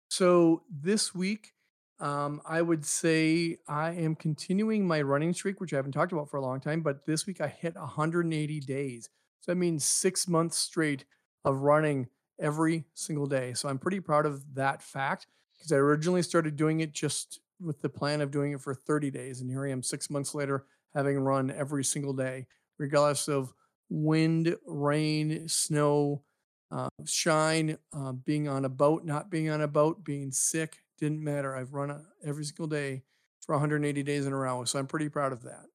So 0.09 0.63
this 0.71 1.13
week, 1.13 1.53
um, 1.99 2.41
I 2.45 2.61
would 2.61 2.85
say 2.85 3.57
I 3.67 3.91
am 3.91 4.15
continuing 4.15 4.85
my 4.85 5.01
running 5.01 5.33
streak, 5.33 5.59
which 5.59 5.73
I 5.73 5.77
haven't 5.77 5.93
talked 5.93 6.11
about 6.11 6.29
for 6.29 6.37
a 6.37 6.41
long 6.41 6.59
time. 6.59 6.81
But 6.81 7.05
this 7.05 7.25
week 7.25 7.41
I 7.41 7.47
hit 7.47 7.75
180 7.75 8.59
days. 8.61 9.09
So 9.41 9.51
that 9.51 9.57
means 9.57 9.85
six 9.85 10.27
months 10.27 10.57
straight 10.57 11.05
of 11.43 11.61
running 11.61 12.07
every 12.39 12.85
single 12.93 13.25
day. 13.25 13.53
So 13.53 13.67
I'm 13.69 13.79
pretty 13.79 13.99
proud 13.99 14.25
of 14.25 14.55
that 14.55 14.81
fact 14.81 15.27
because 15.57 15.71
I 15.71 15.77
originally 15.77 16.21
started 16.21 16.55
doing 16.55 16.81
it 16.81 16.93
just 16.93 17.39
with 17.59 17.81
the 17.81 17.89
plan 17.89 18.21
of 18.21 18.29
doing 18.29 18.51
it 18.51 18.61
for 18.61 18.75
30 18.75 19.09
days. 19.09 19.41
And 19.41 19.49
here 19.49 19.65
I 19.65 19.71
am 19.71 19.81
six 19.81 20.09
months 20.09 20.35
later, 20.35 20.65
having 20.93 21.17
run 21.19 21.49
every 21.49 21.83
single 21.83 22.13
day, 22.13 22.45
regardless 22.77 23.27
of 23.27 23.53
wind, 23.89 24.55
rain, 24.65 25.47
snow, 25.47 26.21
uh, 26.69 26.89
shine, 27.05 27.77
uh, 27.93 28.11
being 28.11 28.47
on 28.47 28.65
a 28.65 28.69
boat, 28.69 29.05
not 29.05 29.31
being 29.31 29.49
on 29.49 29.61
a 29.61 29.67
boat, 29.67 30.03
being 30.03 30.31
sick, 30.31 30.79
didn't 30.97 31.23
matter. 31.23 31.55
I've 31.55 31.73
run 31.73 32.05
every 32.23 32.45
single 32.45 32.67
day 32.67 33.03
for 33.41 33.53
180 33.55 34.03
days 34.03 34.25
in 34.25 34.33
a 34.33 34.37
row. 34.37 34.63
So 34.65 34.79
I'm 34.79 34.87
pretty 34.87 35.09
proud 35.09 35.31
of 35.33 35.43
that. 35.43 35.65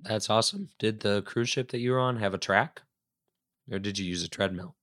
That's 0.00 0.28
awesome. 0.28 0.70
Did 0.78 1.00
the 1.00 1.22
cruise 1.22 1.48
ship 1.48 1.70
that 1.70 1.78
you 1.78 1.92
were 1.92 2.00
on 2.00 2.16
have 2.16 2.34
a 2.34 2.38
track 2.38 2.82
or 3.70 3.78
did 3.78 3.98
you 3.98 4.04
use 4.04 4.24
a 4.24 4.28
treadmill? 4.28 4.76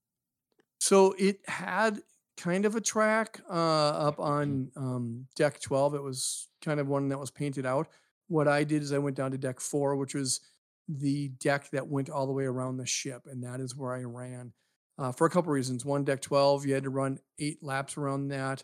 So 0.80 1.14
it 1.20 1.42
had 1.48 2.02
kind 2.38 2.66
of 2.66 2.76
a 2.76 2.82
track 2.82 3.42
uh, 3.50 3.54
up 3.54 4.18
Mm. 4.18 4.24
on 4.24 4.72
um, 4.78 5.28
deck 5.36 5.60
12. 5.60 5.96
It 5.96 6.04
was 6.04 6.48
kind 6.62 6.80
of 6.80 6.88
one 6.88 7.10
that 7.10 7.20
was 7.20 7.32
painted 7.32 7.66
out. 7.66 7.90
What 8.28 8.48
I 8.48 8.64
did 8.64 8.82
is 8.82 8.94
I 8.94 8.98
went 9.00 9.18
down 9.18 9.32
to 9.32 9.38
deck 9.38 9.60
four, 9.60 9.96
which 9.98 10.14
was 10.16 10.40
the 10.88 11.30
deck 11.30 11.70
that 11.72 11.88
went 11.88 12.10
all 12.10 12.26
the 12.26 12.32
way 12.34 12.46
around 12.46 12.78
the 12.78 12.86
ship. 12.86 13.24
And 13.30 13.44
that 13.44 13.60
is 13.60 13.76
where 13.76 13.94
I 13.94 14.04
ran 14.04 14.54
uh, 14.98 15.12
for 15.12 15.28
a 15.28 15.30
couple 15.30 15.52
reasons. 15.52 15.84
One, 15.84 16.06
deck 16.06 16.22
12, 16.22 16.66
you 16.66 16.74
had 16.76 16.84
to 16.84 16.90
run 16.90 17.20
eight 17.40 17.62
laps 17.62 17.98
around 17.98 18.30
that 18.30 18.64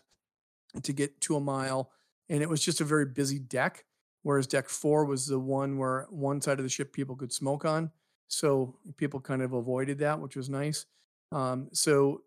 to 0.82 0.92
get 0.92 1.20
to 1.22 1.36
a 1.36 1.40
mile. 1.40 1.90
And 2.28 2.42
it 2.42 2.48
was 2.48 2.62
just 2.62 2.80
a 2.80 2.84
very 2.84 3.06
busy 3.06 3.38
deck. 3.38 3.84
Whereas 4.22 4.46
deck 4.46 4.68
four 4.68 5.04
was 5.04 5.26
the 5.26 5.38
one 5.38 5.78
where 5.78 6.06
one 6.10 6.40
side 6.40 6.58
of 6.58 6.64
the 6.64 6.68
ship 6.68 6.92
people 6.92 7.14
could 7.14 7.32
smoke 7.32 7.64
on. 7.64 7.92
So 8.28 8.76
people 8.96 9.20
kind 9.20 9.40
of 9.40 9.52
avoided 9.52 9.98
that, 10.00 10.20
which 10.20 10.34
was 10.34 10.48
nice. 10.48 10.84
Um, 11.30 11.68
so 11.72 12.22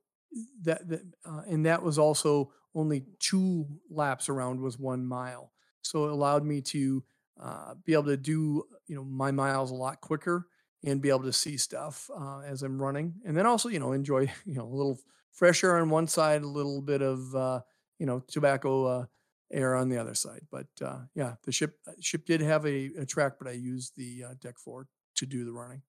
that, 0.64 0.88
that 0.88 1.02
uh, 1.26 1.42
and 1.48 1.66
that 1.66 1.84
was 1.84 2.00
also 2.00 2.54
only 2.76 3.04
two 3.20 3.66
laps 3.90 4.30
around 4.30 4.62
was 4.62 4.80
one 4.80 5.06
mile. 5.06 5.52
So 5.82 6.06
it 6.06 6.12
allowed 6.12 6.46
me 6.46 6.62
to 6.62 7.04
uh, 7.42 7.74
be 7.86 7.94
able 7.94 8.04
to 8.06 8.18
do 8.18 8.64
you 8.88 8.96
know 8.96 9.04
my 9.04 9.32
miles 9.32 9.72
a 9.72 9.76
lot 9.76 10.02
quicker 10.02 10.48
and 10.86 11.02
be 11.02 11.10
able 11.10 11.24
to 11.24 11.34
see 11.34 11.58
stuff 11.58 12.10
uh, 12.18 12.40
as 12.40 12.64
I'm 12.64 12.82
running, 12.82 13.16
and 13.26 13.36
then 13.36 13.46
also 13.46 13.70
you 13.70 13.80
know 13.80 13.94
enjoy 13.94 14.22
you 14.46 14.56
know 14.56 14.66
a 14.66 14.76
little 14.76 15.00
fresh 15.32 15.64
air 15.64 15.78
on 15.78 15.90
one 15.90 16.08
side, 16.08 16.42
a 16.42 16.48
little 16.48 16.82
bit 16.82 17.02
of 17.02 17.36
uh, 17.36 17.62
you 18.00 18.06
know 18.06 18.24
tobacco 18.28 18.86
uh, 18.86 19.06
air 19.52 19.76
on 19.76 19.90
the 19.90 19.98
other 19.98 20.16
side. 20.16 20.42
But 20.52 20.68
uh, 20.84 21.02
yeah, 21.16 21.36
the 21.44 21.52
ship 21.52 21.76
uh, 21.88 21.92
ship 22.00 22.26
did 22.26 22.42
have 22.42 22.66
a, 22.66 22.92
a 23.00 23.06
track, 23.06 23.34
but 23.40 23.48
I 23.48 23.54
used 23.54 23.94
the 23.96 24.24
uh, 24.30 24.34
deck 24.42 24.58
four 24.58 24.88
to 25.18 25.26
do 25.26 25.46
the 25.46 25.52
running. 25.52 25.84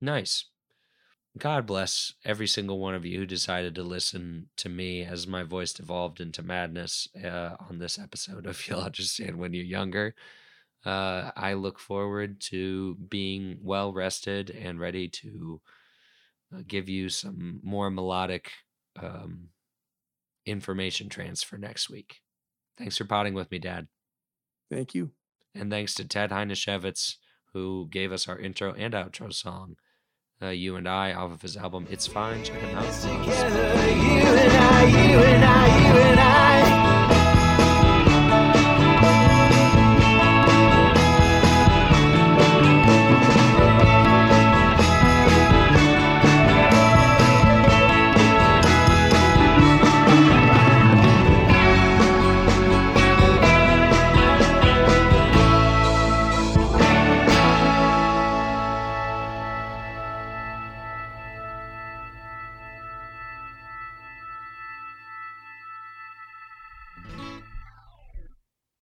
Nice. 0.00 0.46
God 1.36 1.66
bless 1.66 2.12
every 2.24 2.46
single 2.46 2.78
one 2.78 2.94
of 2.94 3.04
you 3.04 3.18
who 3.18 3.26
decided 3.26 3.74
to 3.74 3.82
listen 3.82 4.50
to 4.56 4.68
me 4.68 5.02
as 5.02 5.26
my 5.26 5.42
voice 5.42 5.72
devolved 5.72 6.20
into 6.20 6.44
madness 6.44 7.08
uh, 7.24 7.56
on 7.68 7.78
this 7.78 7.98
episode 7.98 8.46
of 8.46 8.64
You'll 8.68 8.80
Understand 8.80 9.36
When 9.36 9.52
You're 9.52 9.64
Younger. 9.64 10.14
Uh, 10.84 11.32
I 11.34 11.54
look 11.54 11.80
forward 11.80 12.40
to 12.42 12.94
being 13.08 13.58
well 13.62 13.92
rested 13.92 14.50
and 14.50 14.78
ready 14.78 15.08
to 15.08 15.60
uh, 16.54 16.60
give 16.68 16.88
you 16.88 17.08
some 17.08 17.58
more 17.64 17.90
melodic 17.90 18.52
um, 19.02 19.48
information 20.46 21.08
transfer 21.08 21.56
next 21.56 21.88
week. 21.90 22.20
Thanks 22.76 22.96
for 22.96 23.04
potting 23.04 23.34
with 23.34 23.50
me, 23.50 23.58
Dad. 23.58 23.88
Thank 24.70 24.94
you. 24.94 25.10
And 25.54 25.70
thanks 25.70 25.94
to 25.94 26.04
Ted 26.06 26.30
Heineshevitz, 26.30 27.16
who 27.52 27.88
gave 27.90 28.12
us 28.12 28.28
our 28.28 28.38
intro 28.38 28.72
and 28.74 28.94
outro 28.94 29.32
song, 29.32 29.76
uh, 30.42 30.48
You 30.48 30.76
and 30.76 30.88
I, 30.88 31.12
off 31.12 31.30
of 31.32 31.42
his 31.42 31.56
album 31.56 31.86
It's 31.90 32.06
Fine. 32.06 32.42
Check 32.42 32.60
him 32.60 32.76
out. 32.76 32.92
Together, 32.92 33.90
you 33.90 34.26
and 34.26 34.52
I, 34.52 34.84
you 34.84 35.18
and 35.18 35.44
I, 35.44 35.78
you 35.78 36.00
and 36.00 36.20
I. 36.20 36.83